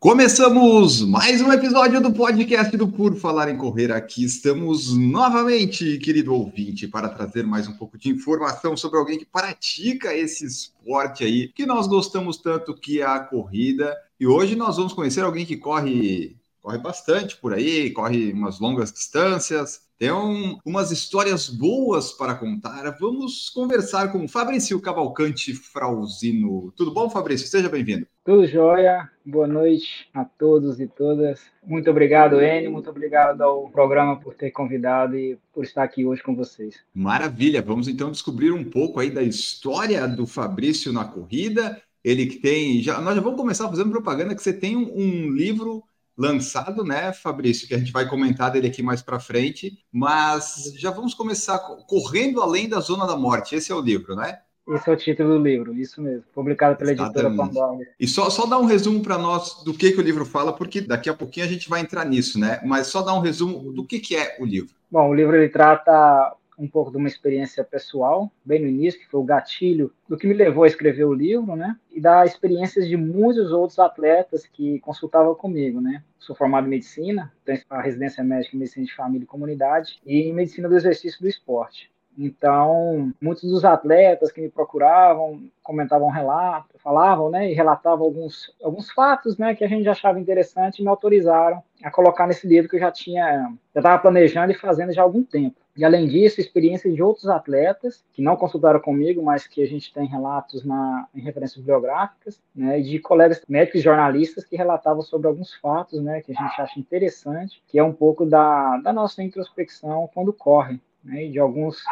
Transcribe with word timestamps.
Começamos 0.00 1.02
mais 1.02 1.42
um 1.42 1.52
episódio 1.52 2.00
do 2.00 2.10
podcast 2.10 2.74
do 2.74 2.88
Por 2.88 3.16
Falar 3.16 3.50
em 3.50 3.56
Correr. 3.58 3.92
Aqui 3.92 4.24
estamos 4.24 4.96
novamente, 4.96 5.98
querido 5.98 6.32
ouvinte, 6.32 6.88
para 6.88 7.06
trazer 7.06 7.44
mais 7.44 7.68
um 7.68 7.74
pouco 7.74 7.98
de 7.98 8.08
informação 8.08 8.74
sobre 8.78 8.98
alguém 8.98 9.18
que 9.18 9.26
pratica 9.26 10.16
esse 10.16 10.46
esporte 10.46 11.22
aí, 11.22 11.48
que 11.48 11.66
nós 11.66 11.86
gostamos 11.86 12.38
tanto 12.38 12.74
que 12.74 13.02
é 13.02 13.04
a 13.04 13.20
corrida. 13.20 13.94
E 14.18 14.26
hoje 14.26 14.56
nós 14.56 14.78
vamos 14.78 14.94
conhecer 14.94 15.20
alguém 15.20 15.44
que 15.44 15.58
corre, 15.58 16.34
corre 16.60 16.78
bastante 16.78 17.36
por 17.36 17.52
aí, 17.52 17.90
corre 17.90 18.32
umas 18.32 18.60
longas 18.60 18.92
distâncias, 18.92 19.88
tem 20.00 20.10
um, 20.10 20.58
umas 20.64 20.90
histórias 20.90 21.50
boas 21.50 22.10
para 22.10 22.34
contar. 22.34 22.96
Vamos 22.98 23.50
conversar 23.50 24.10
com 24.10 24.26
Fabrício 24.26 24.80
Cavalcante 24.80 25.52
Frauzino. 25.52 26.72
Tudo 26.74 26.90
bom, 26.90 27.10
Fabrício? 27.10 27.46
Seja 27.46 27.68
bem-vindo. 27.68 28.06
Tudo 28.24 28.46
jóia. 28.46 29.10
Boa 29.26 29.46
noite 29.46 30.08
a 30.14 30.24
todos 30.24 30.80
e 30.80 30.86
todas. 30.86 31.42
Muito 31.62 31.90
obrigado, 31.90 32.40
Enio. 32.40 32.72
Muito 32.72 32.88
obrigado 32.88 33.42
ao 33.42 33.68
programa 33.68 34.18
por 34.18 34.34
ter 34.34 34.50
convidado 34.50 35.18
e 35.18 35.38
por 35.52 35.64
estar 35.64 35.82
aqui 35.82 36.06
hoje 36.06 36.22
com 36.22 36.34
vocês. 36.34 36.76
Maravilha. 36.94 37.60
Vamos 37.60 37.86
então 37.86 38.10
descobrir 38.10 38.52
um 38.52 38.64
pouco 38.64 39.00
aí 39.00 39.10
da 39.10 39.22
história 39.22 40.08
do 40.08 40.26
Fabrício 40.26 40.94
na 40.94 41.04
corrida. 41.04 41.78
Ele 42.02 42.24
que 42.24 42.38
tem. 42.38 42.80
Já, 42.80 43.02
nós 43.02 43.14
já 43.14 43.20
vamos 43.20 43.38
começar 43.38 43.68
fazendo 43.68 43.90
propaganda 43.90 44.34
que 44.34 44.42
você 44.42 44.54
tem 44.54 44.78
um, 44.78 44.90
um 44.96 45.30
livro 45.30 45.84
lançado, 46.20 46.84
né, 46.84 47.14
Fabrício, 47.14 47.66
que 47.66 47.74
a 47.74 47.78
gente 47.78 47.92
vai 47.92 48.06
comentar 48.06 48.50
dele 48.50 48.66
aqui 48.66 48.82
mais 48.82 49.00
para 49.00 49.18
frente, 49.18 49.78
mas 49.90 50.74
já 50.76 50.90
vamos 50.90 51.14
começar 51.14 51.58
correndo 51.58 52.42
além 52.42 52.68
da 52.68 52.78
zona 52.78 53.06
da 53.06 53.16
morte. 53.16 53.54
Esse 53.54 53.72
é 53.72 53.74
o 53.74 53.80
livro, 53.80 54.14
né? 54.14 54.38
Esse 54.68 54.88
é 54.88 54.92
o 54.92 54.96
título 54.96 55.38
do 55.38 55.42
livro, 55.42 55.74
isso 55.74 56.00
mesmo, 56.00 56.22
publicado 56.34 56.76
pela 56.76 56.92
Exatamente. 56.92 57.18
editora 57.18 57.36
Pandora. 57.36 57.88
E 57.98 58.06
só, 58.06 58.28
só 58.28 58.46
dar 58.46 58.58
um 58.58 58.66
resumo 58.66 59.02
para 59.02 59.16
nós 59.16 59.64
do 59.64 59.72
que, 59.72 59.92
que 59.92 59.98
o 59.98 60.02
livro 60.02 60.26
fala, 60.26 60.52
porque 60.52 60.82
daqui 60.82 61.08
a 61.08 61.14
pouquinho 61.14 61.46
a 61.46 61.48
gente 61.48 61.68
vai 61.68 61.80
entrar 61.80 62.04
nisso, 62.04 62.38
né? 62.38 62.60
Mas 62.64 62.88
só 62.88 63.00
dar 63.00 63.14
um 63.14 63.20
resumo 63.20 63.72
do 63.72 63.84
que, 63.84 63.98
que 63.98 64.14
é 64.14 64.36
o 64.38 64.44
livro. 64.44 64.74
Bom, 64.90 65.08
o 65.08 65.14
livro 65.14 65.34
ele 65.34 65.48
trata 65.48 66.36
um 66.60 66.68
pouco 66.68 66.90
de 66.90 66.98
uma 66.98 67.08
experiência 67.08 67.64
pessoal, 67.64 68.30
bem 68.44 68.60
no 68.60 68.68
início, 68.68 69.00
que 69.00 69.08
foi 69.08 69.18
o 69.18 69.24
gatilho 69.24 69.92
do 70.06 70.16
que 70.16 70.26
me 70.26 70.34
levou 70.34 70.64
a 70.64 70.66
escrever 70.66 71.04
o 71.04 71.14
livro, 71.14 71.56
né? 71.56 71.76
E 71.90 72.00
da 72.00 72.24
experiências 72.26 72.86
de 72.86 72.96
muitos 72.96 73.50
outros 73.50 73.78
atletas 73.78 74.46
que 74.46 74.78
consultavam 74.80 75.34
comigo, 75.34 75.80
né? 75.80 76.04
Sou 76.18 76.36
formado 76.36 76.66
em 76.66 76.70
medicina, 76.70 77.32
tenho 77.44 77.60
a 77.70 77.80
residência 77.80 78.22
médica 78.22 78.54
em 78.54 78.58
medicina 78.58 78.84
de 78.84 78.94
família 78.94 79.24
e 79.24 79.26
comunidade 79.26 79.98
e 80.04 80.20
em 80.20 80.34
medicina 80.34 80.68
do 80.68 80.76
exercício 80.76 81.20
do 81.20 81.28
esporte. 81.28 81.90
Então, 82.18 83.12
muitos 83.20 83.48
dos 83.50 83.64
atletas 83.64 84.30
que 84.30 84.40
me 84.40 84.48
procuravam 84.48 85.50
comentavam 85.62 86.08
relatos, 86.08 86.80
falavam, 86.82 87.30
né, 87.30 87.50
e 87.50 87.54
relatavam 87.54 88.04
alguns, 88.04 88.52
alguns 88.62 88.90
fatos, 88.90 89.38
né, 89.38 89.54
que 89.54 89.62
a 89.62 89.68
gente 89.68 89.88
achava 89.88 90.18
interessante 90.18 90.80
e 90.80 90.82
me 90.82 90.88
autorizaram 90.88 91.62
a 91.82 91.90
colocar 91.90 92.26
nesse 92.26 92.46
livro 92.46 92.68
que 92.68 92.74
eu 92.74 92.80
já 92.80 92.90
tinha, 92.90 93.52
já 93.72 93.80
estava 93.80 94.02
planejando 94.02 94.50
e 94.50 94.56
fazendo 94.56 94.92
já 94.92 95.02
há 95.02 95.04
algum 95.04 95.22
tempo. 95.22 95.56
E 95.76 95.84
além 95.84 96.08
disso, 96.08 96.40
experiências 96.40 96.92
de 96.92 97.02
outros 97.02 97.28
atletas 97.28 98.04
que 98.12 98.20
não 98.20 98.36
consultaram 98.36 98.80
comigo, 98.80 99.22
mas 99.22 99.46
que 99.46 99.62
a 99.62 99.66
gente 99.66 99.94
tem 99.94 100.06
relatos 100.06 100.64
na, 100.64 101.06
em 101.14 101.20
referências 101.20 101.58
bibliográficas, 101.58 102.40
né, 102.54 102.80
e 102.80 102.82
de 102.82 102.98
colegas 102.98 103.40
médicos 103.48 103.80
e 103.80 103.84
jornalistas 103.84 104.44
que 104.44 104.56
relatavam 104.56 105.02
sobre 105.02 105.28
alguns 105.28 105.54
fatos, 105.54 106.02
né, 106.02 106.20
que 106.20 106.32
a 106.32 106.34
gente 106.34 106.60
acha 106.60 106.80
interessante, 106.80 107.62
que 107.68 107.78
é 107.78 107.84
um 107.84 107.92
pouco 107.92 108.26
da, 108.26 108.78
da 108.78 108.92
nossa 108.92 109.22
introspecção 109.22 110.10
quando 110.12 110.32
corre, 110.32 110.80
né, 111.04 111.26
e 111.26 111.30
de 111.30 111.38
alguns 111.38 111.82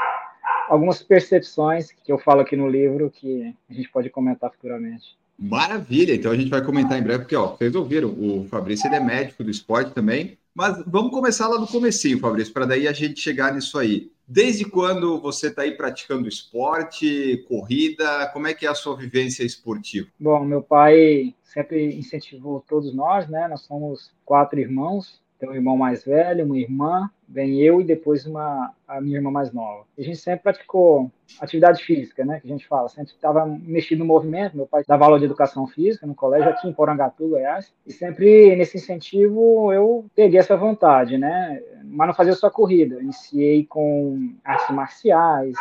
algumas 0.68 1.02
percepções 1.02 1.90
que 1.90 2.12
eu 2.12 2.18
falo 2.18 2.42
aqui 2.42 2.54
no 2.54 2.68
livro 2.68 3.10
que 3.10 3.54
a 3.70 3.72
gente 3.72 3.88
pode 3.88 4.10
comentar 4.10 4.50
futuramente. 4.50 5.16
Maravilha, 5.38 6.14
então 6.14 6.32
a 6.32 6.36
gente 6.36 6.50
vai 6.50 6.62
comentar 6.62 6.98
em 6.98 7.02
breve, 7.02 7.20
porque 7.20 7.36
ó, 7.36 7.56
vocês 7.56 7.74
ouviram, 7.74 8.08
o 8.08 8.46
Fabrício 8.50 8.86
ele 8.88 8.96
é 8.96 9.00
médico 9.00 9.44
do 9.44 9.50
esporte 9.50 9.94
também, 9.94 10.36
mas 10.52 10.82
vamos 10.84 11.12
começar 11.12 11.46
lá 11.46 11.56
do 11.56 11.66
comecinho, 11.66 12.18
Fabrício, 12.18 12.52
para 12.52 12.66
daí 12.66 12.88
a 12.88 12.92
gente 12.92 13.20
chegar 13.20 13.54
nisso 13.54 13.78
aí. 13.78 14.10
Desde 14.26 14.64
quando 14.64 15.20
você 15.20 15.46
está 15.46 15.62
aí 15.62 15.76
praticando 15.76 16.28
esporte, 16.28 17.44
corrida, 17.48 18.28
como 18.32 18.48
é 18.48 18.52
que 18.52 18.66
é 18.66 18.68
a 18.68 18.74
sua 18.74 18.96
vivência 18.96 19.44
esportiva? 19.44 20.08
Bom, 20.18 20.44
meu 20.44 20.60
pai 20.60 21.34
sempre 21.44 21.96
incentivou 21.96 22.62
todos 22.68 22.92
nós, 22.92 23.28
né? 23.28 23.46
Nós 23.48 23.60
somos 23.62 24.10
quatro 24.24 24.58
irmãos, 24.58 25.20
tem 25.38 25.48
um 25.48 25.54
irmão 25.54 25.76
mais 25.76 26.04
velho, 26.04 26.44
uma 26.44 26.58
irmã, 26.58 27.08
vem 27.28 27.60
eu 27.60 27.80
e 27.80 27.84
depois 27.84 28.26
uma, 28.26 28.72
a 28.86 29.00
minha 29.00 29.16
irmã 29.16 29.30
mais 29.30 29.52
nova. 29.52 29.84
A 29.96 30.02
gente 30.02 30.16
sempre 30.16 30.42
praticou 30.42 31.10
atividade 31.40 31.84
física, 31.84 32.24
né, 32.24 32.40
que 32.40 32.46
a 32.46 32.50
gente 32.50 32.66
fala, 32.66 32.88
sempre 32.88 33.12
estava 33.12 33.46
mexido 33.46 34.00
no 34.00 34.04
movimento, 34.04 34.56
meu 34.56 34.66
pai 34.66 34.82
dava 34.86 35.04
aula 35.04 35.18
de 35.18 35.26
educação 35.26 35.66
física 35.66 36.06
no 36.06 36.14
colégio 36.14 36.48
aqui 36.48 36.68
em 36.68 36.72
Porangatu, 36.72 37.28
Goiás, 37.28 37.72
e 37.86 37.92
sempre 37.92 38.56
nesse 38.56 38.78
incentivo 38.78 39.72
eu 39.72 40.06
peguei 40.14 40.40
essa 40.40 40.56
vontade, 40.56 41.16
né, 41.16 41.62
mas 41.84 42.08
não 42.08 42.14
fazia 42.14 42.34
só 42.34 42.50
corrida, 42.50 43.00
iniciei 43.00 43.64
com 43.64 44.32
artes 44.44 44.74
marciais, 44.74 45.54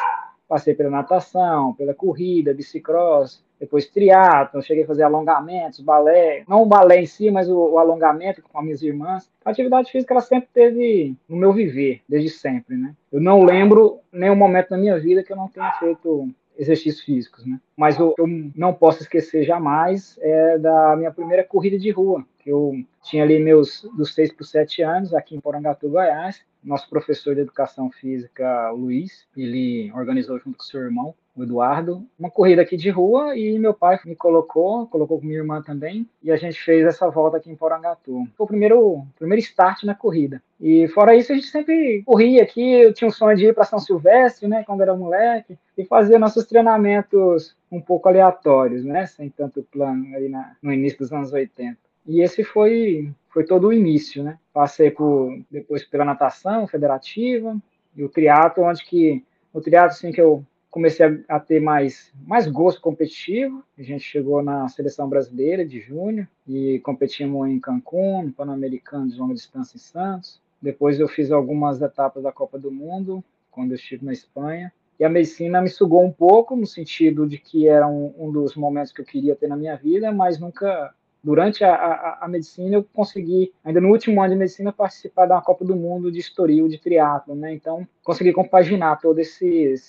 passei 0.47 0.73
pela 0.73 0.89
natação, 0.89 1.73
pela 1.73 1.93
corrida, 1.93 2.53
bicicross, 2.53 3.43
depois 3.59 3.87
triatlo, 3.87 4.61
cheguei 4.61 4.83
a 4.83 4.87
fazer 4.87 5.03
alongamentos, 5.03 5.79
balé, 5.79 6.43
não 6.47 6.63
o 6.63 6.65
balé 6.65 7.01
em 7.01 7.05
si, 7.05 7.31
mas 7.31 7.49
o, 7.49 7.57
o, 7.57 7.79
alongamento 7.79 8.41
com 8.41 8.57
as 8.57 8.63
minhas 8.63 8.81
irmãs. 8.81 9.29
A 9.43 9.49
atividade 9.49 9.91
física 9.91 10.13
ela 10.13 10.21
sempre 10.21 10.49
teve 10.53 11.15
no 11.27 11.35
meu 11.35 11.51
viver, 11.51 12.01
desde 12.07 12.29
sempre, 12.29 12.75
né? 12.75 12.93
Eu 13.11 13.19
não 13.19 13.43
lembro 13.43 13.99
nenhum 14.11 14.35
momento 14.35 14.71
na 14.71 14.77
minha 14.77 14.99
vida 14.99 15.23
que 15.23 15.31
eu 15.31 15.37
não 15.37 15.47
tenha 15.47 15.71
feito 15.73 16.29
exercícios 16.57 17.01
físicos, 17.01 17.45
né? 17.45 17.59
Mas 17.75 17.95
que 17.95 18.01
eu 18.01 18.15
não 18.55 18.73
posso 18.73 19.03
esquecer 19.03 19.43
jamais 19.43 20.17
é 20.21 20.57
da 20.57 20.95
minha 20.95 21.11
primeira 21.11 21.43
corrida 21.43 21.77
de 21.77 21.91
rua, 21.91 22.25
que 22.39 22.49
eu 22.49 22.73
tinha 23.03 23.23
ali 23.23 23.39
meus 23.39 23.87
dos 23.95 24.13
6 24.13 24.33
para 24.33 24.43
os 24.43 24.49
7 24.49 24.81
anos, 24.81 25.13
aqui 25.13 25.35
em 25.35 25.39
Porangatu, 25.39 25.89
Goiás. 25.89 26.41
Nosso 26.63 26.89
professor 26.89 27.33
de 27.33 27.41
educação 27.41 27.89
física, 27.89 28.71
Luiz, 28.71 29.25
ele 29.37 29.91
organizou 29.93 30.37
junto 30.37 30.57
com 30.57 30.63
seu 30.63 30.81
irmão 30.81 31.15
o 31.37 31.43
Eduardo, 31.43 32.05
uma 32.17 32.29
corrida 32.29 32.61
aqui 32.61 32.75
de 32.75 32.89
rua 32.89 33.37
e 33.37 33.57
meu 33.59 33.73
pai 33.73 33.99
me 34.05 34.15
colocou, 34.15 34.87
colocou 34.87 35.19
com 35.19 35.25
minha 35.25 35.39
irmã 35.39 35.61
também, 35.61 36.07
e 36.23 36.31
a 36.31 36.35
gente 36.35 36.59
fez 36.61 36.85
essa 36.85 37.09
volta 37.09 37.37
aqui 37.37 37.51
em 37.51 37.55
Porangatu. 37.55 38.27
Foi 38.35 38.45
o 38.45 38.47
primeiro, 38.47 39.05
primeiro 39.17 39.41
start 39.41 39.83
na 39.83 39.93
corrida. 39.93 40.41
E 40.59 40.87
fora 40.87 41.15
isso, 41.15 41.31
a 41.31 41.35
gente 41.35 41.47
sempre 41.47 42.01
corria 42.05 42.41
aqui, 42.41 42.81
eu 42.81 42.93
tinha 42.93 43.07
um 43.07 43.11
sonho 43.11 43.37
de 43.37 43.45
ir 43.45 43.53
para 43.53 43.65
São 43.65 43.79
Silvestre, 43.79 44.47
né, 44.47 44.63
quando 44.65 44.81
era 44.81 44.95
moleque, 44.95 45.57
e 45.77 45.85
fazer 45.85 46.17
nossos 46.17 46.45
treinamentos 46.45 47.55
um 47.71 47.79
pouco 47.79 48.09
aleatórios, 48.09 48.83
né, 48.83 49.05
sem 49.05 49.29
tanto 49.29 49.61
plano 49.71 50.15
ali 50.15 50.29
na, 50.29 50.55
no 50.61 50.73
início 50.73 50.99
dos 50.99 51.13
anos 51.13 51.31
80. 51.31 51.77
E 52.07 52.21
esse 52.21 52.43
foi 52.43 53.11
foi 53.37 53.43
todo 53.43 53.67
o 53.67 53.73
início, 53.73 54.23
né? 54.23 54.39
Passei 54.51 54.89
por 54.89 55.39
depois 55.51 55.83
pela 55.83 56.03
natação 56.03 56.65
federativa 56.65 57.55
e 57.95 58.03
o 58.03 58.09
triatlo, 58.09 58.63
onde 58.63 58.83
que 58.83 59.23
o 59.53 59.61
triatlo 59.61 59.91
assim 59.91 60.11
que 60.11 60.19
eu 60.19 60.43
comecei 60.77 61.07
a, 61.07 61.37
a, 61.37 61.39
ter 61.39 61.59
mais, 61.59 62.13
mais 62.23 62.47
gosto 62.47 62.79
competitivo. 62.79 63.63
A 63.75 63.81
gente 63.81 64.03
chegou 64.03 64.43
na 64.43 64.69
seleção 64.69 65.09
brasileira 65.09 65.65
de 65.65 65.79
junho 65.79 66.27
e 66.47 66.79
competimos 66.81 67.49
em 67.49 67.59
Cancún, 67.59 68.25
no 68.25 68.31
Pan-Americano 68.31 69.09
de 69.09 69.17
longa 69.17 69.33
distância 69.33 69.75
em 69.75 69.79
Santos. 69.79 70.39
Depois 70.61 70.99
eu 70.99 71.07
fiz 71.07 71.31
algumas 71.31 71.81
etapas 71.81 72.21
da 72.21 72.31
Copa 72.31 72.59
do 72.59 72.71
Mundo, 72.71 73.23
quando 73.49 73.71
eu 73.71 73.75
estive 73.75 74.05
na 74.05 74.13
Espanha. 74.13 74.71
E 74.99 75.03
a 75.03 75.09
medicina 75.09 75.59
me 75.61 75.69
sugou 75.69 76.05
um 76.05 76.11
pouco, 76.11 76.55
no 76.55 76.67
sentido 76.67 77.27
de 77.27 77.39
que 77.39 77.67
era 77.67 77.87
um, 77.87 78.13
um 78.15 78.31
dos 78.31 78.55
momentos 78.55 78.91
que 78.91 79.01
eu 79.01 79.05
queria 79.05 79.35
ter 79.35 79.47
na 79.47 79.57
minha 79.57 79.75
vida, 79.75 80.11
mas 80.11 80.39
nunca 80.39 80.93
durante 81.23 81.63
a, 81.63 81.73
a, 81.73 82.25
a, 82.25 82.27
medicina 82.27 82.75
eu 82.75 82.83
consegui, 82.93 83.51
ainda 83.63 83.81
no 83.81 83.89
último 83.89 84.21
ano 84.21 84.33
de 84.33 84.39
medicina, 84.39 84.71
participar 84.71 85.25
da 85.25 85.41
Copa 85.41 85.65
do 85.65 85.75
Mundo 85.75 86.11
de 86.11 86.19
Estoril, 86.19 86.67
de 86.67 86.77
triatlo, 86.77 87.35
né? 87.35 87.53
Então, 87.53 87.87
consegui 88.03 88.31
compaginar 88.31 88.99
todas 89.01 89.39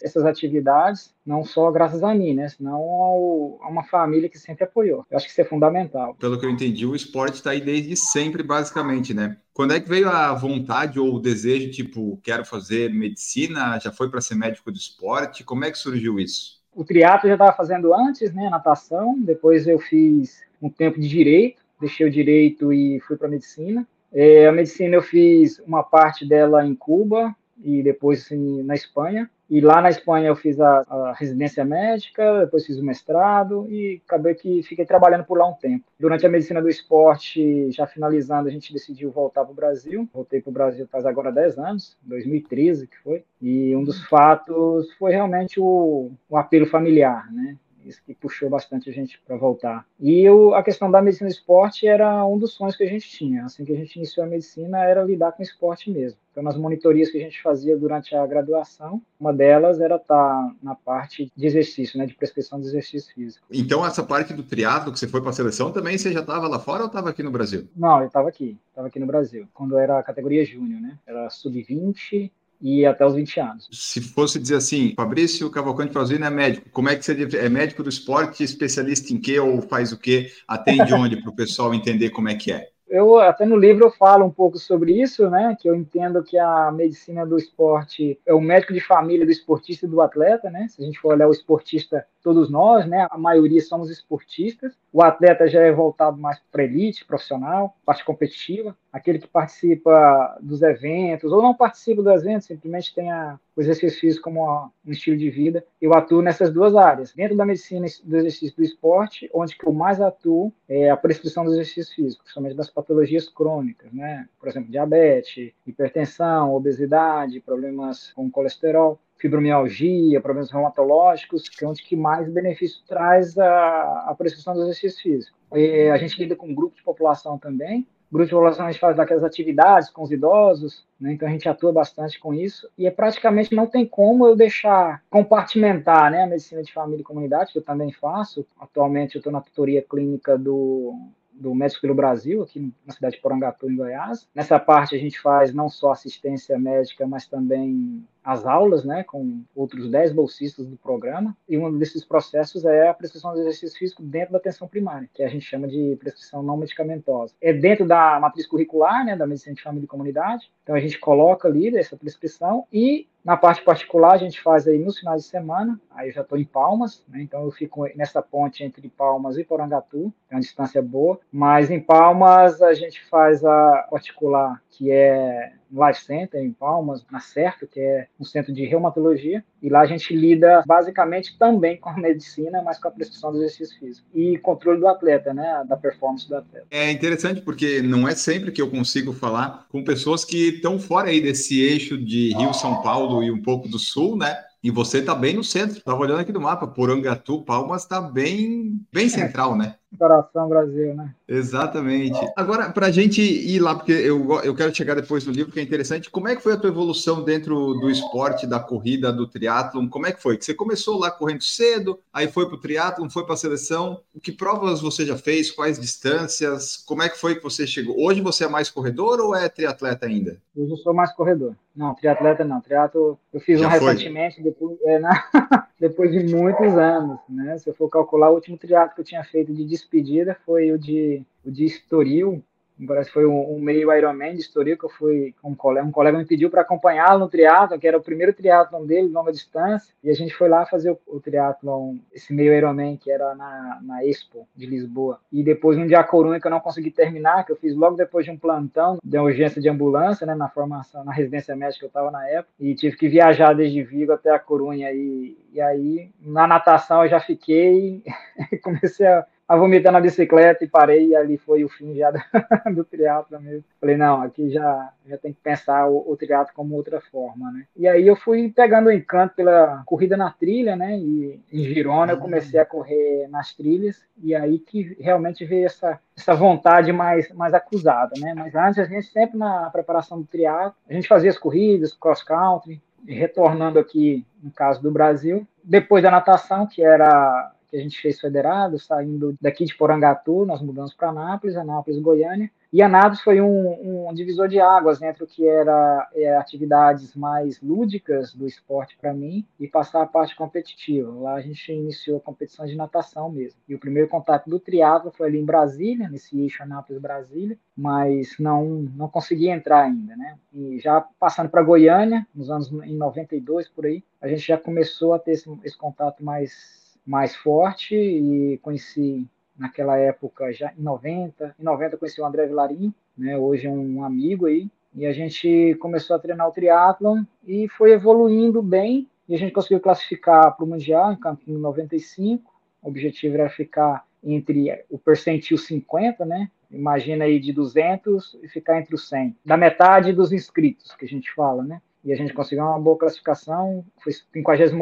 essas 0.03 0.25
atividades, 0.25 1.15
não 1.25 1.45
só 1.45 1.71
graças 1.71 2.03
a 2.03 2.15
mim, 2.15 2.35
né? 2.35 2.49
Senão 2.49 2.77
ao, 2.77 3.59
a 3.63 3.69
uma 3.69 3.85
família 3.85 4.29
que 4.29 4.39
sempre 4.39 4.65
apoiou. 4.65 5.07
Eu 5.11 5.17
acho 5.17 5.27
que 5.27 5.33
isso 5.33 5.41
é 5.41 5.45
fundamental. 5.45 6.15
Pelo 6.15 6.39
que 6.39 6.47
eu 6.47 6.51
entendi, 6.51 6.87
o 6.87 6.97
esporte 6.97 7.35
está 7.35 7.51
aí 7.51 7.61
desde 7.61 7.97
sempre, 7.97 8.43
basicamente, 8.43 9.15
né? 9.15 9.37
Quando 9.53 9.75
é 9.75 9.81
que 9.81 9.89
veio 9.89 10.09
a 10.09 10.33
vontade 10.35 11.01
ou 11.01 11.15
o 11.15 11.21
desejo, 11.21 11.71
tipo, 11.71 12.19
quero 12.23 12.45
fazer 12.45 12.93
medicina, 12.93 13.79
já 13.79 13.93
foi 13.93 14.11
para 14.11 14.21
ser 14.21 14.35
médico 14.35 14.71
do 14.71 14.77
esporte? 14.77 15.45
Como 15.45 15.65
é 15.65 15.71
que 15.71 15.79
surgiu 15.79 16.19
isso? 16.19 16.59
O 16.75 16.85
triatlo 16.85 17.27
eu 17.27 17.31
já 17.31 17.35
estava 17.35 17.57
fazendo 17.57 17.93
antes, 17.93 18.33
né? 18.33 18.49
Natação, 18.49 19.19
depois 19.19 19.67
eu 19.67 19.81
fiz 19.81 20.48
um 20.61 20.71
tempo 20.71 21.01
de 21.01 21.09
direito, 21.09 21.63
deixei 21.81 22.07
o 22.07 22.11
direito 22.11 22.73
e 22.73 23.01
fui 23.01 23.17
para 23.17 23.29
medicina. 23.29 23.87
É, 24.13 24.47
a 24.47 24.53
medicina 24.53 24.97
eu 24.97 25.03
fiz 25.03 25.59
uma 25.61 25.83
parte 25.83 26.27
dela 26.27 26.67
em 26.67 26.75
Cuba 26.75 27.35
e 27.63 27.83
depois 27.83 28.29
na 28.65 28.75
Espanha. 28.75 29.31
E 29.51 29.63
lá 29.63 29.81
na 29.81 29.89
Espanha 29.89 30.29
eu 30.29 30.37
fiz 30.37 30.61
a, 30.61 30.81
a, 30.81 31.15
residência 31.15 31.65
médica, 31.65 32.41
depois 32.41 32.67
fiz 32.67 32.79
o 32.79 32.85
mestrado 32.85 33.67
e 33.71 34.01
acabei 34.07 34.35
que 34.35 34.63
fiquei 34.63 34.85
trabalhando 34.85 35.25
por 35.25 35.39
lá 35.39 35.49
um 35.49 35.55
tempo. 35.55 35.87
Durante 35.99 36.27
a 36.27 36.29
medicina 36.29 36.61
do 36.61 36.69
esporte, 36.69 37.71
já 37.71 37.87
finalizando, 37.87 38.49
a 38.49 38.53
gente 38.53 38.73
decidiu 38.75 39.11
voltar 39.11 39.45
para 39.45 39.53
o 39.53 39.55
Brasil. 39.55 40.07
Voltei 40.13 40.43
para 40.43 40.51
o 40.51 40.53
Brasil 40.53 40.87
faz 40.91 41.07
agora 41.07 41.33
10 41.33 41.59
anos, 41.59 41.97
2013 42.03 42.87
que 42.87 42.99
foi. 42.99 43.25
E 43.41 43.75
um 43.75 43.85
dos 43.85 44.05
fatos 44.05 44.93
foi 44.99 45.13
realmente 45.13 45.59
o, 45.59 46.13
o 46.29 46.37
apelo 46.37 46.67
familiar, 46.67 47.33
né? 47.33 47.57
Isso 47.89 48.03
que 48.05 48.15
puxou 48.15 48.49
bastante 48.49 48.91
a 48.91 48.93
gente 48.93 49.21
para 49.27 49.37
voltar. 49.37 49.87
E 49.99 50.21
eu, 50.21 50.55
a 50.55 50.63
questão 50.63 50.91
da 50.91 51.01
medicina 51.01 51.29
do 51.29 51.33
esporte 51.33 51.87
era 51.87 52.25
um 52.27 52.39
dos 52.39 52.53
sonhos 52.53 52.77
que 52.77 52.85
a 52.85 52.89
gente 52.89 53.09
tinha. 53.09 53.45
Assim 53.45 53.65
que 53.65 53.73
a 53.73 53.77
gente 53.77 53.97
iniciou 53.97 54.25
a 54.25 54.29
medicina, 54.29 54.85
era 54.85 55.03
lidar 55.03 55.33
com 55.33 55.43
esporte 55.43 55.91
mesmo. 55.91 56.19
Então, 56.31 56.43
nas 56.43 56.57
monitorias 56.57 57.11
que 57.11 57.19
a 57.19 57.21
gente 57.21 57.43
fazia 57.43 57.77
durante 57.77 58.15
a 58.15 58.25
graduação, 58.25 59.03
uma 59.19 59.33
delas 59.33 59.81
era 59.81 59.97
estar 59.97 60.15
tá 60.15 60.55
na 60.63 60.75
parte 60.75 61.33
de 61.37 61.47
exercício, 61.47 61.99
né, 61.99 62.07
de 62.07 62.15
prescrição 62.15 62.61
de 62.61 62.67
exercício 62.69 63.13
físico. 63.13 63.45
Então, 63.51 63.85
essa 63.85 64.05
parte 64.05 64.33
do 64.33 64.45
triatlo 64.45 64.93
que 64.93 64.99
você 65.01 65.09
foi 65.09 65.21
para 65.21 65.31
a 65.31 65.33
seleção 65.33 65.73
também, 65.73 65.99
você 65.99 66.13
já 66.13 66.21
estava 66.21 66.47
lá 66.47 66.61
fora 66.61 66.83
ou 66.83 66.87
estava 66.87 67.11
aqui 67.11 67.25
no 67.25 67.33
Brasil? 67.33 67.67
Não, 67.75 68.01
eu 68.01 68.07
estava 68.07 68.29
aqui, 68.29 68.57
estava 68.69 68.87
aqui 68.87 69.01
no 69.01 69.07
Brasil, 69.07 69.49
quando 69.53 69.77
era 69.77 69.99
a 69.99 70.03
categoria 70.03 70.45
júnior, 70.45 70.81
né? 70.81 70.97
Era 71.05 71.29
sub-20 71.29 72.31
e 72.61 72.85
até 72.85 73.07
os 73.07 73.15
20 73.15 73.41
anos. 73.41 73.69
Se 73.73 74.01
fosse 74.01 74.39
dizer 74.39 74.57
assim, 74.57 74.93
Fabrício 74.97 75.51
Cavalcante 75.51 75.93
Frazino 75.93 76.25
é 76.25 76.31
médico, 76.31 76.69
como 76.71 76.89
é 76.89 76.97
que 76.97 77.05
você 77.05 77.29
é 77.37 77.49
médico 77.49 77.83
do 77.83 77.89
esporte, 77.89 78.43
especialista 78.43 79.13
em 79.13 79.21
quê 79.21 79.39
ou 79.39 79.63
faz 79.63 79.93
o 79.93 79.99
quê? 79.99 80.33
Atende 80.47 80.93
onde 80.95 81.17
para 81.17 81.31
o 81.31 81.37
pessoal 81.37 81.73
entender 81.75 82.11
como 82.11 82.29
é 82.29 82.35
que 82.35 82.53
é? 82.53 82.69
Eu 82.89 83.19
até 83.19 83.45
no 83.45 83.57
livro 83.57 83.87
eu 83.87 83.91
falo 83.91 84.25
um 84.25 84.31
pouco 84.31 84.59
sobre 84.59 85.01
isso, 85.01 85.29
né? 85.31 85.57
Que 85.61 85.69
eu 85.69 85.75
entendo 85.75 86.23
que 86.23 86.39
a 86.39 86.71
medicina 86.73 87.27
do 87.27 87.37
esporte 87.37 88.19
é 88.27 88.35
o 88.35 88.41
médico 88.41 88.73
de 88.73 88.81
família 88.81 89.27
do 89.27 89.33
esportista 89.33 89.87
e 89.87 89.89
do 89.89 90.01
atleta, 90.01 90.51
né? 90.51 90.67
Se 90.69 90.83
a 90.83 90.85
gente 90.85 90.99
for 90.99 91.15
olhar 91.15 91.29
o 91.29 91.33
esportista, 91.33 92.07
todos 92.23 92.51
nós, 92.51 92.87
né? 92.87 93.07
A 93.11 93.19
maioria 93.19 93.61
somos 93.61 93.91
esportistas. 93.91 94.77
O 94.93 95.03
atleta 95.03 95.47
já 95.47 95.61
é 95.61 95.73
voltado 95.73 96.17
mais 96.17 96.41
para 96.51 96.65
elite, 96.65 97.05
profissional, 97.05 97.77
parte 97.85 98.05
competitiva, 98.05 98.77
aquele 98.93 99.19
que 99.19 99.29
participa 99.29 100.39
dos 100.41 100.63
eventos 100.63 101.33
ou 101.33 101.43
não 101.43 101.55
participa 101.55 102.03
dos 102.03 102.23
eventos, 102.23 102.47
simplesmente 102.47 102.95
tem 102.95 103.11
a, 103.11 103.39
o 103.59 103.61
exercício 103.61 103.99
físico 103.99 104.23
como 104.23 104.71
um 104.87 104.93
estilo 104.93 105.17
de 105.17 105.29
vida. 105.31 105.65
Eu 105.83 105.93
atuo 105.93 106.23
nessas 106.23 106.53
duas 106.53 106.77
áreas. 106.77 107.13
Dentro 107.13 107.37
da 107.37 107.45
medicina 107.45 107.87
do 108.05 108.17
exercício 108.17 108.57
do 108.57 108.63
esporte, 108.63 109.29
onde 109.35 109.59
que 109.59 109.67
eu 109.67 109.73
mais 109.73 110.01
atuo 110.01 110.53
é 110.69 110.89
a 110.89 110.97
prescrição 110.97 111.45
do 111.45 111.51
exercício 111.51 111.93
físico, 111.93 112.23
principalmente 112.23 112.55
das 112.55 112.71
patologias 112.71 113.29
crônicas, 113.29 113.93
né? 113.93 114.29
Por 114.39 114.49
exemplo, 114.49 114.71
diabetes, 114.71 115.53
hipertensão, 115.67 116.55
obesidade, 116.55 117.41
problemas 117.41 118.13
com 118.13 118.31
colesterol 118.31 119.01
fibromialgia, 119.17 120.21
problemas 120.21 120.53
reumatológicos, 120.53 121.49
que 121.49 121.65
é 121.65 121.69
onde 121.69 121.83
que 121.83 121.97
mais 121.97 122.31
benefício 122.31 122.81
traz 122.87 123.37
a, 123.37 124.05
a 124.09 124.15
prescrição 124.17 124.55
do 124.55 124.63
exercício 124.63 125.03
físico. 125.03 125.37
E 125.53 125.91
a 125.91 125.97
gente 125.97 126.17
lida 126.23 126.37
com 126.37 126.47
um 126.47 126.55
grupo 126.55 126.77
de 126.77 126.83
população 126.85 127.37
também, 127.37 127.85
grupo 128.11 128.51
de 128.51 128.57
gente 128.57 128.79
faz 128.79 128.97
daquelas 128.97 129.23
atividades 129.23 129.91
com 129.91 130.03
os 130.03 130.11
idosos, 130.11 130.85
né? 131.01 131.13
então 131.13 131.29
a 131.29 131.31
gente 131.31 131.49
atua 131.49 131.73
bastante 131.73 132.19
com 132.19 132.33
isso, 132.33 132.69
e 132.77 132.87
é 132.87 132.91
praticamente 132.91 133.55
não 133.55 133.67
tem 133.67 133.87
como 133.87 134.27
eu 134.27 134.35
deixar 134.35 135.03
compartimentar 135.11 136.11
né, 136.11 136.23
a 136.23 136.27
medicina 136.27 136.63
de 136.63 136.73
família 136.73 137.03
e 137.03 137.05
comunidade, 137.05 137.53
que 137.53 137.59
eu 137.59 137.63
também 137.63 137.93
faço. 137.93 138.47
Atualmente 138.59 139.15
eu 139.15 139.21
estou 139.21 139.33
na 139.33 139.41
tutoria 139.41 139.83
clínica 139.83 140.39
do 140.39 140.95
do 141.39 141.55
Médico 141.55 141.83
pelo 141.83 141.95
Brasil, 141.95 142.43
aqui 142.43 142.73
na 142.85 142.93
cidade 142.93 143.17
de 143.17 143.23
Porangatu, 143.23 143.71
em 143.71 143.77
Goiás. 143.77 144.29
Nessa 144.35 144.59
parte 144.59 144.95
a 144.95 144.99
gente 144.99 145.21
faz 145.21 145.55
não 145.55 145.69
só 145.69 145.93
assistência 145.93 146.59
médica, 146.59 147.07
mas 147.07 147.27
também 147.27 148.05
as 148.29 148.45
aulas, 148.45 148.85
né, 148.85 149.03
com 149.05 149.43
outros 149.57 149.89
10 149.89 150.13
bolsistas 150.13 150.67
do 150.67 150.77
programa, 150.77 151.35
e 151.49 151.57
um 151.57 151.79
desses 151.79 152.05
processos 152.05 152.63
é 152.67 152.87
a 152.87 152.93
prescrição 152.93 153.33
de 153.33 153.41
exercício 153.41 153.79
físico 153.79 154.03
dentro 154.03 154.33
da 154.33 154.39
atenção 154.39 154.69
primária, 154.69 155.09
que 155.15 155.23
a 155.23 155.29
gente 155.29 155.47
chama 155.47 155.67
de 155.67 155.97
prescrição 155.99 156.43
não 156.43 156.59
medicamentosa. 156.59 157.33
É 157.41 157.55
dentro 157.55 157.87
da 157.87 158.21
matriz 158.21 158.47
curricular, 158.47 159.03
né, 159.03 159.17
da 159.17 159.27
medicina 159.27 159.55
de 159.55 159.63
família 159.63 159.87
e 159.87 159.89
comunidade, 159.89 160.53
então 160.63 160.75
a 160.75 160.81
gente 160.81 160.99
coloca 160.99 161.49
ali 161.49 161.75
essa 161.75 161.97
prescrição 161.97 162.67
e 162.71 163.09
na 163.25 163.37
parte 163.37 163.63
particular, 163.63 164.13
a 164.13 164.19
gente 164.19 164.41
faz 164.41 164.67
aí 164.67 164.79
nos 164.79 164.99
finais 164.99 165.23
de 165.23 165.29
semana, 165.29 165.79
aí 165.91 166.09
eu 166.09 166.15
já 166.15 166.23
estou 166.23 166.39
em 166.39 166.45
Palmas, 166.45 167.05
né, 167.09 167.23
então 167.23 167.45
eu 167.45 167.51
fico 167.51 167.87
nessa 167.97 168.21
ponte 168.21 168.63
entre 168.63 168.89
Palmas 168.91 169.39
e 169.39 169.45
Porangatu, 169.45 170.13
é 170.31 170.35
uma 170.35 170.41
distância 170.41 170.83
boa, 170.83 171.19
mas 171.33 171.71
em 171.71 171.81
Palmas 171.81 172.61
a 172.61 172.75
gente 172.75 173.03
faz 173.07 173.43
a 173.43 173.87
particular, 173.91 174.63
que 174.71 174.91
é 174.91 175.53
no 175.71 175.87
Life 175.87 176.05
Center, 176.05 176.43
em 176.43 176.53
Palmas, 176.53 177.05
na 177.11 177.21
Certo, 177.21 177.67
que 177.67 177.81
é 177.81 178.07
um 178.19 178.25
centro 178.25 178.53
de 178.53 178.65
reumatologia, 178.65 179.45
e 179.63 179.69
lá 179.69 179.81
a 179.81 179.87
gente 179.87 180.15
lida 180.15 180.63
basicamente 180.67 181.37
também 181.39 181.77
com 181.77 181.91
a 181.91 181.97
medicina, 181.97 182.63
mas 182.63 182.79
com 182.79 182.89
a 182.89 182.91
prescrição 182.91 183.33
do 183.33 183.39
exercício 183.39 183.79
físico 183.79 184.07
e 184.15 184.39
controle 184.39 184.81
do 184.81 184.89
atleta, 184.89 185.35
né, 185.35 185.65
da 185.69 185.77
performance 185.77 186.29
do 186.29 186.37
atleta. 186.37 186.67
É 186.71 186.91
interessante 186.91 187.41
porque 187.41 187.83
não 187.83 188.09
é 188.09 188.15
sempre 188.15 188.53
que 188.53 188.63
eu 188.63 188.71
consigo 188.71 189.13
falar 189.13 189.67
com 189.69 189.83
pessoas 189.85 190.25
que 190.25 190.49
estão 190.49 190.79
fora 190.79 191.09
aí 191.09 191.21
desse 191.21 191.61
eixo 191.61 191.99
de 191.99 192.33
Rio, 192.35 192.53
São 192.55 192.83
Paulo 192.83 193.23
e 193.23 193.31
um 193.31 193.43
pouco 193.43 193.69
do 193.69 193.79
Sul, 193.79 194.17
né? 194.17 194.37
E 194.63 194.71
você 194.71 194.99
está 194.99 195.15
bem 195.15 195.35
no 195.35 195.45
centro. 195.45 195.79
Estava 195.79 196.01
olhando 196.01 196.21
aqui 196.21 196.33
no 196.33 196.41
mapa, 196.41 196.67
Porangatu, 196.67 197.43
Palmas 197.43 197.83
está 197.83 198.01
bem, 198.01 198.81
bem 198.93 199.09
central, 199.09 199.57
né? 199.57 199.77
Coração 199.97 200.49
Brasil, 200.49 200.95
né? 200.95 201.15
Exatamente. 201.27 202.19
Agora, 202.37 202.71
para 202.71 202.87
a 202.87 202.91
gente 202.91 203.23
ir 203.23 203.59
lá, 203.59 203.75
porque 203.75 203.93
eu, 203.93 204.41
eu 204.43 204.55
quero 204.55 204.75
chegar 204.75 204.95
depois 204.95 205.25
no 205.27 205.33
livro, 205.33 205.53
que 205.53 205.61
é 205.61 205.63
interessante, 205.63 206.11
como 206.11 206.29
é 206.29 206.37
que 206.37 206.43
foi 206.43 206.53
a 206.53 206.57
tua 206.57 206.69
evolução 206.69 207.23
dentro 207.23 207.75
do 207.75 207.91
esporte, 207.91 208.47
da 208.47 208.61
corrida, 208.61 209.13
do 209.13 209.27
triatlon? 209.27 209.89
Como 209.89 210.07
é 210.07 210.13
que 210.13 210.23
foi? 210.23 210.37
Que 210.37 210.45
você 210.45 210.55
começou 210.55 210.99
lá 210.99 211.11
correndo 211.11 211.43
cedo, 211.43 211.99
aí 212.13 212.29
foi 212.29 212.47
para 212.47 212.57
o 212.57 212.61
triatlon, 212.61 213.09
foi 213.09 213.25
para 213.25 213.35
a 213.35 213.39
seleção. 213.39 214.01
Que 214.23 214.31
provas 214.31 214.81
você 214.81 215.07
já 215.07 215.17
fez? 215.17 215.51
Quais 215.51 215.79
distâncias? 215.79 216.77
Como 216.77 217.03
é 217.03 217.09
que 217.09 217.19
foi 217.19 217.37
que 217.37 217.43
você 217.43 217.67
chegou? 217.67 217.97
Hoje 217.99 218.21
você 218.21 218.45
é 218.45 218.49
mais 218.49 218.71
corredor 218.71 219.21
ou 219.21 219.35
é 219.35 219.49
triatleta 219.49 220.07
ainda? 220.07 220.39
Hoje 220.55 220.71
eu 220.71 220.77
sou 220.77 220.93
mais 220.93 221.13
corredor. 221.13 221.55
Não, 221.75 221.95
triatleta 221.95 222.45
não. 222.45 222.61
Triatlo 222.61 223.17
eu 223.33 223.41
fiz 223.41 223.61
já 223.61 223.69
um 223.69 223.71
foi. 223.71 223.93
recentemente, 223.93 224.43
depois, 224.43 224.77
é, 224.83 224.99
na... 224.99 225.11
depois 225.79 226.11
de 226.11 226.35
muitos 226.35 226.77
anos, 226.77 227.21
né? 227.29 227.57
Se 227.59 227.71
eu 227.71 227.75
for 227.75 227.89
calcular, 227.89 228.31
o 228.31 228.35
último 228.35 228.59
triatlo 228.59 228.97
que 228.97 229.01
eu 229.01 229.05
tinha 229.05 229.23
feito 229.23 229.55
de 229.55 229.65
despedida 229.79 230.37
foi 230.45 230.73
o 230.73 230.79
de, 230.79 231.23
o 231.45 231.51
de 231.51 231.65
Estoril, 231.65 232.43
parece 232.87 233.11
foi 233.11 233.27
um, 233.27 233.55
um, 233.55 233.59
meio 233.59 233.93
Ironman 233.93 234.35
de 234.35 234.41
Estoril 234.41 234.77
que 234.77 234.85
eu 234.85 234.91
fui 234.91 235.35
com 235.43 235.51
um 235.51 235.55
colega, 235.55 235.87
um 235.87 235.91
colega 235.91 236.19
me 236.19 236.25
pediu 236.25 236.51
para 236.51 236.61
acompanhá-lo 236.61 237.21
no 237.21 237.29
triatlo, 237.29 237.79
que 237.79 237.89
era 237.89 237.97
o 237.97 238.03
primeiro 238.03 238.33
triatlon 238.33 238.85
dele, 238.85 239.09
longa 239.09 239.33
distância, 239.33 239.93
e 240.03 240.11
a 240.11 240.15
gente 240.15 240.35
foi 240.35 240.49
lá 240.49 240.65
fazer 240.67 240.91
o, 240.91 240.99
o 241.07 241.21
triatlon, 241.21 241.97
esse 242.13 242.33
meio 242.33 242.55
Ironman 242.55 242.97
que 242.97 243.11
era 243.11 243.35
na, 243.35 243.79
na 243.83 244.05
Expo 244.05 244.47
de 244.55 244.67
Lisboa. 244.67 245.21
E 245.33 245.43
depois 245.43 245.79
um 245.79 245.87
dia 245.87 246.05
Corunha 246.05 246.41
que 246.41 246.47
eu 246.47 246.51
não 246.51 246.61
consegui 246.61 246.91
terminar, 246.91 247.45
que 247.45 247.53
eu 247.53 247.57
fiz 247.57 247.75
logo 247.75 247.97
depois 247.97 248.25
de 248.25 248.31
um 248.31 248.37
plantão 248.37 248.99
de 249.03 249.19
urgência 249.19 249.61
de 249.61 249.69
ambulância, 249.69 250.27
né, 250.27 250.35
na 250.35 250.49
formação, 250.49 251.05
na 251.05 251.13
residência 251.13 251.57
médica 251.57 251.81
que 251.81 251.85
eu 251.85 251.89
estava 251.89 252.11
na 252.11 252.27
época, 252.29 252.53
e 252.61 252.75
tive 252.75 252.97
que 252.97 253.09
viajar 253.09 253.55
desde 253.55 253.83
Vigo 253.83 254.13
até 254.13 254.31
a 254.31 254.39
Corunha. 254.39 254.93
E, 254.93 255.37
e 255.53 255.61
aí 255.61 256.11
na 256.21 256.47
natação 256.47 257.03
eu 257.03 257.11
já 257.11 257.21
fiquei 257.21 258.03
comecei 258.63 259.07
a 259.07 259.27
a 259.49 259.57
vomitar 259.57 259.91
na 259.91 260.01
bicicleta 260.01 260.63
e 260.63 260.69
parei, 260.69 261.09
e 261.09 261.17
ali 261.17 261.39
foi 261.39 261.65
o 261.65 261.69
fim 261.71 261.97
já 261.97 262.11
do, 262.13 262.75
do 262.75 262.85
triatlo 262.85 263.41
mesmo. 263.41 263.65
Falei, 263.81 263.97
não, 263.97 264.21
aqui 264.21 264.51
já, 264.51 264.93
já 265.07 265.17
tem 265.17 265.33
que 265.33 265.41
pensar 265.41 265.89
o, 265.89 266.05
o 266.07 266.15
triatlo 266.17 266.53
como 266.55 266.75
outra 266.75 267.01
forma, 267.01 267.51
né? 267.51 267.65
E 267.75 267.89
aí 267.89 268.07
eu 268.07 268.15
fui 268.15 268.53
pegando 268.55 268.89
o 268.89 268.93
encanto 268.93 269.35
pela 269.35 269.83
corrida 269.87 270.19
na 270.19 270.31
trilha, 270.31 270.77
né? 270.77 270.99
E 270.99 271.41
em 271.51 271.65
Girona 271.65 272.13
eu 272.13 272.19
comecei 272.19 272.61
a 272.61 272.67
correr 272.67 273.27
nas 273.29 273.55
trilhas, 273.55 274.05
e 274.23 274.35
aí 274.35 274.59
que 274.59 274.95
realmente 275.01 275.47
veio 275.47 275.65
essa, 275.65 275.99
essa 276.15 276.35
vontade 276.35 276.93
mais, 276.93 277.33
mais 277.33 277.55
acusada, 277.55 278.13
né? 278.19 278.35
Mas 278.37 278.55
antes 278.55 278.79
a 278.79 278.85
gente 278.85 279.07
sempre 279.07 279.39
na 279.39 279.71
preparação 279.71 280.21
do 280.21 280.27
triatlo, 280.27 280.75
a 280.87 280.93
gente 280.93 281.09
fazia 281.09 281.31
as 281.31 281.39
corridas, 281.39 281.95
cross 281.95 282.23
country, 282.23 282.83
retornando 283.07 283.79
aqui 283.79 284.27
no 284.43 284.51
caso 284.51 284.83
do 284.83 284.91
Brasil, 284.91 285.47
depois 285.65 286.03
da 286.03 286.11
natação, 286.11 286.67
que 286.67 286.83
era 286.83 287.53
que 287.69 287.77
a 287.77 287.81
gente 287.81 288.01
fez 288.01 288.21
federado, 288.21 288.79
saindo 288.79 289.37
daqui 289.41 289.65
de 289.65 289.77
Porangatu, 289.77 290.47
nós 290.47 290.63
mudamos 290.63 290.95
para 290.95 291.11
Anápolis, 291.11 291.57
Anápolis, 291.57 292.01
Goiânia, 292.01 292.51
e 292.71 292.83
Anápolis 292.83 293.23
foi 293.23 293.41
um, 293.41 294.09
um 294.09 294.13
divisor 294.13 294.47
de 294.47 294.61
águas 294.61 295.01
entre 295.01 295.25
o 295.25 295.27
que 295.27 295.47
era 295.47 296.07
é, 296.15 296.37
atividades 296.37 297.15
mais 297.15 297.61
lúdicas 297.63 298.35
do 298.35 298.47
esporte 298.47 298.97
para 299.01 299.15
mim 299.15 299.47
e 299.59 299.67
passar 299.67 300.03
a 300.03 300.07
parte 300.07 300.37
competitiva. 300.37 301.11
Lá 301.11 301.35
a 301.35 301.41
gente 301.41 301.73
iniciou 301.73 302.21
competições 302.21 302.71
de 302.71 302.77
natação 302.77 303.31
mesmo. 303.31 303.59
E 303.67 303.75
o 303.75 303.79
primeiro 303.79 304.07
contato 304.07 304.51
do 304.51 304.61
triatlo 304.61 305.11
foi 305.11 305.29
ali 305.29 305.39
em 305.39 305.47
Brasília, 305.47 306.11
nesse 306.11 306.39
eixo 306.39 306.63
Anápolis-Brasília, 306.63 307.59
mas 307.75 308.37
não 308.39 308.87
não 308.95 309.09
consegui 309.09 309.49
entrar 309.49 309.85
ainda, 309.85 310.15
né? 310.15 310.39
E 310.53 310.79
já 310.79 311.01
passando 311.19 311.49
para 311.49 311.63
Goiânia, 311.63 312.27
nos 312.35 312.51
anos 312.51 312.71
em 312.85 312.97
92 312.97 313.69
por 313.69 313.87
aí, 313.87 314.05
a 314.21 314.29
gente 314.29 314.47
já 314.47 314.59
começou 314.59 315.15
a 315.15 315.19
ter 315.19 315.33
esse, 315.33 315.51
esse 315.65 315.77
contato 315.77 316.23
mais 316.23 316.88
mais 317.09 317.35
forte 317.35 317.97
e 317.97 318.59
conheci 318.59 319.27
naquela 319.59 319.97
época 319.97 320.53
já 320.53 320.73
em 320.79 320.83
90, 320.83 321.57
em 321.59 321.65
90 321.65 321.97
conheci 321.97 322.21
o 322.21 322.27
André 322.27 322.47
Vilarinho, 322.47 322.95
né, 323.17 323.37
hoje 323.37 323.67
é 323.67 323.71
um 323.71 324.05
amigo 324.05 324.47
aí, 324.47 324.69
E 324.95 325.07
a 325.07 325.13
gente 325.13 325.77
começou 325.81 326.17
a 326.17 326.19
treinar 326.19 326.49
o 326.49 326.53
triatlon 326.53 327.23
e 327.47 327.69
foi 327.69 327.93
evoluindo 327.93 328.63
bem. 328.63 329.07
E 329.29 329.35
a 329.35 329.39
gente 329.39 329.53
conseguiu 329.53 329.81
classificar 329.81 330.57
para 330.57 330.65
o 330.65 330.69
Mundial 330.69 331.13
em 331.13 331.17
Campinho 331.17 331.59
95. 331.59 332.51
O 332.83 332.89
objetivo 332.89 333.35
era 333.35 333.49
ficar 333.49 334.05
entre 334.25 334.85
o 334.91 334.99
percentil 334.99 335.59
50, 335.59 336.25
né? 336.25 336.51
Imagina 336.71 337.25
aí 337.25 337.39
de 337.39 337.53
200 337.53 338.39
e 338.43 338.49
ficar 338.49 338.79
entre 338.79 338.95
os 338.95 339.09
100. 339.09 339.37
Da 339.45 339.57
metade 339.57 340.13
dos 340.13 340.33
inscritos, 340.33 340.95
que 340.97 341.05
a 341.05 341.09
gente 341.09 341.33
fala, 341.35 341.63
né? 341.63 341.81
E 342.05 342.13
a 342.13 342.17
gente 342.17 342.33
conseguiu 342.33 342.65
uma 342.65 342.79
boa 342.79 342.97
classificação, 342.97 343.85
foi 344.03 344.13
58 344.13 344.75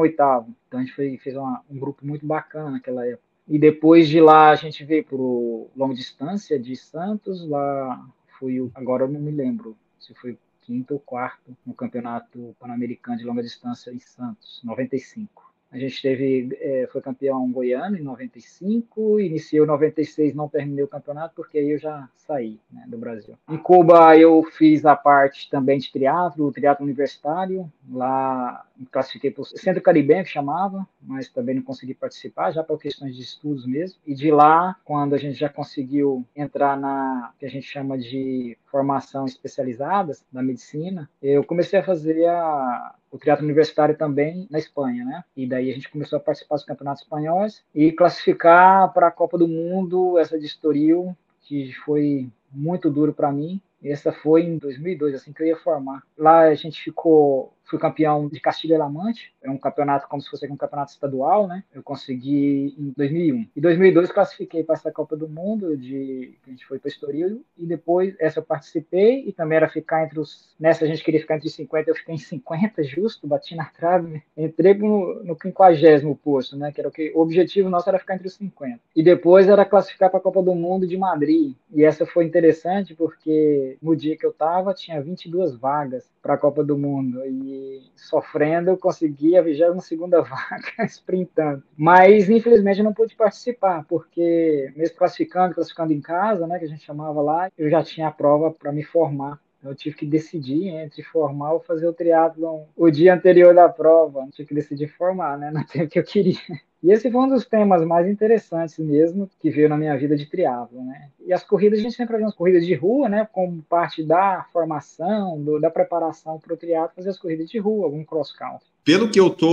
Então 0.69 0.81
a 0.81 0.83
gente 0.83 0.95
foi, 0.95 1.17
fez 1.19 1.37
uma, 1.37 1.63
um 1.71 1.79
grupo 1.79 2.07
muito 2.07 2.27
bacana 2.27 2.71
naquela 2.71 3.07
época. 3.07 3.25
E 3.49 3.59
depois 3.59 4.09
de 4.09 4.21
lá 4.21 4.51
a 4.51 4.57
gente 4.57 4.85
veio 4.85 5.05
para 5.05 5.17
o 5.17 5.71
longa 5.77 5.95
distância 5.95 6.59
de 6.59 6.75
Santos, 6.77 7.49
lá 7.49 8.05
fui 8.39 8.61
o, 8.61 8.71
agora 8.75 9.05
eu 9.05 9.09
não 9.09 9.21
me 9.21 9.31
lembro 9.31 9.77
se 9.99 10.15
foi 10.15 10.39
quinto 10.63 10.95
ou 10.95 11.01
quarto 11.01 11.57
no 11.65 11.73
campeonato 11.73 12.57
pan-americano 12.59 13.19
de 13.19 13.25
longa 13.25 13.43
distância 13.43 13.93
em 13.93 14.01
Santos, 14.01 14.61
95. 14.65 15.55
A 15.77 15.79
gente 15.79 16.01
teve, 16.01 16.57
é, 16.59 16.89
foi 16.91 17.03
campeão 17.03 17.53
goiano 17.53 17.99
em 17.99 18.03
95, 18.03 19.21
iniciei 19.21 19.63
em 19.63 19.67
96, 19.67 20.35
não 20.35 20.49
terminei 20.49 20.83
o 20.83 20.89
campeonato 20.89 21.35
porque 21.37 21.59
aí 21.59 21.73
eu 21.73 21.79
já 21.79 22.09
saí 22.17 22.59
né, 22.73 22.85
do 22.89 22.97
Brasil. 22.97 23.35
Em 23.47 23.59
Cuba 23.59 24.17
eu 24.17 24.43
fiz 24.43 24.87
a 24.87 24.97
parte 24.97 25.51
também 25.51 25.79
de 25.79 25.93
triatlo, 25.93 26.51
triatlo 26.51 26.83
universitário, 26.83 27.71
lá 27.91 28.66
classifiquei 28.91 29.31
para 29.31 29.43
o 29.43 29.45
Centro 29.45 29.83
Caribenho, 29.83 30.25
que 30.25 30.31
chamava, 30.31 30.87
mas 31.01 31.29
também 31.29 31.55
não 31.55 31.63
consegui 31.63 31.95
participar, 31.95 32.51
já 32.51 32.63
por 32.63 32.81
questões 32.81 33.17
de 33.17 33.23
estudos 33.23 33.67
mesmo. 33.67 33.99
E 34.07 34.15
de 34.15 34.31
lá, 34.31 34.77
quando 34.85 35.15
a 35.15 35.19
gente 35.19 35.39
já 35.39 35.49
conseguiu 35.49 36.25
entrar 36.35 36.79
na 36.79 37.33
que 37.39 37.47
a 37.47 37.49
gente 37.49 37.67
chama 37.67 37.99
de 37.99 38.57
formação 38.71 39.25
especializada 39.25 40.13
da 40.31 40.43
medicina, 40.43 41.09
eu 41.23 41.43
comecei 41.45 41.79
a 41.79 41.83
fazer 41.83 42.27
a, 42.27 42.95
o 43.11 43.19
triatlo 43.19 43.45
universitário 43.45 43.97
também 43.97 44.47
na 44.51 44.59
Espanha, 44.59 45.05
né? 45.05 45.25
E 45.37 45.47
daí 45.47 45.71
a 45.71 45.75
gente 45.75 45.91
começou 45.91 46.19
a 46.19 46.21
participar 46.21 46.57
dos 46.57 46.65
campeonatos 46.65 47.03
espanhóis 47.03 47.65
e 47.75 47.93
classificar 47.93 48.93
para 48.93 49.09
a 49.09 49.13
Copa 49.13 49.39
do 49.39 49.49
Mundo 49.49 50.19
essa 50.19 50.39
de 50.39 50.47
Estoril, 50.47 51.17
que 51.43 51.73
foi 51.85 52.29
muito 52.53 52.91
duro 52.91 53.13
para 53.13 53.33
mim. 53.33 53.61
Essa 53.83 54.13
foi 54.13 54.43
em 54.43 54.59
2002, 54.59 55.15
assim 55.15 55.33
que 55.33 55.43
eu 55.43 55.47
ia 55.47 55.57
formar. 55.57 56.03
Lá 56.17 56.41
a 56.41 56.55
gente 56.55 56.83
ficou 56.83 57.53
fui 57.67 57.79
campeão 57.79 58.29
de 58.29 58.41
Castilha-La 58.41 58.89
Mancha, 58.89 59.27
é 59.43 59.51
um 59.51 59.59
campeonato 59.59 60.09
como 60.09 60.23
se 60.23 60.31
fosse 60.31 60.47
um 60.51 60.57
campeonato 60.57 60.93
estadual, 60.93 61.47
né? 61.47 61.65
Eu 61.75 61.83
consegui 61.83 62.75
em 62.79 62.93
2001. 62.97 63.49
Em 63.57 63.61
2002 63.61 64.11
classifiquei 64.11 64.63
para 64.63 64.77
essa 64.77 64.91
Copa 64.91 65.17
do 65.17 65.29
Mundo, 65.29 65.77
de 65.77 66.39
a 66.47 66.51
gente 66.51 66.65
foi 66.65 66.79
para 66.79 66.89
Estoril 66.89 67.45
e 67.59 67.67
depois 67.67 68.15
essa 68.19 68.39
eu 68.39 68.45
participei 68.45 69.25
e 69.27 69.33
também 69.33 69.57
era 69.57 69.69
ficar 69.69 70.05
entre 70.05 70.21
os 70.21 70.55
nessa 70.59 70.85
a 70.85 70.89
gente 70.89 71.03
queria 71.03 71.21
ficar 71.21 71.37
entre 71.37 71.49
os 71.49 71.55
50, 71.55 71.91
eu 71.91 71.95
fiquei 71.95 72.15
em 72.15 72.19
50 72.19 72.83
justo, 72.85 73.27
bati 73.27 73.55
na 73.55 73.65
trave, 73.67 74.23
entrei 74.37 74.75
no, 74.75 75.23
no 75.25 75.37
50 75.41 76.17
posto, 76.23 76.57
né? 76.57 76.73
Que 76.73 76.81
era 76.81 76.89
o 76.89 76.93
que 76.93 77.13
o 77.15 77.21
objetivo 77.21 77.69
nosso 77.69 77.89
era 77.89 77.99
ficar 77.99 78.15
entre 78.15 78.29
os 78.29 78.35
50. 78.35 78.81
E 78.95 79.03
depois 79.03 79.49
era 79.49 79.65
classificar 79.65 80.11
para 80.11 80.19
a 80.19 80.23
Copa 80.23 80.43
do 80.43 80.55
Mundo 80.55 80.87
de 80.87 80.97
Madrid. 80.97 81.55
E 81.73 81.85
essa 81.85 82.07
foi 82.07 82.25
interessante 82.25 82.95
porque 82.95 83.77
no 83.83 83.97
dia 83.97 84.17
que 84.17 84.25
eu 84.25 84.33
tava 84.33 84.73
tinha 84.73 85.01
22 85.03 85.57
vagas 85.57 86.11
para 86.23 86.35
a 86.35 86.39
Copa 86.39 86.65
do 86.65 86.77
Mundo 86.77 87.25
e 87.25 87.56
sofrendo, 87.95 88.71
eu 88.71 88.77
consegui 88.77 89.37
a 89.37 89.43
22 89.43 89.91
vaga 90.29 90.85
sprintando. 90.87 91.63
Mas, 91.77 92.29
infelizmente, 92.29 92.79
eu 92.79 92.85
não 92.85 92.93
pude 92.93 93.15
participar, 93.15 93.85
porque 93.89 94.73
mesmo 94.77 94.97
classificando, 94.97 95.55
classificando 95.55 95.93
em 95.93 96.01
casa, 96.01 96.47
né, 96.47 96.59
que 96.59 96.65
a 96.65 96.69
gente 96.69 96.85
chamava 96.85 97.21
lá, 97.21 97.51
eu 97.57 97.71
já 97.71 97.83
tinha 97.83 98.09
a 98.09 98.13
prova 98.13 98.51
para 98.51 98.73
me 98.73 98.83
formar. 98.83 99.41
Eu 99.69 99.75
tive 99.75 99.97
que 99.97 100.07
decidir 100.07 100.69
entre 100.69 101.03
formar 101.03 101.53
ou 101.53 101.61
fazer 101.61 101.87
o 101.87 101.93
triatlon 101.93 102.65
o 102.77 102.91
dia 102.91 103.15
anterior 103.15 103.55
da 103.55 103.69
prova. 103.69 104.21
Eu 104.21 104.31
tive 104.31 104.49
que 104.49 104.55
decidir 104.55 104.89
formar, 104.89 105.39
né? 105.39 105.51
Não 105.51 105.65
tempo 105.65 105.89
que 105.89 105.99
eu 105.99 106.05
queria. 106.05 106.39
E 106.83 106.93
esse 106.93 107.11
foi 107.11 107.21
um 107.21 107.29
dos 107.29 107.47
temas 107.47 107.85
mais 107.85 108.07
interessantes 108.07 108.79
mesmo 108.79 109.29
que 109.41 109.51
veio 109.51 109.69
na 109.69 109.77
minha 109.77 109.97
vida 109.97 110.17
de 110.17 110.27
triatlo, 110.27 110.85
né? 110.85 111.09
E 111.27 111.33
as 111.33 111.43
corridas, 111.43 111.79
a 111.79 111.83
gente 111.83 111.97
sempre 111.97 112.13
fazia 112.13 112.29
as 112.29 112.35
corridas 112.35 112.65
de 112.65 112.75
rua, 112.75 113.09
né? 113.09 113.27
Como 113.33 113.63
parte 113.63 114.05
da 114.05 114.47
formação, 114.53 115.43
do, 115.43 115.59
da 115.59 115.71
preparação 115.71 116.39
para 116.39 116.55
o 116.55 116.57
triatlo, 116.57 116.95
fazer 116.95 117.11
as 117.11 117.19
corridas 117.19 117.49
de 117.51 117.59
rua, 117.59 117.87
algum 117.87 118.05
cross 118.05 118.33
country. 118.33 118.69
Pelo 118.85 119.11
que 119.11 119.19
eu 119.19 119.31
tô 119.31 119.49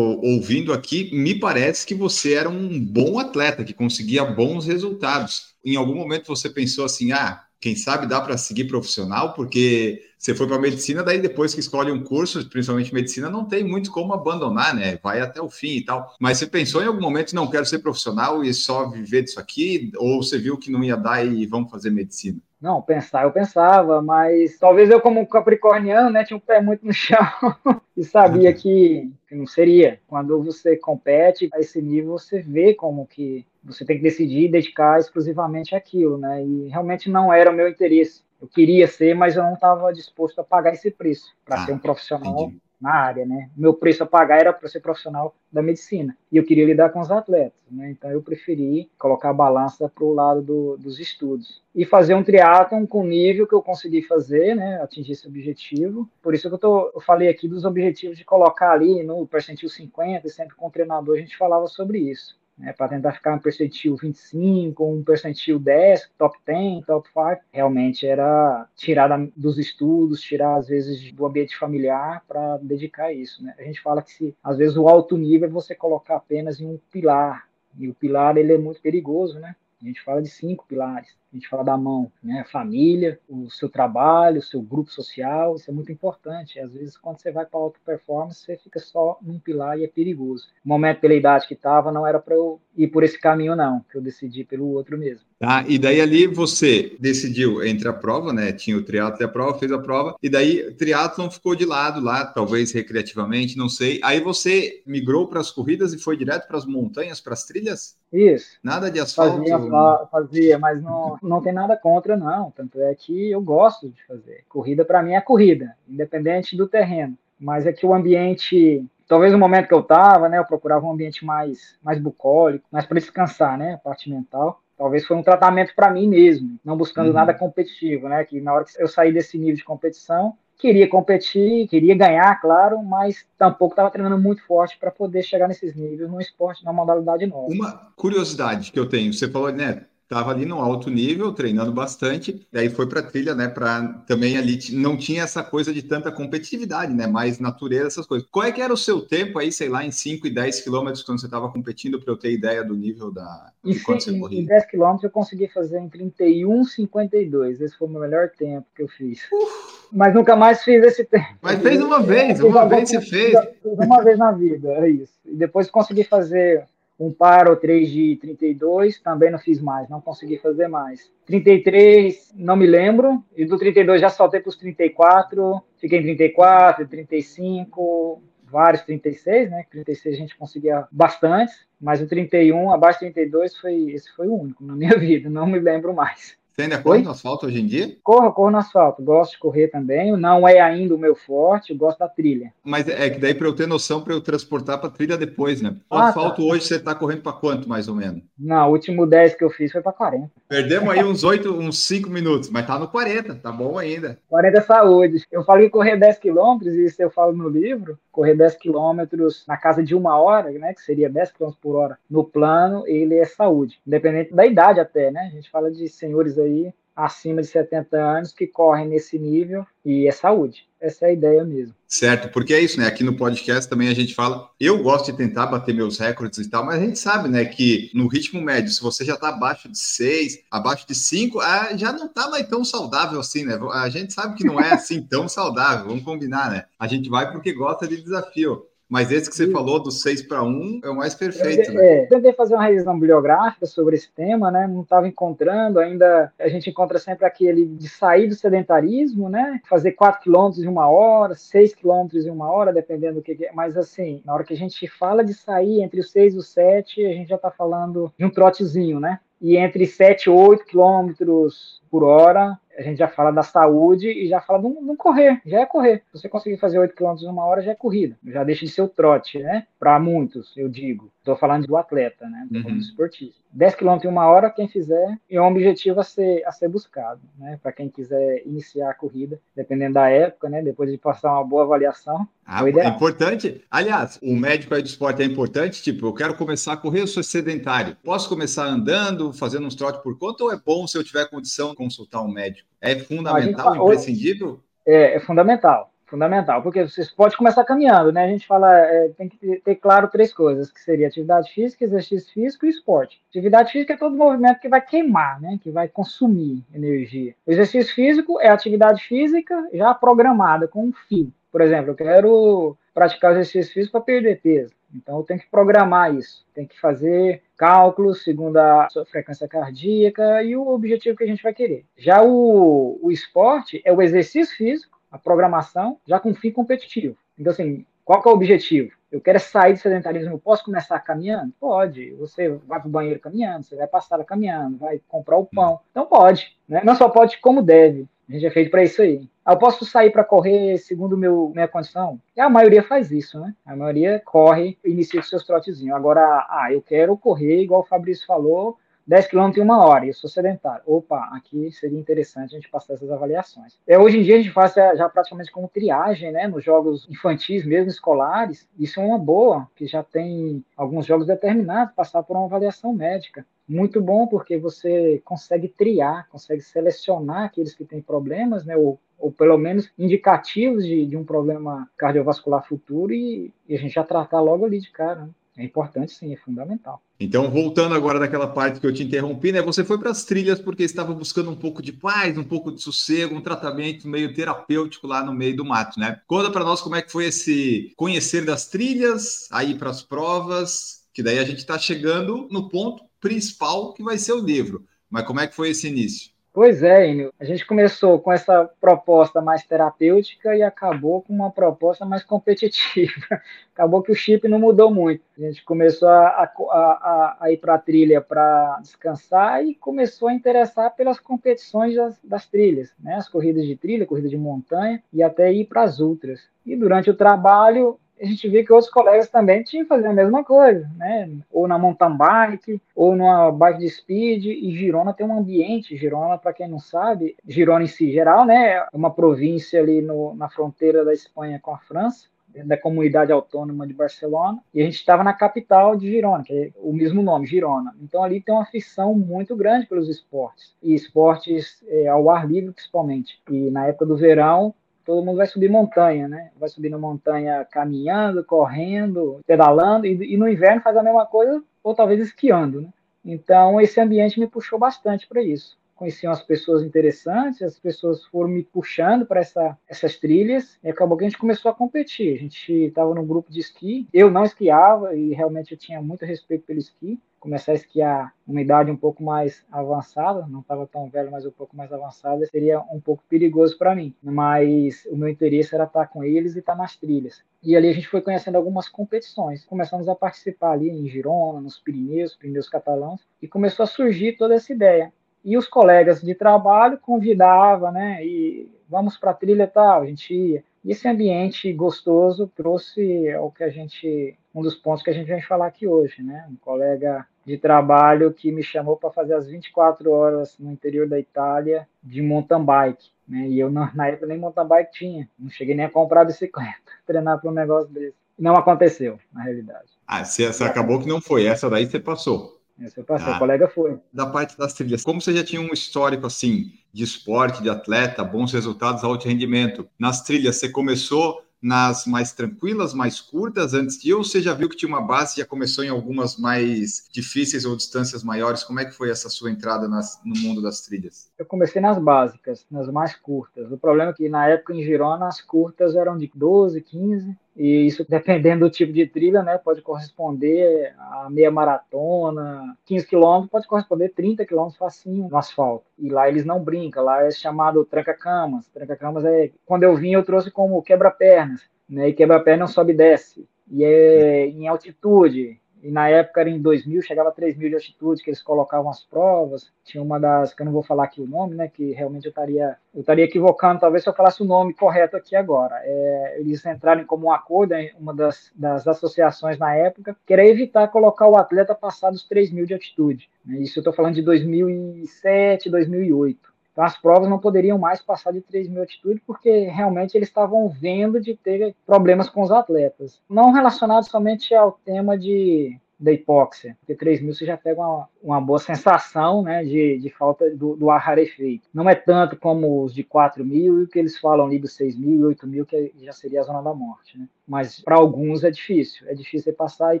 ouvindo 0.22 0.70
aqui, 0.72 1.08
me 1.14 1.38
parece 1.38 1.86
que 1.86 1.94
você 1.94 2.34
era 2.34 2.50
um 2.50 2.78
bom 2.78 3.18
atleta, 3.18 3.64
que 3.64 3.72
conseguia 3.72 4.24
bons 4.24 4.66
resultados. 4.66 5.54
Em 5.64 5.76
algum 5.76 5.94
momento 5.94 6.26
você 6.26 6.50
pensou 6.50 6.84
assim, 6.84 7.10
ah, 7.12 7.42
quem 7.62 7.76
sabe 7.76 8.08
dá 8.08 8.20
para 8.20 8.36
seguir 8.36 8.64
profissional, 8.64 9.34
porque 9.34 10.02
você 10.18 10.34
foi 10.34 10.48
para 10.48 10.58
medicina, 10.58 11.00
daí 11.00 11.18
depois 11.20 11.54
que 11.54 11.60
escolhe 11.60 11.92
um 11.92 12.02
curso, 12.02 12.50
principalmente 12.50 12.92
medicina, 12.92 13.30
não 13.30 13.44
tem 13.44 13.62
muito 13.62 13.92
como 13.92 14.12
abandonar, 14.12 14.74
né? 14.74 14.98
Vai 15.00 15.20
até 15.20 15.40
o 15.40 15.48
fim 15.48 15.76
e 15.76 15.84
tal. 15.84 16.12
Mas 16.18 16.38
você 16.38 16.46
pensou 16.48 16.82
em 16.82 16.86
algum 16.86 17.00
momento, 17.00 17.36
não 17.36 17.48
quero 17.48 17.64
ser 17.64 17.78
profissional 17.78 18.42
e 18.42 18.52
só 18.52 18.90
viver 18.90 19.22
disso 19.22 19.38
aqui? 19.38 19.92
Ou 19.96 20.20
você 20.20 20.38
viu 20.38 20.58
que 20.58 20.72
não 20.72 20.82
ia 20.82 20.96
dar 20.96 21.24
e 21.24 21.46
vamos 21.46 21.70
fazer 21.70 21.90
medicina? 21.90 22.38
Não, 22.60 22.82
pensar 22.82 23.24
eu 23.24 23.30
pensava, 23.30 24.02
mas 24.02 24.58
talvez 24.58 24.90
eu 24.90 25.00
como 25.00 25.26
capricorniano, 25.26 26.10
né, 26.10 26.24
tinha 26.24 26.36
um 26.36 26.40
pé 26.40 26.60
muito 26.60 26.84
no 26.84 26.92
chão 26.92 27.18
e 27.96 28.02
sabia 28.02 28.50
uhum. 28.50 28.56
que, 28.56 29.12
que 29.28 29.34
não 29.36 29.46
seria. 29.46 30.00
Quando 30.08 30.42
você 30.42 30.76
compete 30.76 31.48
a 31.54 31.60
esse 31.60 31.80
nível, 31.80 32.12
você 32.12 32.40
vê 32.40 32.74
como 32.74 33.06
que 33.06 33.46
você 33.64 33.84
tem 33.84 33.96
que 33.96 34.02
decidir 34.02 34.50
dedicar 34.50 34.98
exclusivamente 34.98 35.74
aquilo, 35.74 36.18
né? 36.18 36.44
E 36.44 36.68
realmente 36.68 37.10
não 37.10 37.32
era 37.32 37.50
o 37.50 37.54
meu 37.54 37.68
interesse. 37.68 38.22
Eu 38.40 38.48
queria 38.48 38.88
ser, 38.88 39.14
mas 39.14 39.36
eu 39.36 39.42
não 39.42 39.54
estava 39.54 39.92
disposto 39.92 40.40
a 40.40 40.44
pagar 40.44 40.72
esse 40.72 40.90
preço 40.90 41.32
para 41.44 41.62
ah, 41.62 41.64
ser 41.64 41.72
um 41.72 41.78
profissional 41.78 42.42
entendi. 42.42 42.60
na 42.80 42.92
área, 42.92 43.24
né? 43.24 43.48
O 43.56 43.60
meu 43.60 43.72
preço 43.72 44.02
a 44.02 44.06
pagar 44.06 44.40
era 44.40 44.52
para 44.52 44.68
ser 44.68 44.80
profissional 44.80 45.36
da 45.50 45.62
medicina 45.62 46.16
e 46.30 46.38
eu 46.38 46.44
queria 46.44 46.66
lidar 46.66 46.88
com 46.88 46.98
os 46.98 47.08
atletas, 47.08 47.52
né? 47.70 47.90
Então 47.92 48.10
eu 48.10 48.20
preferi 48.20 48.90
colocar 48.98 49.30
a 49.30 49.34
balança 49.34 49.88
para 49.88 50.04
o 50.04 50.12
lado 50.12 50.42
do, 50.42 50.76
dos 50.76 50.98
estudos 50.98 51.62
e 51.72 51.84
fazer 51.84 52.14
um 52.14 52.24
triatlon 52.24 52.84
com 52.84 53.02
o 53.02 53.06
nível 53.06 53.46
que 53.46 53.54
eu 53.54 53.62
consegui 53.62 54.02
fazer, 54.02 54.56
né? 54.56 54.82
Atingir 54.82 55.12
esse 55.12 55.28
objetivo. 55.28 56.10
Por 56.20 56.34
isso 56.34 56.48
que 56.48 56.54
eu, 56.56 56.58
tô, 56.58 56.90
eu 56.92 57.00
falei 57.00 57.28
aqui 57.28 57.46
dos 57.46 57.64
objetivos 57.64 58.18
de 58.18 58.24
colocar 58.24 58.72
ali 58.72 59.04
no 59.04 59.24
percentil 59.24 59.68
50 59.68 60.26
e 60.26 60.30
sempre 60.30 60.56
com 60.56 60.66
o 60.66 60.70
treinador 60.70 61.14
a 61.14 61.20
gente 61.20 61.36
falava 61.36 61.68
sobre 61.68 61.98
isso 61.98 62.41
né, 62.56 62.72
para 62.72 62.88
tentar 62.88 63.12
ficar 63.12 63.34
um 63.34 63.38
percentil 63.38 63.96
25, 63.96 64.84
um 64.84 65.02
percentil 65.02 65.58
10, 65.58 66.10
top 66.18 66.38
10, 66.44 66.86
top 66.86 67.08
5, 67.08 67.42
realmente 67.52 68.06
era 68.06 68.68
tirar 68.76 69.08
da, 69.08 69.26
dos 69.36 69.58
estudos, 69.58 70.20
tirar 70.20 70.56
às 70.56 70.68
vezes 70.68 71.12
do 71.12 71.26
ambiente 71.26 71.56
familiar 71.56 72.22
para 72.26 72.58
dedicar 72.58 73.06
a 73.06 73.12
isso. 73.12 73.42
Né? 73.42 73.54
A 73.58 73.62
gente 73.62 73.80
fala 73.80 74.02
que 74.02 74.12
se, 74.12 74.36
às 74.42 74.58
vezes 74.58 74.76
o 74.76 74.88
alto 74.88 75.16
nível 75.16 75.48
é 75.48 75.52
você 75.52 75.74
colocar 75.74 76.16
apenas 76.16 76.60
em 76.60 76.66
um 76.66 76.78
pilar, 76.90 77.48
e 77.78 77.88
o 77.88 77.94
pilar 77.94 78.36
ele 78.36 78.52
é 78.52 78.58
muito 78.58 78.80
perigoso, 78.80 79.38
né? 79.38 79.56
A 79.80 79.86
gente 79.86 80.02
fala 80.02 80.22
de 80.22 80.28
cinco 80.28 80.66
pilares. 80.66 81.16
A 81.32 81.36
gente 81.36 81.48
fala 81.48 81.64
da 81.64 81.78
mão, 81.78 82.12
né? 82.22 82.44
Família, 82.52 83.18
o 83.26 83.48
seu 83.50 83.68
trabalho, 83.68 84.38
o 84.38 84.42
seu 84.42 84.60
grupo 84.60 84.90
social, 84.90 85.56
isso 85.56 85.70
é 85.70 85.72
muito 85.72 85.90
importante. 85.90 86.60
Às 86.60 86.72
vezes, 86.72 86.96
quando 86.96 87.18
você 87.18 87.32
vai 87.32 87.46
para 87.46 87.58
alta 87.58 87.78
performance, 87.84 88.44
você 88.44 88.56
fica 88.56 88.78
só 88.78 89.18
num 89.22 89.38
pilar 89.38 89.78
e 89.78 89.84
é 89.84 89.88
perigoso. 89.88 90.48
O 90.64 90.68
momento, 90.68 91.00
pela 91.00 91.14
idade 91.14 91.48
que 91.48 91.54
estava, 91.54 91.90
não 91.90 92.06
era 92.06 92.20
para 92.20 92.34
eu 92.34 92.60
ir 92.76 92.88
por 92.88 93.02
esse 93.02 93.18
caminho, 93.18 93.56
não, 93.56 93.84
que 93.90 93.96
eu 93.96 94.02
decidi 94.02 94.44
pelo 94.44 94.68
outro 94.68 94.98
mesmo. 94.98 95.26
Tá, 95.38 95.64
e 95.66 95.78
daí 95.78 96.00
ali 96.00 96.26
você 96.26 96.96
decidiu 97.00 97.64
entre 97.64 97.88
a 97.88 97.92
prova, 97.92 98.32
né? 98.32 98.52
Tinha 98.52 98.76
o 98.76 98.82
triatlo 98.84 99.20
e 99.20 99.24
a 99.24 99.28
prova, 99.28 99.58
fez 99.58 99.72
a 99.72 99.78
prova, 99.78 100.16
e 100.22 100.28
daí 100.28 100.68
o 100.68 100.74
triatlon 100.74 101.30
ficou 101.30 101.56
de 101.56 101.64
lado 101.64 102.00
lá, 102.00 102.24
talvez 102.24 102.72
recreativamente, 102.72 103.56
não 103.56 103.68
sei. 103.68 103.98
Aí 104.04 104.20
você 104.20 104.82
migrou 104.86 105.26
para 105.26 105.40
as 105.40 105.50
corridas 105.50 105.92
e 105.92 105.98
foi 105.98 106.16
direto 106.16 106.46
para 106.46 106.58
as 106.58 106.64
montanhas, 106.64 107.20
para 107.20 107.32
as 107.32 107.44
trilhas? 107.44 107.96
Isso. 108.12 108.58
Nada 108.62 108.90
de 108.90 109.00
asfalto? 109.00 109.38
Fazia, 109.38 110.06
fazia, 110.10 110.58
mas 110.58 110.82
não, 110.82 111.18
não 111.22 111.40
tem 111.40 111.52
nada 111.52 111.76
contra, 111.76 112.16
não. 112.16 112.50
Tanto 112.50 112.80
é 112.80 112.94
que 112.94 113.30
eu 113.30 113.40
gosto 113.40 113.88
de 113.88 114.04
fazer. 114.06 114.44
Corrida, 114.48 114.84
para 114.84 115.02
mim, 115.02 115.12
é 115.12 115.20
corrida, 115.20 115.76
independente 115.88 116.56
do 116.56 116.66
terreno. 116.66 117.16
Mas 117.38 117.66
é 117.66 117.72
que 117.72 117.86
o 117.86 117.94
ambiente 117.94 118.84
talvez 119.12 119.30
no 119.30 119.38
momento 119.38 119.68
que 119.68 119.74
eu 119.74 119.80
estava, 119.80 120.26
né, 120.26 120.38
eu 120.38 120.44
procurava 120.46 120.86
um 120.86 120.92
ambiente 120.92 121.22
mais, 121.22 121.76
mais 121.82 121.98
bucólico, 121.98 122.64
mais 122.72 122.86
para 122.86 122.98
descansar, 122.98 123.58
né, 123.58 123.74
a 123.74 123.76
parte 123.76 124.08
mental. 124.08 124.62
Talvez 124.74 125.06
foi 125.06 125.14
um 125.16 125.22
tratamento 125.22 125.74
para 125.76 125.90
mim 125.90 126.08
mesmo, 126.08 126.58
não 126.64 126.78
buscando 126.78 127.08
uhum. 127.08 127.12
nada 127.12 127.34
competitivo, 127.34 128.08
né? 128.08 128.24
Que 128.24 128.40
na 128.40 128.52
hora 128.52 128.64
que 128.64 128.72
eu 128.82 128.88
saí 128.88 129.12
desse 129.12 129.38
nível 129.38 129.56
de 129.56 129.64
competição, 129.64 130.34
queria 130.58 130.88
competir, 130.88 131.68
queria 131.68 131.94
ganhar, 131.94 132.40
claro, 132.40 132.82
mas 132.82 133.24
tampouco 133.38 133.74
estava 133.74 133.90
treinando 133.90 134.18
muito 134.18 134.44
forte 134.44 134.78
para 134.78 134.90
poder 134.90 135.22
chegar 135.22 135.46
nesses 135.46 135.76
níveis 135.76 136.10
no 136.10 136.20
esporte, 136.20 136.64
na 136.64 136.72
modalidade 136.72 137.26
nova. 137.26 137.52
Uma 137.52 137.92
curiosidade 137.94 138.72
que 138.72 138.78
eu 138.78 138.88
tenho, 138.88 139.12
você 139.12 139.28
falou, 139.28 139.52
né? 139.52 139.84
Estava 140.12 140.30
ali 140.30 140.44
no 140.44 140.60
alto 140.60 140.90
nível, 140.90 141.32
treinando 141.32 141.72
bastante, 141.72 142.46
daí 142.52 142.68
foi 142.68 142.86
para 142.86 143.02
trilha, 143.02 143.34
né? 143.34 143.48
Para 143.48 143.88
também 144.06 144.36
ali 144.36 144.58
não 144.72 144.96
tinha 144.96 145.22
essa 145.22 145.42
coisa 145.42 145.72
de 145.72 145.82
tanta 145.82 146.12
competitividade, 146.12 146.92
né? 146.92 147.06
Mais 147.06 147.38
natureza, 147.38 147.86
essas 147.86 148.06
coisas. 148.06 148.28
Qual 148.30 148.44
é 148.44 148.52
que 148.52 148.60
era 148.60 148.72
o 148.72 148.76
seu 148.76 149.00
tempo 149.00 149.38
aí, 149.38 149.50
sei 149.50 149.68
lá, 149.68 149.84
em 149.84 149.90
5 149.90 150.26
e 150.26 150.30
10 150.30 150.60
quilômetros 150.60 151.02
quando 151.02 151.18
você 151.18 151.26
estava 151.26 151.50
competindo, 151.50 151.98
para 151.98 152.12
eu 152.12 152.16
ter 152.16 152.32
ideia 152.32 152.62
do 152.62 152.74
nível 152.74 153.10
da. 153.10 153.50
De 153.64 153.80
quando 153.80 154.02
você 154.02 154.18
corria? 154.18 154.40
Em 154.40 154.44
10 154.44 154.66
quilômetros 154.66 155.04
eu 155.04 155.10
consegui 155.10 155.48
fazer 155.48 155.78
em 155.78 155.88
31,52. 155.88 157.60
Esse 157.60 157.76
foi 157.76 157.88
o 157.88 157.90
meu 157.90 158.00
melhor 158.00 158.30
tempo 158.36 158.66
que 158.76 158.82
eu 158.82 158.88
fiz. 158.88 159.20
Uf. 159.32 159.82
Mas 159.90 160.14
nunca 160.14 160.34
mais 160.34 160.62
fiz 160.62 160.82
esse 160.84 161.04
tempo. 161.04 161.36
Mas 161.40 161.60
fez 161.60 161.80
uma 161.80 162.00
vez, 162.00 162.40
uma 162.40 162.66
vez 162.66 162.88
você 162.88 163.00
fez. 163.00 163.34
Uma 163.62 164.02
vez 164.02 164.18
na 164.18 164.32
vida, 164.32 164.70
é 164.72 164.88
isso. 164.88 165.12
E 165.24 165.36
depois 165.36 165.70
consegui 165.70 166.02
fazer 166.04 166.64
um 167.02 167.12
par 167.12 167.48
ou 167.48 167.56
três 167.56 167.90
de 167.90 168.16
32, 168.16 169.00
também 169.00 169.30
não 169.30 169.38
fiz 169.38 169.60
mais, 169.60 169.88
não 169.88 170.00
consegui 170.00 170.38
fazer 170.38 170.68
mais. 170.68 171.10
33, 171.26 172.32
não 172.36 172.54
me 172.54 172.66
lembro, 172.66 173.22
e 173.36 173.44
do 173.44 173.58
32 173.58 174.00
já 174.00 174.08
saltei 174.08 174.40
para 174.40 174.50
os 174.50 174.56
34, 174.56 175.60
fiquei 175.78 175.98
em 175.98 176.02
34, 176.02 176.86
35, 176.86 178.22
vários 178.44 178.82
36, 178.82 179.50
né? 179.50 179.64
36 179.70 180.14
a 180.14 180.18
gente 180.18 180.36
conseguia 180.36 180.86
bastante, 180.92 181.52
mas 181.80 182.00
o 182.00 182.06
31, 182.06 182.72
abaixo 182.72 183.00
de 183.00 183.10
32, 183.10 183.56
foi, 183.56 183.90
esse 183.90 184.14
foi 184.14 184.28
o 184.28 184.40
único 184.40 184.64
na 184.64 184.76
minha 184.76 184.96
vida, 184.96 185.28
não 185.28 185.46
me 185.46 185.58
lembro 185.58 185.92
mais. 185.92 186.36
Você 186.52 186.62
ainda 186.62 186.78
corre 186.78 186.98
Oi? 186.98 187.04
no 187.04 187.10
asfalto 187.10 187.46
hoje 187.46 187.60
em 187.60 187.66
dia? 187.66 187.96
Corro, 188.02 188.30
corro 188.32 188.50
no 188.50 188.58
asfalto. 188.58 189.02
Gosto 189.02 189.32
de 189.32 189.38
correr 189.38 189.68
também. 189.68 190.14
Não 190.16 190.46
é 190.46 190.60
ainda 190.60 190.94
o 190.94 190.98
meu 190.98 191.14
forte, 191.14 191.72
gosto 191.72 191.98
da 191.98 192.08
trilha. 192.08 192.52
Mas 192.62 192.86
é 192.86 193.08
que 193.08 193.18
daí 193.18 193.34
para 193.34 193.46
eu 193.46 193.54
ter 193.54 193.66
noção, 193.66 194.02
para 194.02 194.12
eu 194.12 194.20
transportar 194.20 194.78
para 194.78 194.90
trilha 194.90 195.16
depois, 195.16 195.62
né? 195.62 195.74
O 195.90 195.96
ah, 195.96 196.08
asfalto 196.08 196.42
tá. 196.42 196.52
hoje 196.52 196.66
você 196.66 196.76
está 196.76 196.94
correndo 196.94 197.22
para 197.22 197.32
quanto, 197.32 197.66
mais 197.66 197.88
ou 197.88 197.94
menos? 197.94 198.22
Não, 198.38 198.68
o 198.68 198.72
último 198.72 199.06
10 199.06 199.34
que 199.34 199.44
eu 199.44 199.50
fiz 199.50 199.72
foi 199.72 199.80
para 199.80 199.92
40. 199.92 200.30
Perdemos 200.46 200.90
aí 200.90 201.02
uns 201.02 201.24
8, 201.24 201.50
uns 201.58 201.86
5 201.86 202.10
minutos, 202.10 202.50
mas 202.50 202.66
tá 202.66 202.78
no 202.78 202.86
40, 202.86 203.36
tá 203.36 203.50
bom 203.50 203.78
ainda. 203.78 204.18
40 204.28 204.58
é 204.58 204.60
saúde. 204.60 205.26
Eu 205.32 205.44
falei 205.44 205.70
correr 205.70 205.96
10 205.96 206.18
quilômetros, 206.18 206.74
e 206.74 206.84
isso 206.84 207.00
eu 207.00 207.10
falo 207.10 207.32
no 207.32 207.48
livro, 207.48 207.98
correr 208.10 208.34
10 208.34 208.56
quilômetros 208.56 209.44
na 209.48 209.56
casa 209.56 209.82
de 209.82 209.94
uma 209.94 210.20
hora, 210.20 210.50
né? 210.50 210.74
Que 210.74 210.82
seria 210.82 211.08
10 211.08 211.32
quilômetros 211.32 211.62
por 211.62 211.76
hora 211.76 211.98
no 212.10 212.24
plano, 212.24 212.86
ele 212.86 213.14
é 213.14 213.24
saúde. 213.24 213.80
Independente 213.86 214.34
da 214.34 214.44
idade 214.44 214.80
até, 214.80 215.10
né? 215.10 215.30
A 215.32 215.34
gente 215.34 215.50
fala 215.50 215.70
de 215.70 215.88
senhores 215.88 216.36
aí 216.42 216.72
acima 216.94 217.40
de 217.40 217.48
70 217.48 217.96
anos 217.96 218.32
que 218.32 218.46
correm 218.46 218.88
nesse 218.88 219.18
nível 219.18 219.66
e 219.84 220.06
é 220.06 220.12
saúde. 220.12 220.66
Essa 220.80 221.06
é 221.06 221.08
a 221.10 221.12
ideia 221.12 221.44
mesmo. 221.44 221.74
Certo, 221.86 222.28
porque 222.32 222.52
é 222.52 222.60
isso, 222.60 222.78
né? 222.78 222.86
Aqui 222.86 223.04
no 223.04 223.16
podcast 223.16 223.70
também 223.70 223.88
a 223.88 223.94
gente 223.94 224.14
fala. 224.14 224.50
Eu 224.58 224.82
gosto 224.82 225.12
de 225.12 225.16
tentar 225.16 225.46
bater 225.46 225.72
meus 225.72 225.98
recordes 225.98 226.44
e 226.44 226.50
tal, 226.50 226.64
mas 226.64 226.76
a 226.76 226.84
gente 226.84 226.98
sabe, 226.98 227.28
né, 227.28 227.44
que 227.44 227.90
no 227.94 228.08
ritmo 228.08 228.42
médio, 228.42 228.72
se 228.72 228.82
você 228.82 229.04
já 229.04 229.14
está 229.14 229.28
abaixo 229.28 229.70
de 229.70 229.78
6, 229.78 230.40
abaixo 230.50 230.86
de 230.86 230.94
5, 230.94 231.38
ah, 231.40 231.76
já 231.76 231.92
não 231.92 232.06
está 232.06 232.28
mais 232.28 232.48
tão 232.48 232.64
saudável 232.64 233.20
assim, 233.20 233.44
né? 233.44 233.58
A 233.72 233.88
gente 233.88 234.12
sabe 234.12 234.36
que 234.36 234.44
não 234.44 234.60
é 234.60 234.72
assim 234.72 235.02
tão 235.02 235.28
saudável, 235.28 235.86
vamos 235.86 236.02
combinar, 236.02 236.50
né? 236.50 236.64
A 236.78 236.88
gente 236.88 237.08
vai 237.08 237.30
porque 237.30 237.52
gosta 237.52 237.86
de 237.86 238.02
desafio. 238.02 238.66
Mas 238.92 239.10
esse 239.10 239.30
que 239.30 239.34
você 239.34 239.50
falou 239.50 239.82
do 239.82 239.90
6 239.90 240.24
para 240.24 240.42
1 240.42 240.80
é 240.84 240.90
o 240.90 240.94
mais 240.94 241.14
perfeito. 241.14 241.70
Eu, 241.70 241.76
né? 241.76 241.94
é, 241.94 242.04
tentei 242.04 242.30
fazer 242.34 242.52
uma 242.52 242.66
revisão 242.66 242.92
bibliográfica 242.92 243.64
sobre 243.64 243.96
esse 243.96 244.12
tema, 244.12 244.50
né? 244.50 244.66
Não 244.66 244.82
estava 244.82 245.08
encontrando 245.08 245.80
ainda. 245.80 246.30
A 246.38 246.46
gente 246.46 246.68
encontra 246.68 246.98
sempre 246.98 247.24
aquele 247.24 247.64
de 247.64 247.88
sair 247.88 248.28
do 248.28 248.34
sedentarismo, 248.34 249.30
né? 249.30 249.62
Fazer 249.66 249.92
4 249.92 250.20
quilômetros 250.20 250.62
em 250.62 250.68
uma 250.68 250.90
hora, 250.90 251.34
6 251.34 251.74
quilômetros 251.74 252.26
em 252.26 252.30
uma 252.30 252.52
hora, 252.52 252.70
dependendo 252.70 253.14
do 253.14 253.22
que. 253.22 253.32
É. 253.46 253.50
Mas 253.54 253.78
assim, 253.78 254.20
na 254.26 254.34
hora 254.34 254.44
que 254.44 254.52
a 254.52 254.58
gente 254.58 254.86
fala 254.86 255.24
de 255.24 255.32
sair 255.32 255.80
entre 255.80 255.98
os 255.98 256.12
6 256.12 256.34
e 256.34 256.36
os 256.36 256.48
7, 256.48 257.06
a 257.06 257.14
gente 257.14 257.30
já 257.30 257.36
está 257.36 257.50
falando 257.50 258.12
de 258.18 258.26
um 258.26 258.30
trotezinho, 258.30 259.00
né? 259.00 259.20
E 259.40 259.56
entre 259.56 259.86
7 259.86 260.26
e 260.26 260.30
8 260.30 260.66
quilômetros 260.66 261.80
por 261.90 262.04
hora 262.04 262.58
a 262.76 262.82
gente 262.82 262.98
já 262.98 263.08
fala 263.08 263.30
da 263.30 263.42
saúde 263.42 264.08
e 264.08 264.28
já 264.28 264.40
fala 264.40 264.60
de 264.60 264.66
um, 264.66 264.96
correr, 264.96 265.40
já 265.44 265.60
é 265.60 265.66
correr. 265.66 266.02
Se 266.12 266.20
você 266.20 266.28
conseguir 266.28 266.56
fazer 266.56 266.78
8 266.78 266.94
km 266.94 267.16
em 267.22 267.28
uma 267.28 267.44
hora, 267.44 267.62
já 267.62 267.72
é 267.72 267.74
corrida. 267.74 268.16
Já 268.24 268.44
deixa 268.44 268.64
de 268.64 268.70
ser 268.70 268.82
o 268.82 268.88
trote, 268.88 269.38
né? 269.38 269.66
Para 269.78 269.98
muitos, 269.98 270.56
eu 270.56 270.68
digo. 270.68 271.10
Estou 271.18 271.36
falando 271.36 271.66
do 271.66 271.76
atleta, 271.76 272.28
né? 272.28 272.46
Do 272.50 272.58
uhum. 272.58 272.78
esportista. 272.78 273.40
10 273.52 273.74
km 273.76 273.98
em 274.04 274.08
uma 274.08 274.26
hora, 274.26 274.50
quem 274.50 274.66
fizer, 274.66 275.18
é 275.30 275.40
um 275.40 275.46
objetivo 275.46 276.00
a 276.00 276.02
ser, 276.02 276.42
a 276.44 276.50
ser 276.50 276.68
buscado, 276.68 277.20
né? 277.38 277.58
Para 277.62 277.72
quem 277.72 277.88
quiser 277.88 278.42
iniciar 278.46 278.90
a 278.90 278.94
corrida, 278.94 279.38
dependendo 279.54 279.94
da 279.94 280.08
época, 280.08 280.48
né? 280.48 280.62
Depois 280.62 280.90
de 280.90 280.98
passar 280.98 281.32
uma 281.32 281.44
boa 281.44 281.62
avaliação. 281.62 282.26
Ah, 282.44 282.62
é 282.68 282.88
importante. 282.88 283.62
Aliás, 283.70 284.18
o 284.22 284.34
médico 284.34 284.74
aí 284.74 284.82
do 284.82 284.86
esporte 284.86 285.22
é 285.22 285.24
importante. 285.24 285.82
Tipo, 285.82 286.06
eu 286.06 286.12
quero 286.12 286.34
começar 286.34 286.72
a 286.72 286.76
correr, 286.76 287.02
eu 287.02 287.06
sou 287.06 287.22
sedentário. 287.22 287.96
Posso 288.02 288.28
começar 288.28 288.66
andando, 288.66 289.32
fazendo 289.32 289.66
uns 289.66 289.74
trotes 289.74 290.02
por 290.02 290.18
conta, 290.18 290.44
ou 290.44 290.52
é 290.52 290.56
bom 290.58 290.86
se 290.86 290.98
eu 290.98 291.04
tiver 291.04 291.28
condição 291.28 291.70
de 291.70 291.76
consultar 291.76 292.22
um 292.22 292.32
médico? 292.32 292.61
É 292.80 292.96
fundamental, 292.96 293.76
imprescindível? 293.76 294.60
É, 294.84 295.16
é 295.16 295.20
fundamental 295.20 295.92
fundamental, 296.12 296.62
porque 296.62 296.86
você 296.86 297.06
pode 297.16 297.34
começar 297.38 297.64
caminhando, 297.64 298.12
né? 298.12 298.24
A 298.24 298.28
gente 298.28 298.46
fala, 298.46 298.70
é, 298.76 299.08
tem 299.16 299.30
que 299.30 299.62
ter 299.64 299.76
claro 299.76 300.08
três 300.08 300.30
coisas, 300.30 300.70
que 300.70 300.78
seria 300.78 301.08
atividade 301.08 301.50
física, 301.50 301.82
exercício 301.82 302.30
físico 302.34 302.66
e 302.66 302.68
esporte. 302.68 303.22
Atividade 303.30 303.72
física 303.72 303.94
é 303.94 303.96
todo 303.96 304.14
movimento 304.14 304.60
que 304.60 304.68
vai 304.68 304.82
queimar, 304.82 305.40
né? 305.40 305.58
Que 305.62 305.70
vai 305.70 305.88
consumir 305.88 306.62
energia. 306.74 307.34
O 307.46 307.50
exercício 307.50 307.94
físico 307.94 308.38
é 308.42 308.48
atividade 308.48 309.02
física 309.04 309.66
já 309.72 309.94
programada 309.94 310.68
com 310.68 310.84
um 310.84 310.92
fim. 311.08 311.32
Por 311.50 311.62
exemplo, 311.62 311.92
eu 311.92 311.94
quero 311.94 312.76
praticar 312.92 313.32
exercício 313.32 313.72
físico 313.72 313.92
para 313.92 314.02
perder 314.02 314.38
peso. 314.42 314.74
Então 314.94 315.22
tenho 315.22 315.40
que 315.40 315.50
programar 315.50 316.14
isso, 316.14 316.46
tem 316.54 316.66
que 316.66 316.78
fazer 316.78 317.42
cálculos 317.56 318.22
segundo 318.22 318.56
a 318.56 318.88
sua 318.90 319.04
frequência 319.06 319.48
cardíaca 319.48 320.42
e 320.42 320.56
o 320.56 320.68
objetivo 320.68 321.16
que 321.16 321.24
a 321.24 321.26
gente 321.26 321.42
vai 321.42 321.54
querer. 321.54 321.84
Já 321.96 322.22
o, 322.22 322.98
o 323.02 323.10
esporte 323.10 323.80
é 323.84 323.92
o 323.92 324.02
exercício 324.02 324.56
físico 324.56 324.92
a 325.12 325.18
programação 325.18 325.98
já 326.06 326.18
com 326.18 326.34
fim 326.34 326.50
competitivo. 326.50 327.14
Então, 327.38 327.52
assim, 327.52 327.84
qual 328.02 328.22
é 328.24 328.28
o 328.28 328.32
objetivo? 328.32 328.90
Eu 329.10 329.20
quero 329.20 329.38
sair 329.38 329.74
do 329.74 329.78
sedentarismo, 329.78 330.32
eu 330.32 330.38
posso 330.38 330.64
começar 330.64 330.98
caminhando? 331.00 331.52
Pode. 331.60 332.12
Você 332.14 332.48
vai 332.66 332.80
para 332.80 332.88
o 332.88 332.90
banheiro 332.90 333.20
caminhando, 333.20 333.62
você 333.62 333.76
vai 333.76 333.86
passar 333.86 334.24
caminhando, 334.24 334.78
vai 334.78 335.00
comprar 335.06 335.36
o 335.36 335.44
pão. 335.44 335.80
Então 335.90 336.06
pode. 336.06 336.56
Né? 336.66 336.80
Não 336.82 336.96
só 336.96 337.10
pode, 337.10 337.38
como 337.38 337.60
deve. 337.60 338.06
A 338.32 338.34
gente 338.34 338.46
é 338.46 338.50
feito 338.50 338.70
para 338.70 338.82
isso 338.82 339.02
aí. 339.02 339.28
Eu 339.46 339.58
posso 339.58 339.84
sair 339.84 340.10
para 340.10 340.24
correr 340.24 340.78
segundo 340.78 341.18
meu, 341.18 341.50
minha 341.54 341.68
condição? 341.68 342.18
E 342.34 342.40
a 342.40 342.48
maioria 342.48 342.82
faz 342.82 343.10
isso, 343.10 343.38
né? 343.38 343.54
A 343.66 343.76
maioria 343.76 344.22
corre 344.24 344.78
inicia 344.82 345.20
os 345.20 345.28
seus 345.28 345.44
trotezinhos. 345.44 345.94
Agora, 345.94 346.46
ah, 346.48 346.68
eu 346.72 346.80
quero 346.80 347.14
correr, 347.14 347.60
igual 347.60 347.82
o 347.82 347.86
Fabrício 347.86 348.26
falou, 348.26 348.78
10 349.06 349.26
km 349.28 349.50
em 349.56 349.60
uma 349.60 349.84
hora, 349.84 350.04
e 350.04 350.08
eu 350.08 350.14
sou 350.14 350.30
sedentário. 350.30 350.82
Opa, 350.86 351.30
aqui 351.32 351.70
seria 351.72 351.98
interessante 351.98 352.54
a 352.54 352.58
gente 352.58 352.70
passar 352.70 352.94
essas 352.94 353.10
avaliações. 353.10 353.78
É, 353.86 353.98
hoje 353.98 354.18
em 354.18 354.22
dia 354.22 354.36
a 354.36 354.38
gente 354.38 354.50
faz 354.52 354.74
já, 354.74 354.94
já 354.94 355.08
praticamente 355.08 355.50
como 355.50 355.68
triagem, 355.68 356.32
né, 356.32 356.46
nos 356.46 356.64
jogos 356.64 357.08
infantis, 357.10 357.64
mesmo 357.64 357.90
escolares. 357.90 358.68
Isso 358.78 359.00
é 359.00 359.04
uma 359.04 359.18
boa, 359.18 359.68
que 359.74 359.86
já 359.86 360.02
tem 360.02 360.64
alguns 360.76 361.06
jogos 361.06 361.26
determinados, 361.26 361.94
passar 361.94 362.22
por 362.22 362.36
uma 362.36 362.46
avaliação 362.46 362.92
médica. 362.92 363.44
Muito 363.68 364.00
bom, 364.00 364.26
porque 364.26 364.58
você 364.58 365.20
consegue 365.24 365.68
triar, 365.68 366.28
consegue 366.28 366.60
selecionar 366.60 367.44
aqueles 367.44 367.74
que 367.74 367.84
têm 367.84 368.02
problemas, 368.02 368.64
né, 368.64 368.76
ou, 368.76 369.00
ou 369.18 369.32
pelo 369.32 369.56
menos 369.56 369.90
indicativos 369.98 370.84
de, 370.84 371.06
de 371.06 371.16
um 371.16 371.24
problema 371.24 371.88
cardiovascular 371.96 372.66
futuro, 372.66 373.12
e, 373.12 373.52
e, 373.68 373.74
a 373.74 373.78
gente 373.78 373.94
já 373.94 374.04
tratar 374.04 374.40
logo 374.40 374.64
ali 374.64 374.80
de 374.80 374.90
cara. 374.90 375.22
Né? 375.22 375.30
É 375.58 375.64
importante, 375.64 376.12
sim, 376.12 376.32
é 376.32 376.36
fundamental. 376.36 377.00
Então, 377.22 377.48
voltando 377.48 377.94
agora 377.94 378.18
daquela 378.18 378.48
parte 378.48 378.80
que 378.80 378.86
eu 378.86 378.92
te 378.92 379.04
interrompi, 379.04 379.52
né? 379.52 379.62
Você 379.62 379.84
foi 379.84 379.96
para 379.96 380.10
as 380.10 380.24
trilhas 380.24 380.58
porque 380.58 380.82
estava 380.82 381.14
buscando 381.14 381.50
um 381.50 381.54
pouco 381.54 381.80
de 381.80 381.92
paz, 381.92 382.36
um 382.36 382.42
pouco 382.42 382.72
de 382.72 382.82
sossego, 382.82 383.36
um 383.36 383.40
tratamento 383.40 384.08
meio 384.08 384.34
terapêutico 384.34 385.06
lá 385.06 385.24
no 385.24 385.32
meio 385.32 385.54
do 385.54 385.64
mato, 385.64 386.00
né? 386.00 386.20
Conta 386.26 386.50
para 386.50 386.64
nós 386.64 386.80
como 386.80 386.96
é 386.96 387.02
que 387.02 387.12
foi 387.12 387.26
esse 387.26 387.92
conhecer 387.96 388.44
das 388.44 388.66
trilhas, 388.68 389.46
aí 389.52 389.76
para 389.76 389.90
as 389.90 390.02
provas, 390.02 391.04
que 391.14 391.22
daí 391.22 391.38
a 391.38 391.44
gente 391.44 391.58
está 391.58 391.78
chegando 391.78 392.48
no 392.50 392.68
ponto 392.68 393.04
principal 393.20 393.94
que 393.94 394.02
vai 394.02 394.18
ser 394.18 394.32
o 394.32 394.44
livro. 394.44 394.84
Mas 395.08 395.24
como 395.24 395.38
é 395.38 395.46
que 395.46 395.54
foi 395.54 395.70
esse 395.70 395.86
início? 395.86 396.31
Pois 396.54 396.82
é, 396.82 397.08
Enio. 397.08 397.32
A 397.40 397.44
gente 397.46 397.64
começou 397.66 398.20
com 398.20 398.30
essa 398.30 398.68
proposta 398.78 399.40
mais 399.40 399.64
terapêutica 399.64 400.54
e 400.54 400.62
acabou 400.62 401.22
com 401.22 401.32
uma 401.32 401.50
proposta 401.50 402.04
mais 402.04 402.22
competitiva. 402.22 403.40
Acabou 403.74 404.02
que 404.02 404.12
o 404.12 404.14
chip 404.14 404.46
não 404.46 404.58
mudou 404.58 404.92
muito. 404.92 405.24
A 405.38 405.40
gente 405.40 405.64
começou 405.64 406.10
a, 406.10 406.28
a, 406.28 407.36
a 407.40 407.50
ir 407.50 407.56
para 407.56 407.74
a 407.74 407.78
trilha 407.78 408.20
para 408.20 408.78
descansar 408.82 409.64
e 409.64 409.74
começou 409.74 410.28
a 410.28 410.34
interessar 410.34 410.94
pelas 410.94 411.18
competições 411.18 411.94
das, 411.96 412.20
das 412.22 412.46
trilhas, 412.46 412.92
né? 413.00 413.14
as 413.14 413.30
corridas 413.30 413.64
de 413.64 413.74
trilha, 413.74 414.04
corrida 414.04 414.28
de 414.28 414.36
montanha 414.36 415.02
e 415.10 415.22
até 415.22 415.50
ir 415.50 415.64
para 415.64 415.84
as 415.84 416.00
ultras. 416.00 416.50
E 416.66 416.76
durante 416.76 417.08
o 417.08 417.16
trabalho, 417.16 417.98
a 418.22 418.26
gente 418.26 418.48
vê 418.48 418.62
que 418.62 418.72
outros 418.72 418.90
colegas 418.90 419.28
também 419.28 419.64
tinham 419.64 419.84
que 419.84 419.88
fazer 419.88 420.06
a 420.06 420.12
mesma 420.12 420.44
coisa, 420.44 420.88
né? 420.96 421.28
Ou 421.50 421.66
na 421.66 421.76
mountain 421.76 422.16
bike, 422.16 422.80
ou 422.94 423.16
numa 423.16 423.50
bike 423.50 423.80
de 423.80 423.90
speed, 423.90 424.46
e 424.46 424.76
Girona 424.76 425.12
tem 425.12 425.26
um 425.26 425.36
ambiente, 425.36 425.96
Girona, 425.96 426.38
para 426.38 426.52
quem 426.52 426.68
não 426.68 426.78
sabe, 426.78 427.36
Girona 427.46 427.84
em 427.84 427.88
si 427.88 428.12
geral, 428.12 428.44
né? 428.44 428.74
É 428.74 428.86
uma 428.92 429.10
província 429.10 429.80
ali 429.80 430.00
no, 430.00 430.34
na 430.34 430.48
fronteira 430.48 431.04
da 431.04 431.12
Espanha 431.12 431.58
com 431.60 431.74
a 431.74 431.78
França, 431.78 432.26
da 432.64 432.76
comunidade 432.76 433.32
autônoma 433.32 433.86
de 433.86 433.94
Barcelona, 433.94 434.62
e 434.74 434.82
a 434.82 434.84
gente 434.84 434.96
estava 434.96 435.24
na 435.24 435.32
capital 435.32 435.96
de 435.96 436.08
Girona, 436.10 436.44
que 436.44 436.52
é 436.52 436.70
o 436.76 436.92
mesmo 436.92 437.22
nome, 437.22 437.46
Girona. 437.46 437.94
Então 438.00 438.22
ali 438.22 438.40
tem 438.40 438.54
uma 438.54 438.62
afição 438.62 439.14
muito 439.14 439.56
grande 439.56 439.86
pelos 439.86 440.08
esportes, 440.08 440.76
e 440.82 440.94
esportes 440.94 441.82
é, 441.88 442.08
ao 442.08 442.30
ar 442.30 442.46
livre 442.46 442.72
principalmente. 442.72 443.40
E 443.50 443.70
na 443.70 443.86
época 443.86 444.06
do 444.06 444.16
verão, 444.16 444.74
todo 445.04 445.24
mundo 445.24 445.36
vai 445.36 445.46
subir 445.46 445.68
montanha, 445.68 446.28
né? 446.28 446.50
Vai 446.58 446.68
subir 446.68 446.90
na 446.90 446.98
montanha 446.98 447.66
caminhando, 447.70 448.44
correndo, 448.44 449.40
pedalando, 449.46 450.06
e, 450.06 450.34
e 450.34 450.36
no 450.36 450.48
inverno 450.48 450.82
faz 450.82 450.96
a 450.96 451.02
mesma 451.02 451.26
coisa, 451.26 451.62
ou 451.82 451.94
talvez 451.94 452.20
esquiando, 452.20 452.82
né? 452.82 452.88
Então 453.24 453.80
esse 453.80 454.00
ambiente 454.00 454.40
me 454.40 454.48
puxou 454.48 454.78
bastante 454.78 455.28
para 455.28 455.42
isso 455.42 455.76
conheci 456.02 456.26
umas 456.26 456.42
pessoas 456.42 456.82
interessantes, 456.82 457.62
as 457.62 457.78
pessoas 457.78 458.24
foram 458.24 458.48
me 458.48 458.64
puxando 458.64 459.24
para 459.24 459.38
essa, 459.38 459.78
essas 459.88 460.16
trilhas, 460.16 460.76
e 460.82 460.90
acabou 460.90 461.16
que 461.16 461.24
a 461.24 461.28
gente 461.28 461.38
começou 461.38 461.70
a 461.70 461.74
competir. 461.74 462.34
A 462.34 462.38
gente 462.40 462.72
estava 462.72 463.14
num 463.14 463.24
grupo 463.24 463.52
de 463.52 463.60
esqui, 463.60 464.08
eu 464.12 464.28
não 464.28 464.42
esquiava, 464.42 465.14
e 465.14 465.32
realmente 465.32 465.70
eu 465.72 465.78
tinha 465.78 466.02
muito 466.02 466.24
respeito 466.24 466.64
pelo 466.64 466.80
esqui. 466.80 467.20
Começar 467.38 467.72
a 467.72 467.74
esquiar 467.76 468.34
uma 468.46 468.60
idade 468.60 468.90
um 468.90 468.96
pouco 468.96 469.22
mais 469.22 469.64
avançada, 469.70 470.46
não 470.46 470.60
estava 470.60 470.86
tão 470.86 471.08
velho, 471.08 471.30
mas 471.30 471.46
um 471.46 471.50
pouco 471.50 471.76
mais 471.76 471.92
avançada, 471.92 472.46
seria 472.46 472.80
um 472.92 473.00
pouco 473.00 473.22
perigoso 473.28 473.78
para 473.78 473.94
mim. 473.94 474.14
Mas 474.22 475.06
o 475.06 475.16
meu 475.16 475.28
interesse 475.28 475.74
era 475.74 475.84
estar 475.84 476.06
com 476.06 476.22
eles 476.22 476.54
e 476.54 476.60
estar 476.60 476.76
nas 476.76 476.96
trilhas. 476.96 477.42
E 477.62 477.76
ali 477.76 477.88
a 477.88 477.92
gente 477.92 478.08
foi 478.08 478.20
conhecendo 478.20 478.56
algumas 478.56 478.88
competições. 478.88 479.64
Começamos 479.64 480.08
a 480.08 480.14
participar 480.14 480.72
ali 480.72 480.88
em 480.88 481.08
Girona, 481.08 481.60
nos 481.60 481.78
Pirineus, 481.78 482.36
Pirineus 482.36 482.68
Catalãos, 482.68 483.26
e 483.40 483.48
começou 483.48 483.84
a 483.84 483.86
surgir 483.86 484.36
toda 484.36 484.54
essa 484.54 484.72
ideia 484.72 485.12
e 485.44 485.56
os 485.56 485.66
colegas 485.66 486.20
de 486.20 486.34
trabalho 486.34 486.98
convidavam, 486.98 487.90
né? 487.90 488.24
E 488.24 488.70
vamos 488.88 489.16
para 489.16 489.30
a 489.30 489.34
trilha 489.34 489.66
tal, 489.66 490.02
a 490.02 490.06
gente 490.06 490.34
ia. 490.34 490.64
Esse 490.84 491.06
ambiente 491.08 491.72
gostoso 491.72 492.50
trouxe 492.56 493.32
o 493.36 493.50
que 493.50 493.62
a 493.62 493.68
gente, 493.68 494.36
um 494.52 494.62
dos 494.62 494.74
pontos 494.74 495.02
que 495.02 495.10
a 495.10 495.12
gente 495.12 495.28
vem 495.28 495.40
falar 495.40 495.66
aqui 495.66 495.86
hoje, 495.86 496.22
né? 496.22 496.44
Um 496.50 496.56
colega 496.56 497.26
de 497.44 497.56
trabalho 497.56 498.32
que 498.32 498.50
me 498.50 498.62
chamou 498.62 498.96
para 498.96 499.10
fazer 499.10 499.34
as 499.34 499.46
24 499.46 500.10
horas 500.10 500.56
no 500.58 500.70
interior 500.72 501.08
da 501.08 501.18
Itália 501.18 501.88
de 502.02 502.20
mountain 502.20 502.64
bike, 502.64 503.10
né? 503.26 503.48
E 503.48 503.58
eu 503.60 503.70
na 503.70 504.08
época 504.08 504.26
nem 504.26 504.38
mountain 504.38 504.66
bike 504.66 504.92
tinha, 504.92 505.28
não 505.38 505.50
cheguei 505.50 505.74
nem 505.74 505.86
a 505.86 505.90
comprar 505.90 506.24
bicicleta, 506.24 506.72
treinar 507.06 507.40
para 507.40 507.50
um 507.50 507.54
negócio 507.54 507.88
desse. 507.92 508.16
Não 508.38 508.56
aconteceu, 508.56 509.18
na 509.32 509.42
realidade. 509.42 509.90
Ah, 510.06 510.24
você 510.24 510.64
acabou 510.64 511.00
que 511.00 511.08
não 511.08 511.20
foi, 511.20 511.46
essa 511.46 511.70
daí 511.70 511.86
você 511.86 512.00
passou. 512.00 512.61
Esse 512.84 512.98
eu 512.98 513.04
passei, 513.04 513.32
ah, 513.32 513.38
colega 513.38 513.68
foi. 513.68 513.98
Da 514.12 514.26
parte 514.26 514.56
das 514.58 514.74
trilhas, 514.74 515.02
como 515.02 515.20
você 515.20 515.34
já 515.34 515.44
tinha 515.44 515.60
um 515.60 515.72
histórico 515.72 516.26
assim 516.26 516.72
de 516.92 517.04
esporte, 517.04 517.62
de 517.62 517.70
atleta, 517.70 518.24
bons 518.24 518.52
resultados, 518.52 519.04
alto 519.04 519.26
rendimento, 519.28 519.88
nas 519.98 520.22
trilhas 520.22 520.56
você 520.56 520.68
começou 520.68 521.42
nas 521.62 522.06
mais 522.06 522.32
tranquilas, 522.32 522.92
mais 522.92 523.20
curtas 523.20 523.72
antes 523.72 523.96
de 524.02 524.12
ou 524.12 524.24
você 524.24 524.42
já 524.42 524.52
viu 524.52 524.68
que 524.68 524.76
tinha 524.76 524.88
uma 524.88 525.00
base 525.00 525.34
e 525.34 525.40
já 525.40 525.46
começou 525.46 525.84
em 525.84 525.88
algumas 525.88 526.36
mais 526.36 527.08
difíceis 527.12 527.64
ou 527.64 527.76
distâncias 527.76 528.24
maiores? 528.24 528.64
Como 528.64 528.80
é 528.80 528.84
que 528.84 528.90
foi 528.90 529.10
essa 529.10 529.28
sua 529.30 529.50
entrada 529.50 529.86
nas, 529.86 530.20
no 530.24 530.34
mundo 530.36 530.60
das 530.60 530.80
trilhas? 530.80 531.30
Eu 531.38 531.46
comecei 531.46 531.80
nas 531.80 531.98
básicas, 531.98 532.66
nas 532.68 532.88
mais 532.88 533.14
curtas. 533.14 533.70
O 533.70 533.78
problema 533.78 534.10
é 534.10 534.14
que 534.14 534.28
na 534.28 534.48
época 534.48 534.74
em 534.74 534.82
Girona 534.82 535.28
as 535.28 535.40
curtas 535.40 535.94
eram 535.94 536.18
de 536.18 536.28
12, 536.34 536.80
15 536.80 537.36
e 537.54 537.86
isso, 537.86 538.06
dependendo 538.08 538.64
do 538.64 538.70
tipo 538.70 538.92
de 538.92 539.06
trilha, 539.06 539.42
né, 539.42 539.58
pode 539.58 539.82
corresponder 539.82 540.94
a 540.98 541.28
meia 541.30 541.50
maratona, 541.50 542.76
15 542.86 543.06
quilômetros, 543.06 543.50
pode 543.50 543.66
corresponder 543.66 544.08
30 544.10 544.46
quilômetros 544.46 544.78
facinho 544.78 545.28
no 545.28 545.36
asfalto. 545.36 545.84
E 545.98 546.08
lá 546.08 546.28
eles 546.28 546.44
não 546.44 546.62
brincam, 546.62 547.04
lá 547.04 547.24
é 547.24 547.30
chamado 547.30 547.84
tranca-camas. 547.84 548.66
Tranca-camas 548.68 549.24
é, 549.24 549.50
quando 549.66 549.82
eu 549.82 549.94
vim, 549.94 550.12
eu 550.12 550.24
trouxe 550.24 550.50
como 550.50 550.82
quebra-pernas, 550.82 551.62
né, 551.88 552.08
e 552.08 552.14
quebra-perna 552.14 552.66
sobe 552.66 552.92
e 552.92 552.96
desce. 552.96 553.46
E 553.70 553.84
é 553.84 554.46
em 554.46 554.66
altitude, 554.66 555.60
e 555.82 555.90
na 555.90 556.08
época 556.08 556.40
era 556.40 556.48
em 556.48 556.62
2000, 556.62 557.02
chegava 557.02 557.30
a 557.30 557.32
3 557.32 557.56
mil 557.56 557.68
de 557.68 557.74
altitude, 557.74 558.22
que 558.22 558.30
eles 558.30 558.40
colocavam 558.40 558.88
as 558.88 559.02
provas. 559.02 559.72
Tinha 559.84 560.02
uma 560.02 560.20
das, 560.20 560.54
que 560.54 560.62
eu 560.62 560.66
não 560.66 560.72
vou 560.72 560.82
falar 560.82 561.04
aqui 561.04 561.20
o 561.20 561.26
nome, 561.26 561.56
né, 561.56 561.68
que 561.68 561.92
realmente 561.92 562.26
eu 562.26 562.30
estaria 562.30 562.76
eu 562.94 563.00
estaria 563.00 563.24
equivocando, 563.24 563.80
talvez 563.80 564.04
se 564.04 564.08
eu 564.08 564.14
falasse 564.14 564.42
o 564.42 564.46
nome 564.46 564.74
correto 564.74 565.16
aqui 565.16 565.34
agora. 565.34 565.74
É, 565.82 566.36
eles 566.38 566.64
entraram 566.64 567.04
como 567.04 567.26
um 567.26 567.32
acordo, 567.32 567.74
uma 567.98 568.14
das, 568.14 568.52
das 568.54 568.86
associações 568.86 569.58
na 569.58 569.74
época, 569.74 570.14
que 570.26 570.32
era 570.32 570.46
evitar 570.46 570.88
colocar 570.88 571.26
o 571.26 571.36
atleta 571.36 571.74
passar 571.74 572.10
dos 572.10 572.22
3 572.28 572.52
mil 572.52 572.66
de 572.66 572.74
altitude. 572.74 573.28
Isso 573.46 573.78
eu 573.78 573.80
estou 573.80 573.92
falando 573.92 574.14
de 574.14 574.22
2007, 574.22 575.70
2008. 575.70 576.51
Então, 576.72 576.84
as 576.84 576.96
provas 576.96 577.28
não 577.28 577.38
poderiam 577.38 577.78
mais 577.78 578.00
passar 578.00 578.32
de 578.32 578.40
3 578.40 578.68
mil 578.68 578.80
altitude, 578.80 579.22
porque 579.26 579.66
realmente 579.66 580.16
eles 580.16 580.28
estavam 580.28 580.68
vendo 580.68 581.20
de 581.20 581.36
ter 581.36 581.74
problemas 581.86 582.28
com 582.28 582.42
os 582.42 582.50
atletas. 582.50 583.20
Não 583.28 583.52
relacionados 583.52 584.08
somente 584.08 584.54
ao 584.54 584.72
tema 584.84 585.16
de 585.18 585.78
da 586.02 586.12
hipóxia, 586.12 586.76
porque 586.80 586.96
3 586.96 587.22
mil 587.22 587.32
você 587.32 587.46
já 587.46 587.56
pega 587.56 587.80
uma, 587.80 588.08
uma 588.20 588.40
boa 588.40 588.58
sensação 588.58 589.42
né, 589.42 589.62
de, 589.62 589.98
de 589.98 590.10
falta 590.10 590.50
do, 590.50 590.74
do 590.74 590.90
ar 590.90 591.00
rarefeito. 591.00 591.68
Não 591.72 591.88
é 591.88 591.94
tanto 591.94 592.36
como 592.36 592.82
os 592.82 592.92
de 592.92 593.04
4 593.04 593.44
mil 593.44 593.78
e 593.78 593.82
o 593.84 593.88
que 593.88 594.00
eles 594.00 594.18
falam 594.18 594.46
ali 594.46 594.58
dos 594.58 594.74
6 594.74 594.98
mil 594.98 595.20
e 595.20 595.24
8 595.24 595.46
mil, 595.46 595.64
que 595.64 595.92
já 596.02 596.12
seria 596.12 596.40
a 596.40 596.44
zona 596.44 596.60
da 596.60 596.74
morte. 596.74 597.16
Né? 597.16 597.28
Mas 597.46 597.80
para 597.80 597.96
alguns 597.96 598.42
é 598.42 598.50
difícil, 598.50 599.08
é 599.08 599.14
difícil 599.14 599.54
passar 599.54 599.94
e 599.94 600.00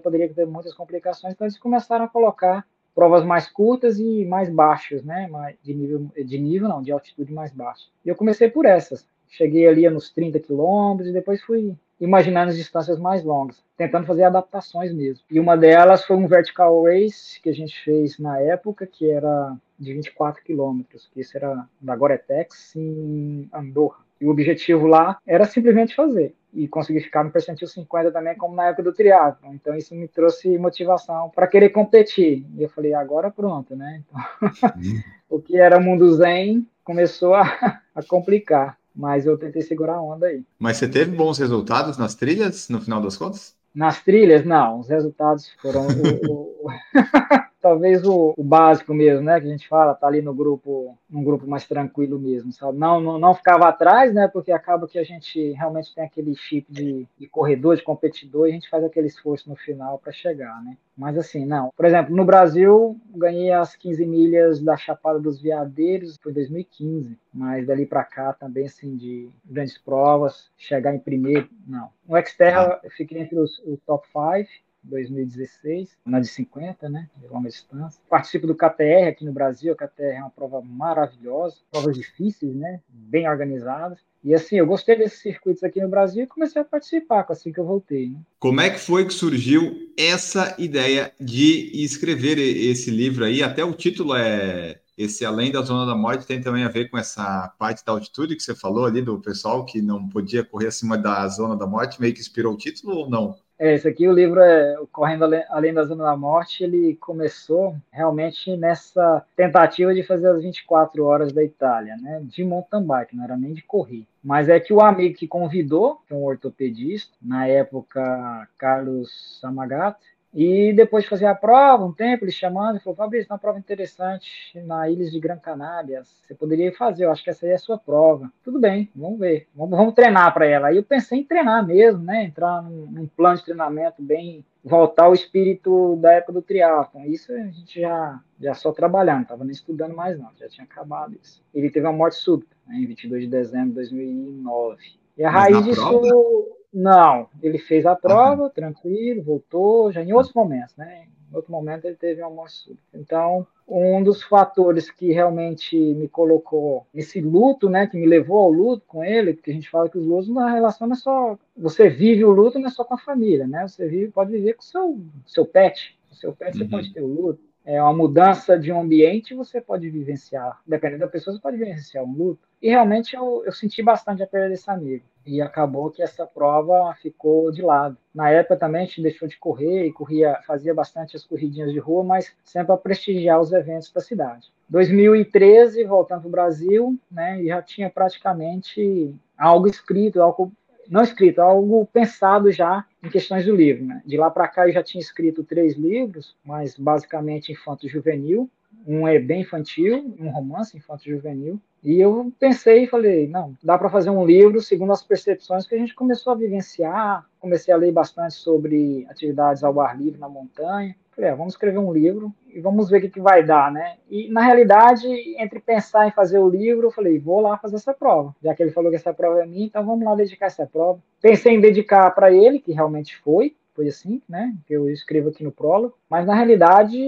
poderia 0.00 0.28
ter 0.28 0.44
muitas 0.44 0.74
complicações, 0.74 1.34
então 1.34 1.46
eles 1.46 1.58
começaram 1.58 2.04
a 2.04 2.08
colocar 2.08 2.66
provas 2.94 3.24
mais 3.24 3.48
curtas 3.48 3.98
e 3.98 4.24
mais 4.24 4.48
baixas, 4.48 5.02
né? 5.02 5.28
De 5.62 5.74
nível, 5.74 6.10
de 6.14 6.38
nível 6.38 6.68
não, 6.68 6.82
de 6.82 6.92
altitude 6.92 7.32
mais 7.32 7.52
baixa. 7.52 7.86
E 8.04 8.08
eu 8.08 8.16
comecei 8.16 8.48
por 8.50 8.66
essas. 8.66 9.06
Cheguei 9.28 9.66
ali 9.66 9.88
nos 9.88 10.10
30 10.10 10.38
quilômetros 10.40 11.08
e 11.08 11.12
depois 11.12 11.42
fui 11.42 11.74
imaginando 11.98 12.50
as 12.50 12.56
distâncias 12.56 12.98
mais 12.98 13.22
longas, 13.22 13.62
tentando 13.76 14.06
fazer 14.06 14.24
adaptações 14.24 14.92
mesmo. 14.92 15.24
E 15.30 15.38
uma 15.38 15.56
delas 15.56 16.04
foi 16.04 16.16
um 16.16 16.26
vertical 16.26 16.82
race 16.82 17.40
que 17.40 17.48
a 17.48 17.54
gente 17.54 17.80
fez 17.84 18.18
na 18.18 18.40
época, 18.40 18.86
que 18.86 19.08
era 19.08 19.56
de 19.78 19.94
24 19.94 20.42
quilômetros, 20.42 21.08
que 21.14 21.20
isso 21.20 21.36
era 21.36 21.64
da 21.80 21.94
Goretex 21.94 22.74
em 22.74 23.48
Andorra. 23.52 24.01
E 24.22 24.24
o 24.24 24.30
objetivo 24.30 24.86
lá 24.86 25.18
era 25.26 25.44
simplesmente 25.44 25.96
fazer 25.96 26.32
e 26.54 26.68
conseguir 26.68 27.00
ficar 27.00 27.24
no 27.24 27.30
percentil 27.32 27.66
50 27.66 28.12
também, 28.12 28.36
como 28.36 28.54
na 28.54 28.66
época 28.68 28.84
do 28.84 28.92
triatlo. 28.92 29.52
Então 29.52 29.74
isso 29.74 29.96
me 29.96 30.06
trouxe 30.06 30.56
motivação 30.58 31.28
para 31.34 31.48
querer 31.48 31.70
competir. 31.70 32.46
E 32.56 32.62
eu 32.62 32.68
falei, 32.68 32.94
agora 32.94 33.32
pronto, 33.32 33.74
né? 33.74 34.00
Então, 34.06 34.20
o 35.28 35.40
que 35.40 35.56
era 35.56 35.80
mundo 35.80 36.12
zen 36.14 36.64
começou 36.84 37.34
a, 37.34 37.42
a 37.92 38.02
complicar, 38.04 38.78
mas 38.94 39.26
eu 39.26 39.36
tentei 39.36 39.62
segurar 39.62 39.94
a 39.94 40.02
onda 40.02 40.26
aí. 40.26 40.44
Mas 40.56 40.76
você 40.76 40.86
teve 40.86 41.16
bons 41.16 41.38
resultados 41.38 41.98
nas 41.98 42.14
trilhas, 42.14 42.68
no 42.68 42.80
final 42.80 43.00
das 43.00 43.16
contas? 43.16 43.56
Nas 43.74 44.00
trilhas, 44.04 44.44
não. 44.44 44.78
Os 44.78 44.88
resultados 44.88 45.50
foram 45.60 45.88
o, 45.88 46.66
o, 46.66 46.70
talvez 47.62 48.04
o, 48.04 48.34
o, 48.36 48.42
básico 48.42 48.92
mesmo, 48.92 49.24
né? 49.24 49.40
Que 49.40 49.46
a 49.46 49.50
gente 49.50 49.68
fala, 49.68 49.94
tá 49.94 50.08
ali 50.08 50.20
no 50.20 50.34
grupo, 50.34 50.98
um 51.10 51.22
grupo 51.22 51.46
mais 51.46 51.66
tranquilo 51.66 52.18
mesmo, 52.18 52.52
sabe? 52.52 52.76
Não, 52.76 53.00
não, 53.00 53.18
não 53.18 53.34
ficava 53.34 53.68
atrás, 53.68 54.12
né? 54.12 54.28
Porque 54.28 54.50
acaba 54.50 54.88
que 54.88 54.98
a 54.98 55.04
gente 55.04 55.52
realmente 55.52 55.94
tem 55.94 56.04
aquele 56.04 56.34
chip 56.34 56.66
de, 56.68 57.06
de 57.16 57.26
corredor, 57.28 57.76
de 57.76 57.82
competidor, 57.82 58.48
e 58.48 58.50
a 58.50 58.54
gente 58.54 58.68
faz 58.68 58.82
aquele 58.84 59.06
esforço 59.06 59.48
no 59.48 59.54
final 59.54 59.98
para 59.98 60.12
chegar, 60.12 60.62
né? 60.64 60.76
Mas 60.96 61.16
assim, 61.16 61.46
não. 61.46 61.70
Por 61.74 61.86
exemplo, 61.86 62.14
no 62.14 62.24
Brasil, 62.24 63.00
ganhei 63.14 63.52
as 63.52 63.76
15 63.76 64.04
milhas 64.04 64.60
da 64.60 64.76
Chapada 64.76 65.18
dos 65.18 65.40
Veadeiros, 65.40 66.18
foi 66.20 66.32
2015. 66.32 67.16
Mas 67.32 67.66
dali 67.66 67.86
para 67.86 68.04
cá 68.04 68.32
também, 68.32 68.66
assim, 68.66 68.96
de 68.96 69.30
grandes 69.44 69.78
provas, 69.78 70.50
chegar 70.58 70.94
em 70.94 70.98
primeiro, 70.98 71.48
não. 71.66 71.88
No 72.06 72.20
Xterra, 72.26 72.80
eu 72.82 72.90
fiquei 72.90 73.20
entre 73.20 73.38
os, 73.38 73.58
os 73.60 73.78
top 73.86 74.06
5 74.08 74.71
2016, 74.82 75.96
na 76.04 76.20
de 76.20 76.26
50, 76.26 76.88
né, 76.88 77.08
de 77.16 77.26
longa 77.26 77.48
distância. 77.48 78.00
Participo 78.08 78.46
do 78.46 78.54
KTR 78.54 79.08
aqui 79.08 79.24
no 79.24 79.32
Brasil, 79.32 79.72
a 79.72 79.76
KTR 79.76 80.16
é 80.16 80.20
uma 80.20 80.30
prova 80.30 80.60
maravilhosa, 80.60 81.56
provas 81.70 81.96
difíceis, 81.96 82.54
né, 82.54 82.80
bem 82.88 83.28
organizadas. 83.28 83.98
E 84.24 84.34
assim, 84.34 84.56
eu 84.56 84.66
gostei 84.66 84.96
desses 84.96 85.20
circuitos 85.20 85.64
aqui 85.64 85.80
no 85.80 85.88
Brasil 85.88 86.24
e 86.24 86.28
comecei 86.28 86.62
a 86.62 86.64
participar 86.64 87.26
assim 87.28 87.52
que 87.52 87.58
eu 87.58 87.64
voltei. 87.64 88.10
Né? 88.10 88.20
Como 88.38 88.60
é 88.60 88.70
que 88.70 88.78
foi 88.78 89.04
que 89.04 89.12
surgiu 89.12 89.92
essa 89.98 90.54
ideia 90.58 91.12
de 91.20 91.70
escrever 91.82 92.38
esse 92.38 92.90
livro 92.90 93.24
aí? 93.24 93.42
Até 93.42 93.64
o 93.64 93.72
título 93.72 94.14
é 94.14 94.80
esse 94.96 95.24
além 95.24 95.50
da 95.50 95.62
zona 95.62 95.86
da 95.86 95.96
morte 95.96 96.26
tem 96.26 96.40
também 96.40 96.64
a 96.64 96.68
ver 96.68 96.90
com 96.90 96.98
essa 96.98 97.48
parte 97.58 97.84
da 97.84 97.92
altitude 97.92 98.36
que 98.36 98.42
você 98.42 98.54
falou 98.54 98.84
ali 98.84 99.00
do 99.00 99.18
pessoal 99.20 99.64
que 99.64 99.80
não 99.80 100.08
podia 100.08 100.44
correr 100.44 100.66
acima 100.66 100.98
da 100.98 101.26
zona 101.28 101.56
da 101.56 101.66
morte, 101.66 102.00
meio 102.00 102.12
que 102.12 102.20
inspirou 102.20 102.54
o 102.54 102.58
título 102.58 102.96
ou 102.96 103.10
não? 103.10 103.34
É, 103.62 103.74
esse 103.74 103.86
aqui, 103.86 104.08
o 104.08 104.12
livro 104.12 104.40
é 104.40 104.74
Correndo 104.90 105.24
Além 105.48 105.72
da 105.72 105.84
Zona 105.84 106.02
da 106.02 106.16
Morte, 106.16 106.64
ele 106.64 106.96
começou 106.96 107.76
realmente 107.92 108.56
nessa 108.56 109.24
tentativa 109.36 109.94
de 109.94 110.02
fazer 110.02 110.26
as 110.30 110.42
24 110.42 111.04
horas 111.04 111.32
da 111.32 111.44
Itália, 111.44 111.96
né, 111.96 112.20
de 112.24 112.42
mountain 112.42 112.82
bike, 112.82 113.14
não 113.14 113.22
era 113.22 113.36
nem 113.36 113.52
de 113.52 113.62
correr. 113.62 114.04
Mas 114.20 114.48
é 114.48 114.58
que 114.58 114.72
o 114.72 114.80
amigo 114.80 115.14
que 115.16 115.28
convidou, 115.28 116.00
que 116.08 116.12
é 116.12 116.16
um 116.16 116.24
ortopedista, 116.24 117.12
na 117.22 117.46
época 117.46 118.48
Carlos 118.58 119.38
Samagato, 119.40 120.04
E 120.34 120.72
depois 120.72 121.04
de 121.04 121.10
fazer 121.10 121.26
a 121.26 121.34
prova, 121.34 121.84
um 121.84 121.92
tempo, 121.92 122.24
ele 122.24 122.32
chamando, 122.32 122.80
falou, 122.80 122.96
Fabrício, 122.96 123.30
uma 123.30 123.38
prova 123.38 123.58
interessante 123.58 124.58
na 124.64 124.88
Ilha 124.88 125.04
de 125.04 125.20
Gran 125.20 125.36
Canária, 125.36 126.02
você 126.04 126.34
poderia 126.34 126.72
fazer, 126.72 127.04
eu 127.04 127.12
acho 127.12 127.22
que 127.22 127.28
essa 127.28 127.44
aí 127.44 127.52
é 127.52 127.54
a 127.54 127.58
sua 127.58 127.76
prova. 127.76 128.32
Tudo 128.42 128.58
bem, 128.58 128.90
vamos 128.96 129.18
ver, 129.18 129.46
vamos, 129.54 129.76
vamos 129.76 129.94
treinar 129.94 130.32
para 130.32 130.46
ela. 130.46 130.68
Aí 130.68 130.78
eu 130.78 130.82
pensei 130.82 131.18
em 131.18 131.24
treinar 131.24 131.66
mesmo, 131.66 132.02
né, 132.02 132.24
entrar 132.24 132.62
num, 132.62 132.86
num 132.90 133.06
plano 133.06 133.36
de 133.36 133.44
treinamento 133.44 134.02
bem 134.02 134.42
voltar 134.64 135.04
ao 135.04 135.14
espírito 135.14 135.96
da 135.96 136.12
época 136.12 136.32
do 136.32 136.42
triatlon. 136.42 137.04
Isso 137.04 137.32
a 137.32 137.38
gente 137.38 137.80
já, 137.80 138.20
já 138.40 138.54
só 138.54 138.72
trabalhando, 138.72 139.22
estava 139.22 139.44
nem 139.44 139.52
estudando 139.52 139.94
mais 139.94 140.18
não, 140.18 140.30
já 140.38 140.48
tinha 140.48 140.64
acabado 140.64 141.14
isso. 141.20 141.42
Ele 141.52 141.68
teve 141.68 141.86
uma 141.86 141.92
morte 141.92 142.16
súbita, 142.16 142.56
né, 142.66 142.76
em 142.76 142.86
22 142.86 143.24
de 143.24 143.28
dezembro 143.28 143.68
de 143.68 143.74
2009. 143.74 144.78
E 145.18 145.24
a 145.24 145.30
Mas 145.30 145.52
raiz 145.52 145.64
disso... 145.66 145.82
Prova? 145.82 146.61
Não, 146.72 147.28
ele 147.42 147.58
fez 147.58 147.84
a 147.84 147.94
prova, 147.94 148.44
uhum. 148.44 148.50
tranquilo, 148.50 149.22
voltou, 149.22 149.92
já 149.92 150.02
em 150.02 150.12
outros 150.12 150.34
momentos, 150.34 150.74
né? 150.76 151.06
Em 151.30 151.36
outro 151.36 151.52
momento 151.52 151.84
ele 151.84 151.96
teve 151.96 152.22
uma 152.22 152.48
súbita. 152.48 152.82
Então, 152.94 153.46
um 153.68 154.02
dos 154.02 154.22
fatores 154.22 154.90
que 154.90 155.12
realmente 155.12 155.76
me 155.76 156.08
colocou 156.08 156.86
nesse 156.92 157.20
luto, 157.20 157.68
né, 157.68 157.86
que 157.86 157.96
me 157.96 158.06
levou 158.06 158.38
ao 158.38 158.50
luto 158.50 158.84
com 158.86 159.04
ele, 159.04 159.34
porque 159.34 159.50
a 159.50 159.54
gente 159.54 159.68
fala 159.68 159.88
que 159.88 159.98
os 159.98 160.06
lutos 160.06 160.28
na 160.28 160.50
relação 160.50 160.86
não 160.86 160.94
é 160.94 160.98
só 160.98 161.38
você 161.56 161.88
vive 161.88 162.24
o 162.24 162.30
luto 162.30 162.58
não 162.58 162.68
é 162.68 162.70
só 162.70 162.84
com 162.84 162.94
a 162.94 162.98
família, 162.98 163.46
né? 163.46 163.66
Você 163.66 163.86
vive, 163.88 164.10
pode 164.10 164.32
viver 164.32 164.54
com 164.54 164.62
o 164.62 164.64
seu 164.64 165.00
seu 165.26 165.46
pet, 165.46 165.98
o 166.10 166.14
seu 166.14 166.32
pet 166.32 166.52
uhum. 166.52 166.64
você 166.64 166.70
pode 166.70 166.92
ter 166.92 167.02
o 167.02 167.06
luto. 167.06 167.40
É 167.64 167.80
uma 167.80 167.92
mudança 167.92 168.58
de 168.58 168.72
um 168.72 168.80
ambiente, 168.80 169.34
você 169.34 169.60
pode 169.60 169.88
vivenciar, 169.88 170.60
dependendo 170.66 171.00
da 171.00 171.08
pessoa, 171.08 171.34
você 171.34 171.40
pode 171.40 171.56
vivenciar 171.56 172.04
um 172.04 172.12
luto. 172.12 172.40
E 172.60 172.68
realmente 172.68 173.14
eu, 173.14 173.42
eu 173.44 173.52
senti 173.52 173.82
bastante 173.82 174.22
a 174.22 174.26
perda 174.26 174.48
desse 174.48 174.70
amigo. 174.70 175.04
E 175.24 175.40
acabou 175.40 175.90
que 175.90 176.02
essa 176.02 176.26
prova 176.26 176.92
ficou 177.00 177.52
de 177.52 177.62
lado. 177.62 177.96
Na 178.12 178.30
época 178.30 178.56
também 178.56 178.82
a 178.82 178.84
gente 178.84 179.02
deixou 179.02 179.28
de 179.28 179.38
correr 179.38 179.86
e 179.86 179.92
corria, 179.92 180.40
fazia 180.44 180.74
bastante 180.74 181.16
as 181.16 181.24
corridinhas 181.24 181.72
de 181.72 181.78
rua, 181.78 182.02
mas 182.02 182.34
sempre 182.44 182.68
para 182.68 182.76
prestigiar 182.76 183.40
os 183.40 183.52
eventos 183.52 183.92
da 183.92 184.00
cidade. 184.00 184.52
2013, 184.68 185.84
voltando 185.84 186.22
para 186.22 186.28
o 186.28 186.30
Brasil, 186.30 186.98
né, 187.10 187.42
já 187.44 187.62
tinha 187.62 187.90
praticamente 187.90 189.14
algo 189.38 189.68
escrito, 189.68 190.20
algo 190.20 190.52
não 190.92 191.02
escrito, 191.02 191.40
algo 191.40 191.86
pensado 191.86 192.52
já 192.52 192.84
em 193.02 193.08
questões 193.08 193.46
do 193.46 193.56
livro. 193.56 193.86
Né? 193.86 194.02
De 194.04 194.18
lá 194.18 194.30
para 194.30 194.46
cá 194.46 194.68
eu 194.68 194.72
já 194.74 194.82
tinha 194.82 195.00
escrito 195.00 195.42
três 195.42 195.74
livros, 195.74 196.36
mas 196.44 196.76
basicamente 196.76 197.50
infanto-juvenil. 197.50 198.48
Um 198.86 199.08
é 199.08 199.18
bem 199.18 199.40
infantil, 199.40 200.14
um 200.18 200.28
romance 200.28 200.76
infanto-juvenil, 200.76 201.58
e 201.82 202.00
eu 202.00 202.32
pensei 202.38 202.84
e 202.84 202.86
falei, 202.86 203.26
não, 203.26 203.56
dá 203.62 203.76
para 203.76 203.90
fazer 203.90 204.10
um 204.10 204.24
livro 204.24 204.60
segundo 204.60 204.92
as 204.92 205.02
percepções 205.02 205.66
que 205.66 205.74
a 205.74 205.78
gente 205.78 205.94
começou 205.94 206.32
a 206.32 206.36
vivenciar. 206.36 207.26
Comecei 207.40 207.74
a 207.74 207.76
ler 207.76 207.90
bastante 207.90 208.34
sobre 208.34 209.04
atividades 209.10 209.64
ao 209.64 209.80
ar 209.80 209.98
livre 209.98 210.20
na 210.20 210.28
montanha. 210.28 210.94
Falei, 211.10 211.30
é, 211.30 211.34
vamos 211.34 211.54
escrever 211.54 211.78
um 211.78 211.92
livro 211.92 212.32
e 212.48 212.60
vamos 212.60 212.88
ver 212.88 212.98
o 212.98 213.00
que, 213.00 213.08
que 213.10 213.20
vai 213.20 213.44
dar, 213.44 213.70
né? 213.70 213.96
E, 214.08 214.30
na 214.30 214.42
realidade, 214.42 215.06
entre 215.38 215.60
pensar 215.60 216.06
em 216.06 216.12
fazer 216.12 216.38
o 216.38 216.48
livro, 216.48 216.86
eu 216.86 216.90
falei, 216.90 217.18
vou 217.18 217.40
lá 217.40 217.58
fazer 217.58 217.76
essa 217.76 217.92
prova. 217.92 218.34
Já 218.42 218.54
que 218.54 218.62
ele 218.62 218.70
falou 218.70 218.88
que 218.88 218.96
essa 218.96 219.12
prova 219.12 219.42
é 219.42 219.46
minha, 219.46 219.66
então 219.66 219.84
vamos 219.84 220.04
lá 220.04 220.14
dedicar 220.14 220.46
essa 220.46 220.66
prova. 220.66 221.00
Pensei 221.20 221.54
em 221.54 221.60
dedicar 221.60 222.10
para 222.12 222.32
ele, 222.32 222.60
que 222.60 222.72
realmente 222.72 223.16
foi, 223.18 223.56
foi 223.74 223.88
assim, 223.88 224.22
né? 224.28 224.54
Que 224.66 224.74
eu 224.74 224.88
escrevo 224.88 225.28
aqui 225.28 225.42
no 225.42 225.52
prólogo. 225.52 225.96
Mas 226.08 226.26
na 226.26 226.34
realidade 226.34 226.98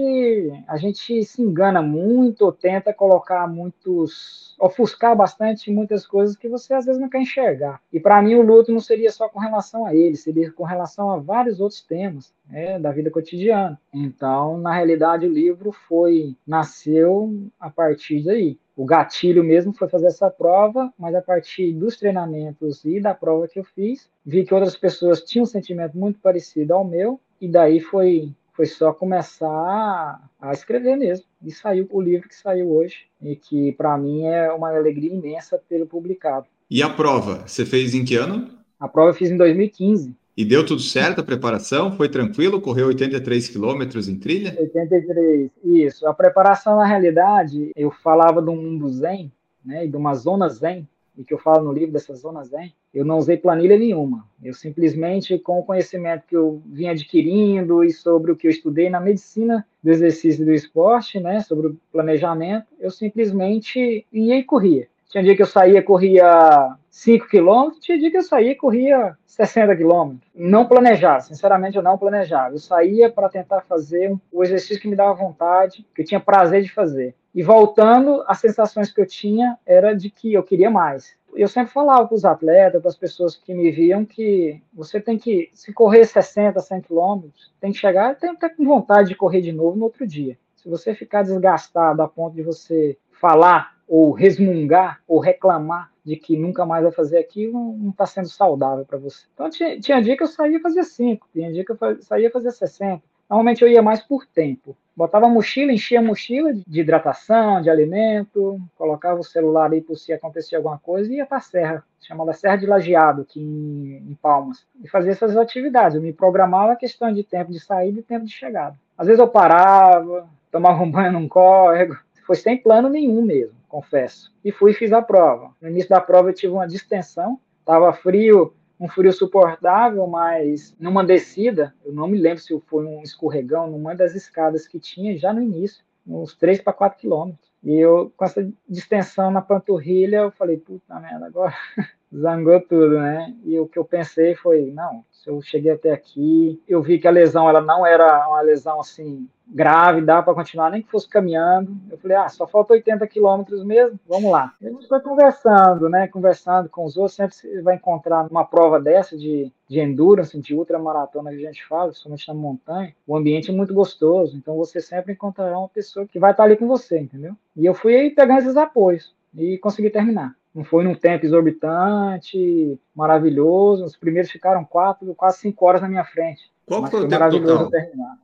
a 0.67 0.77
gente 0.77 1.23
se 1.23 1.41
engana 1.41 1.81
muito, 1.81 2.51
tenta 2.51 2.93
colocar 2.93 3.47
muitos, 3.47 4.55
ofuscar 4.59 5.15
bastante 5.15 5.71
muitas 5.71 6.05
coisas 6.05 6.35
que 6.35 6.49
você 6.49 6.73
às 6.73 6.85
vezes 6.85 6.99
não 6.99 7.09
quer 7.09 7.21
enxergar. 7.21 7.81
E 7.91 7.99
para 7.99 8.21
mim 8.21 8.35
o 8.35 8.41
luto 8.41 8.71
não 8.71 8.79
seria 8.79 9.11
só 9.11 9.29
com 9.29 9.39
relação 9.39 9.85
a 9.85 9.95
ele, 9.95 10.15
seria 10.15 10.51
com 10.51 10.63
relação 10.63 11.11
a 11.11 11.17
vários 11.17 11.59
outros 11.59 11.81
temas 11.81 12.33
né, 12.49 12.79
da 12.79 12.91
vida 12.91 13.11
cotidiana. 13.11 13.79
Então, 13.93 14.57
na 14.57 14.73
realidade, 14.73 15.25
o 15.25 15.31
livro 15.31 15.71
foi 15.71 16.35
nasceu 16.45 17.49
a 17.59 17.69
partir 17.69 18.23
daí 18.23 18.57
o 18.75 18.85
gatilho 18.85 19.43
mesmo 19.43 19.73
foi 19.73 19.87
fazer 19.87 20.07
essa 20.07 20.29
prova, 20.29 20.91
mas 20.99 21.15
a 21.15 21.21
partir 21.21 21.71
dos 21.71 21.95
treinamentos 21.95 22.83
e 22.83 22.99
da 22.99 23.13
prova 23.13 23.47
que 23.47 23.59
eu 23.59 23.63
fiz, 23.63 24.09
vi 24.25 24.43
que 24.43 24.53
outras 24.53 24.75
pessoas 24.75 25.21
tinham 25.21 25.43
um 25.43 25.47
sentimento 25.47 25.97
muito 25.97 26.19
parecido 26.19 26.73
ao 26.73 26.83
meu, 26.83 27.19
e 27.39 27.47
daí 27.47 27.79
foi, 27.79 28.33
foi 28.53 28.65
só 28.65 28.91
começar 28.91 30.21
a 30.41 30.51
escrever 30.51 30.97
mesmo. 30.97 31.25
E 31.41 31.51
saiu 31.51 31.87
o 31.89 32.01
livro 32.01 32.27
que 32.27 32.35
saiu 32.35 32.69
hoje, 32.71 33.05
e 33.21 33.35
que 33.35 33.71
para 33.73 33.97
mim 33.97 34.25
é 34.25 34.51
uma 34.51 34.69
alegria 34.69 35.13
imensa 35.13 35.61
tê-lo 35.69 35.85
publicado. 35.85 36.47
E 36.69 36.83
a 36.83 36.89
prova, 36.89 37.47
você 37.47 37.65
fez 37.65 37.93
em 37.93 38.03
que 38.03 38.15
ano? 38.15 38.49
A 38.79 38.87
prova 38.87 39.11
eu 39.11 39.13
fiz 39.13 39.31
em 39.31 39.37
2015. 39.37 40.13
E 40.37 40.43
deu 40.43 40.65
tudo 40.65 40.81
certo 40.81 41.21
a 41.21 41.23
preparação? 41.23 41.93
Foi 41.93 42.09
tranquilo? 42.09 42.59
Correu 42.59 42.87
83 42.87 43.47
quilômetros 43.47 44.09
em 44.09 44.17
trilha? 44.17 44.53
83, 44.59 45.49
isso. 45.63 46.05
A 46.05 46.13
preparação, 46.13 46.75
na 46.75 46.85
realidade, 46.85 47.71
eu 47.73 47.89
falava 47.89 48.41
do 48.41 48.53
mundo 48.53 48.89
zen, 48.89 49.31
né, 49.63 49.87
de 49.87 49.95
uma 49.95 50.13
zona 50.13 50.49
zen, 50.49 50.85
e 51.17 51.23
que 51.23 51.33
eu 51.33 51.37
falo 51.37 51.63
no 51.63 51.71
livro 51.71 51.93
dessa 51.93 52.13
zona 52.13 52.43
zen, 52.43 52.73
eu 52.93 53.05
não 53.05 53.17
usei 53.17 53.37
planilha 53.37 53.77
nenhuma. 53.77 54.25
Eu 54.43 54.53
simplesmente, 54.53 55.39
com 55.39 55.59
o 55.59 55.63
conhecimento 55.63 56.25
que 56.27 56.35
eu 56.35 56.61
vim 56.65 56.87
adquirindo 56.87 57.81
e 57.83 57.91
sobre 57.91 58.31
o 58.31 58.35
que 58.35 58.47
eu 58.47 58.51
estudei 58.51 58.89
na 58.89 58.99
medicina 58.99 59.65
do 59.81 59.89
exercício 59.89 60.41
e 60.41 60.45
do 60.45 60.53
esporte, 60.53 61.17
né, 61.17 61.39
sobre 61.39 61.67
o 61.67 61.77
planejamento, 61.91 62.67
eu 62.77 62.91
simplesmente 62.91 64.05
ia 64.11 64.37
e 64.37 64.43
corria. 64.43 64.87
Tinha 65.09 65.23
dia 65.23 65.35
que 65.35 65.41
eu 65.41 65.47
saía, 65.47 65.83
corria 65.83 66.75
5 66.89 67.27
quilômetros, 67.27 67.83
tinha 67.83 67.97
dia 67.97 68.11
que 68.11 68.17
eu 68.17 68.23
saía 68.23 68.51
e 68.51 68.55
corria 68.55 69.17
60 69.25 69.75
quilômetros. 69.75 70.29
Não 70.33 70.67
planejava, 70.67 71.21
sinceramente 71.21 71.77
eu 71.77 71.83
não 71.83 71.97
planejava. 71.97 72.55
Eu 72.55 72.59
saía 72.59 73.09
para 73.09 73.29
tentar 73.29 73.61
fazer 73.61 74.15
o 74.31 74.43
exercício 74.43 74.81
que 74.81 74.87
me 74.87 74.95
dava 74.95 75.13
vontade, 75.13 75.85
que 75.93 76.01
eu 76.01 76.05
tinha 76.05 76.19
prazer 76.19 76.61
de 76.63 76.71
fazer. 76.71 77.15
E 77.33 77.43
voltando, 77.43 78.23
as 78.27 78.39
sensações 78.39 78.93
que 78.93 79.01
eu 79.01 79.05
tinha 79.05 79.57
era 79.65 79.93
de 79.93 80.09
que 80.09 80.33
eu 80.33 80.41
queria 80.41 80.69
mais. 80.69 81.17
Eu 81.35 81.49
sempre 81.49 81.73
falava 81.73 82.07
para 82.07 82.15
os 82.15 82.23
atletas, 82.23 82.81
para 82.81 82.89
as 82.89 82.97
pessoas 82.97 83.35
que 83.35 83.53
me 83.53 83.69
viam, 83.71 84.05
que 84.05 84.61
você 84.73 85.01
tem 85.01 85.17
que, 85.17 85.49
se 85.53 85.73
correr 85.73 86.05
60, 86.05 86.61
100 86.61 86.81
quilômetros, 86.81 87.53
tem 87.59 87.73
que 87.73 87.77
chegar 87.77 88.15
tem 88.15 88.33
que 88.33 88.49
com 88.49 88.63
vontade 88.63 89.09
de 89.09 89.15
correr 89.15 89.41
de 89.41 89.51
novo 89.51 89.75
no 89.75 89.83
outro 89.83 90.07
dia. 90.07 90.37
Se 90.55 90.69
você 90.69 90.95
ficar 90.95 91.23
desgastado 91.23 92.01
a 92.01 92.07
ponto 92.07 92.33
de 92.35 92.41
você 92.41 92.97
falar 93.11 93.74
ou 93.87 94.11
resmungar 94.11 95.01
ou 95.07 95.19
reclamar 95.19 95.91
de 96.03 96.15
que 96.15 96.37
nunca 96.37 96.65
mais 96.65 96.83
vai 96.83 96.91
fazer 96.91 97.17
aquilo, 97.17 97.75
não 97.77 97.89
está 97.89 98.05
sendo 98.05 98.29
saudável 98.29 98.85
para 98.85 98.97
você. 98.97 99.25
Então 99.33 99.49
tinha, 99.49 99.79
tinha, 99.79 100.01
dia 100.01 100.15
que 100.15 100.23
eu 100.23 100.27
saía 100.27 100.59
fazer 100.59 100.83
5, 100.83 101.27
tinha 101.33 101.51
dia 101.51 101.65
que 101.65 101.71
eu 101.71 101.77
saía 102.01 102.29
fazer 102.29 102.51
60. 102.51 103.01
Normalmente 103.27 103.63
eu 103.63 103.67
ia 103.67 103.81
mais 103.81 104.01
por 104.01 104.23
tempo. 104.27 104.77
Botava 104.95 105.25
a 105.25 105.29
mochila, 105.29 105.73
enchia 105.73 105.99
a 105.99 106.03
mochila 106.03 106.53
de 106.53 106.79
hidratação, 106.79 107.61
de 107.61 107.69
alimento, 107.69 108.61
colocava 108.77 109.19
o 109.19 109.23
celular 109.23 109.71
aí 109.71 109.81
por 109.81 109.97
se 109.97 110.13
acontecer 110.13 110.55
alguma 110.55 110.77
coisa 110.77 111.11
e 111.11 111.17
ia 111.17 111.25
para 111.25 111.39
a 111.39 111.41
serra, 111.41 111.83
chamada 111.99 112.33
Serra 112.33 112.55
de 112.55 112.67
Lajeado, 112.67 113.23
aqui 113.23 113.41
em, 113.41 114.11
em 114.11 114.17
Palmas, 114.21 114.65
e 114.81 114.87
fazia 114.87 115.11
essas 115.11 115.35
atividades. 115.35 115.95
Eu 115.95 116.01
me 116.01 116.13
programava 116.13 116.75
questão 116.75 117.11
de 117.11 117.23
tempo 117.23 117.51
de 117.51 117.59
saída 117.59 117.99
e 117.99 118.03
tempo 118.03 118.25
de 118.25 118.31
chegada. 118.31 118.77
Às 118.97 119.07
vezes 119.07 119.19
eu 119.19 119.27
parava, 119.27 120.29
tomava 120.51 120.81
um 120.81 120.89
banho 120.89 121.11
num 121.11 121.27
córrego, 121.27 121.97
foi 122.25 122.35
sem 122.35 122.57
plano 122.57 122.87
nenhum 122.87 123.21
mesmo 123.21 123.64
confesso. 123.75 124.31
E 124.43 124.53
fui 124.53 124.71
e 124.71 124.73
fiz 124.73 124.93
a 124.93 125.01
prova. 125.01 125.51
No 125.61 125.67
início 125.67 125.89
da 125.89 125.99
prova 125.99 126.29
eu 126.29 126.33
tive 126.33 126.53
uma 126.53 126.67
distensão, 126.67 127.37
estava 127.59 127.91
frio, 127.91 128.53
um 128.79 128.87
frio 128.87 129.11
suportável, 129.11 130.07
mas 130.07 130.73
numa 130.79 131.03
descida, 131.03 131.75
eu 131.83 131.91
não 131.91 132.07
me 132.07 132.17
lembro 132.17 132.41
se 132.41 132.57
foi 132.67 132.85
um 132.85 133.01
escorregão, 133.01 133.69
numa 133.69 133.93
das 133.93 134.15
escadas 134.15 134.65
que 134.65 134.79
tinha 134.79 135.17
já 135.17 135.33
no 135.33 135.41
início, 135.41 135.83
uns 136.07 136.35
3 136.35 136.61
para 136.61 136.71
4 136.71 136.97
quilômetros. 136.97 137.51
E 137.61 137.77
eu, 137.77 138.13
com 138.15 138.23
essa 138.23 138.47
distensão 138.69 139.29
na 139.29 139.41
panturrilha, 139.41 140.17
eu 140.17 140.31
falei, 140.31 140.57
puta 140.57 140.97
merda, 140.99 141.25
agora 141.25 141.53
zangou 142.15 142.61
tudo, 142.61 142.99
né? 142.99 143.35
E 143.43 143.59
o 143.59 143.67
que 143.67 143.77
eu 143.77 143.83
pensei 143.83 144.35
foi, 144.35 144.71
não, 144.71 145.03
se 145.11 145.29
eu 145.29 145.41
cheguei 145.41 145.71
até 145.71 145.91
aqui, 145.91 146.61
eu 146.65 146.81
vi 146.81 146.97
que 146.97 147.07
a 147.07 147.11
lesão, 147.11 147.49
ela 147.49 147.59
não 147.59 147.85
era 147.85 148.25
uma 148.29 148.41
lesão, 148.41 148.79
assim, 148.79 149.27
grave, 149.47 150.01
dá 150.01 150.21
para 150.21 150.33
continuar, 150.33 150.71
nem 150.71 150.81
que 150.81 150.89
fosse 150.89 151.07
caminhando. 151.07 151.75
Eu 151.89 151.97
falei, 151.97 152.17
ah, 152.17 152.29
só 152.29 152.47
falta 152.47 152.73
80 152.73 153.05
quilômetros 153.07 153.63
mesmo, 153.63 153.99
vamos 154.07 154.31
lá. 154.31 154.53
E 154.61 154.67
a 154.67 154.71
gente 154.71 154.87
foi 154.87 154.99
conversando, 154.99 155.87
né, 155.89 156.07
conversando 156.07 156.69
com 156.69 156.85
os 156.85 156.97
outros, 156.97 157.15
sempre 157.15 157.35
você 157.35 157.61
vai 157.61 157.75
encontrar 157.75 158.27
uma 158.29 158.45
prova 158.45 158.79
dessa 158.79 159.17
de, 159.17 159.51
de 159.67 159.79
endurance, 159.79 160.39
de 160.39 160.55
ultramaratona 160.55 161.31
que 161.31 161.37
a 161.37 161.51
gente 161.51 161.65
fala, 161.67 161.93
somente 161.93 162.27
na 162.27 162.33
montanha, 162.33 162.95
o 163.05 163.15
ambiente 163.15 163.51
é 163.51 163.53
muito 163.53 163.73
gostoso, 163.73 164.35
então 164.35 164.55
você 164.55 164.81
sempre 164.81 165.13
encontrará 165.13 165.57
uma 165.57 165.69
pessoa 165.69 166.07
que 166.07 166.19
vai 166.19 166.31
estar 166.31 166.43
ali 166.43 166.57
com 166.57 166.67
você, 166.67 166.99
entendeu? 166.99 167.35
E 167.55 167.65
eu 167.65 167.73
fui 167.73 167.95
aí 167.95 168.09
pegando 168.09 168.39
esses 168.39 168.57
apoios 168.57 169.13
e 169.33 169.57
consegui 169.57 169.89
terminar. 169.89 170.35
Não 170.55 170.63
foi 170.63 170.85
num 170.85 170.95
tempo 170.95 171.25
exorbitante, 171.25 172.79
maravilhoso. 172.95 173.83
Os 173.83 173.97
primeiros 173.97 174.31
ficaram 174.31 174.63
quatro, 174.63 175.13
quase 175.13 175.39
cinco 175.39 175.65
horas 175.65 175.81
na 175.81 175.89
minha 175.89 176.05
frente. 176.05 176.49
Qual 176.65 176.81
foi, 176.81 176.89
foi 176.91 177.01
o 177.01 177.07
tempo 177.09 177.29
total? 177.29 177.69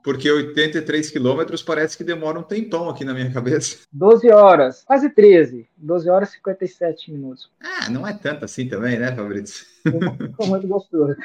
Porque 0.02 0.32
83 0.32 1.12
quilômetros 1.12 1.62
parece 1.62 1.98
que 1.98 2.06
demora 2.06 2.40
um 2.40 2.44
tempão 2.44 2.90
aqui 2.90 3.04
na 3.04 3.14
minha 3.14 3.32
cabeça. 3.32 3.80
12 3.92 4.32
horas, 4.32 4.84
quase 4.86 5.10
13. 5.10 5.68
12 5.78 6.10
horas 6.10 6.30
e 6.30 6.34
57 6.38 7.12
minutos. 7.12 7.52
Ah, 7.62 7.90
não 7.90 8.08
é 8.08 8.14
tanto 8.14 8.46
assim 8.46 8.68
também, 8.68 8.98
né, 8.98 9.14
Fabrício? 9.14 9.66
Foi 10.38 10.48
muito 10.48 10.68
gostoso. 10.68 11.16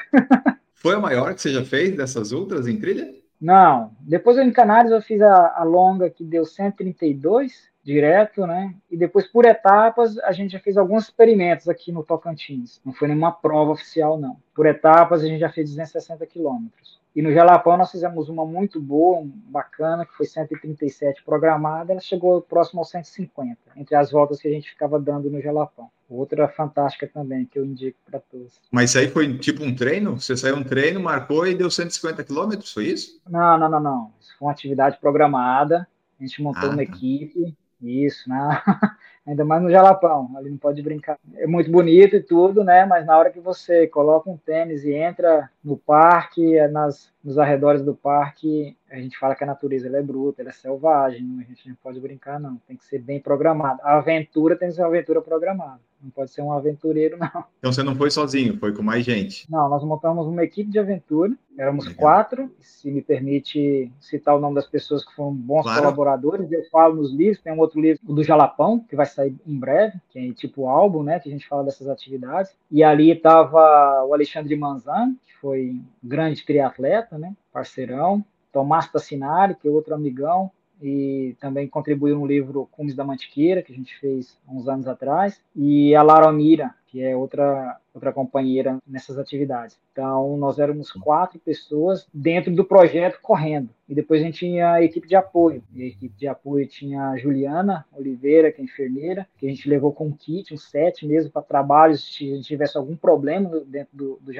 Foi 0.75 0.93
a 0.93 0.99
maior 0.99 1.33
que 1.33 1.41
você 1.41 1.51
já 1.51 1.63
fez 1.63 1.95
dessas 1.95 2.33
ultras 2.33 2.67
em 2.67 2.77
trilha? 2.77 3.11
Não. 3.39 3.91
Depois 4.01 4.37
em 4.37 4.51
Canários 4.51 4.91
eu 4.91 5.01
fiz 5.01 5.21
a, 5.21 5.55
a 5.57 5.63
longa 5.63 6.09
que 6.09 6.23
deu 6.23 6.45
132 6.45 7.69
direto, 7.87 8.45
né? 8.45 8.75
E 8.91 8.97
depois, 8.97 9.25
por 9.25 9.45
etapas, 9.45 10.19
a 10.19 10.33
gente 10.33 10.51
já 10.51 10.59
fez 10.59 10.77
alguns 10.77 11.05
experimentos 11.05 11.69
aqui 11.69 11.89
no 11.89 12.03
Tocantins. 12.03 12.81
Não 12.83 12.91
foi 12.91 13.07
nenhuma 13.07 13.31
prova 13.31 13.71
oficial, 13.71 14.19
não. 14.19 14.35
Por 14.53 14.65
etapas, 14.65 15.23
a 15.23 15.25
gente 15.25 15.39
já 15.39 15.49
fez 15.49 15.69
260 15.69 16.25
quilômetros. 16.25 16.99
E 17.15 17.21
no 17.21 17.31
Jalapão 17.31 17.77
nós 17.77 17.89
fizemos 17.89 18.27
uma 18.27 18.45
muito 18.45 18.79
boa, 18.79 19.25
bacana, 19.25 20.05
que 20.05 20.13
foi 20.13 20.25
137 20.25 21.23
programada, 21.23 21.93
ela 21.93 22.01
chegou 22.01 22.41
próximo 22.41 22.81
aos 22.81 22.89
150, 22.89 23.57
entre 23.77 23.95
as 23.95 24.11
voltas 24.11 24.39
que 24.39 24.49
a 24.49 24.51
gente 24.51 24.69
ficava 24.69 24.99
dando 24.99 25.29
no 25.31 25.41
Jalapão. 25.41 25.89
Outra 26.09 26.47
fantástica 26.49 27.07
também, 27.07 27.45
que 27.45 27.57
eu 27.57 27.65
indico 27.65 27.97
para 28.05 28.19
todos. 28.19 28.59
Mas 28.69 28.89
isso 28.89 28.99
aí 28.99 29.07
foi 29.07 29.35
tipo 29.37 29.63
um 29.63 29.73
treino? 29.73 30.19
Você 30.19 30.35
saiu 30.35 30.57
um 30.57 30.63
treino, 30.63 30.99
marcou 30.99 31.47
e 31.47 31.55
deu 31.55 31.71
150 31.71 32.23
quilômetros, 32.23 32.71
foi 32.71 32.87
isso? 32.87 33.19
Não, 33.27 33.57
não, 33.57 33.69
não, 33.69 33.79
não. 33.79 34.11
Isso 34.19 34.37
foi 34.37 34.45
uma 34.45 34.51
atividade 34.51 34.99
programada, 34.99 35.87
a 36.19 36.23
gente 36.23 36.41
montou 36.43 36.69
ah, 36.69 36.73
uma 36.73 36.77
tá. 36.77 36.83
equipe, 36.83 37.55
isso, 37.81 38.29
né? 38.29 38.61
Ainda 39.27 39.43
mais 39.43 39.61
no 39.61 39.69
Jalapão, 39.69 40.31
ali 40.37 40.49
não 40.49 40.57
pode 40.57 40.81
brincar. 40.81 41.17
É 41.35 41.45
muito 41.45 41.69
bonito 41.69 42.15
e 42.15 42.23
tudo, 42.23 42.63
né? 42.63 42.85
Mas 42.85 43.05
na 43.05 43.17
hora 43.17 43.29
que 43.29 43.41
você 43.41 43.85
coloca 43.85 44.29
um 44.29 44.37
tênis 44.37 44.85
e 44.85 44.93
entra 44.93 45.49
no 45.61 45.75
parque, 45.75 46.57
é 46.57 46.69
nas, 46.69 47.11
nos 47.21 47.37
arredores 47.37 47.83
do 47.83 47.93
parque, 47.93 48.77
a 48.89 48.95
gente 48.95 49.17
fala 49.17 49.35
que 49.35 49.43
a 49.43 49.47
natureza 49.47 49.89
é 49.89 50.01
bruta, 50.01 50.41
ela 50.41 50.49
é 50.49 50.53
selvagem, 50.53 51.27
a 51.39 51.43
gente 51.43 51.67
não 51.67 51.75
pode 51.83 51.99
brincar, 51.99 52.39
não. 52.39 52.55
Tem 52.65 52.77
que 52.77 52.85
ser 52.85 52.99
bem 52.99 53.19
programado. 53.19 53.81
A 53.83 53.97
aventura 53.97 54.55
tem 54.55 54.69
que 54.69 54.75
ser 54.75 54.81
uma 54.81 54.87
aventura 54.87 55.21
programada. 55.21 55.81
Não 56.01 56.11
pode 56.11 56.31
ser 56.31 56.41
um 56.41 56.53
aventureiro, 56.53 57.17
não. 57.19 57.43
Então 57.59 57.73
você 57.73 57.83
não 57.83 57.95
foi 57.95 58.11
sozinho, 58.11 58.57
foi 58.57 58.73
com 58.73 58.83
mais 58.83 59.03
gente? 59.03 59.49
Não, 59.51 59.67
nós 59.67 59.83
montamos 59.83 60.27
uma 60.27 60.43
equipe 60.43 60.69
de 60.69 60.79
aventura, 60.79 61.33
éramos 61.57 61.85
Legal. 61.85 61.99
quatro, 61.99 62.51
se 62.59 62.91
me 62.91 63.01
permite 63.01 63.91
citar 63.99 64.35
o 64.35 64.39
nome 64.39 64.55
das 64.55 64.67
pessoas 64.67 65.03
que 65.03 65.13
foram 65.15 65.33
bons 65.33 65.63
claro. 65.63 65.81
colaboradores, 65.81 66.51
eu 66.51 66.63
falo 66.69 66.95
nos 66.95 67.11
livros, 67.11 67.41
tem 67.41 67.51
um 67.51 67.59
outro 67.59 67.81
livro 67.81 67.99
do 68.03 68.23
Jalapão, 68.23 68.79
que 68.79 68.95
vai 68.95 69.05
sair 69.17 69.35
em 69.45 69.59
breve, 69.59 69.99
que 70.09 70.19
é 70.19 70.31
tipo 70.33 70.67
álbum, 70.67 71.01
né, 71.01 71.19
que 71.19 71.27
a 71.27 71.31
gente 71.31 71.47
fala 71.47 71.63
dessas 71.63 71.87
atividades, 71.87 72.51
e 72.71 72.83
ali 72.83 73.11
estava 73.11 74.05
o 74.05 74.13
Alexandre 74.13 74.55
Manzan, 74.55 75.15
que 75.25 75.35
foi 75.41 75.81
grande 76.03 76.45
triatleta, 76.45 77.17
né, 77.17 77.33
parceirão, 77.51 78.23
Tomás 78.51 78.89
Tassinari, 78.91 79.55
que 79.55 79.67
é 79.67 79.71
outro 79.71 79.95
amigão, 79.95 80.51
e 80.81 81.35
também 81.39 81.67
contribuiu 81.67 82.19
no 82.19 82.25
livro 82.25 82.69
Cumes 82.71 82.95
da 82.95 83.03
Mantiqueira, 83.03 83.63
que 83.63 83.73
a 83.73 83.75
gente 83.75 83.97
fez 83.99 84.37
uns 84.47 84.67
anos 84.67 84.87
atrás, 84.87 85.41
e 85.55 85.95
a 85.95 86.03
Laromira, 86.03 86.73
que 86.87 87.03
é 87.03 87.15
outra, 87.15 87.79
outra 87.93 88.11
companheira 88.11 88.79
nessas 88.87 89.19
atividades. 89.19 89.77
Então, 89.91 90.37
nós 90.37 90.57
éramos 90.57 90.91
quatro 90.91 91.37
pessoas 91.39 92.07
dentro 92.13 92.53
do 92.53 92.63
projeto 92.63 93.19
correndo. 93.21 93.69
E 93.87 93.93
depois 93.93 94.21
a 94.21 94.25
gente 94.25 94.39
tinha 94.39 94.73
a 94.73 94.83
equipe 94.83 95.07
de 95.07 95.15
apoio. 95.15 95.63
E 95.73 95.83
a 95.83 95.87
equipe 95.87 96.15
de 96.17 96.27
apoio 96.27 96.67
tinha 96.67 97.09
a 97.09 97.17
Juliana 97.17 97.85
Oliveira, 97.93 98.51
que 98.51 98.61
é 98.61 98.63
enfermeira, 98.63 99.27
que 99.37 99.45
a 99.45 99.49
gente 99.49 99.69
levou 99.69 99.91
com 99.91 100.07
um 100.07 100.11
kit, 100.11 100.53
um 100.53 100.57
set 100.57 101.05
mesmo 101.05 101.29
para 101.31 101.41
trabalhos, 101.41 102.15
se 102.15 102.31
a 102.31 102.35
gente 102.35 102.47
tivesse 102.47 102.77
algum 102.77 102.95
problema 102.95 103.49
dentro 103.65 103.95
do, 103.95 104.19
do. 104.21 104.31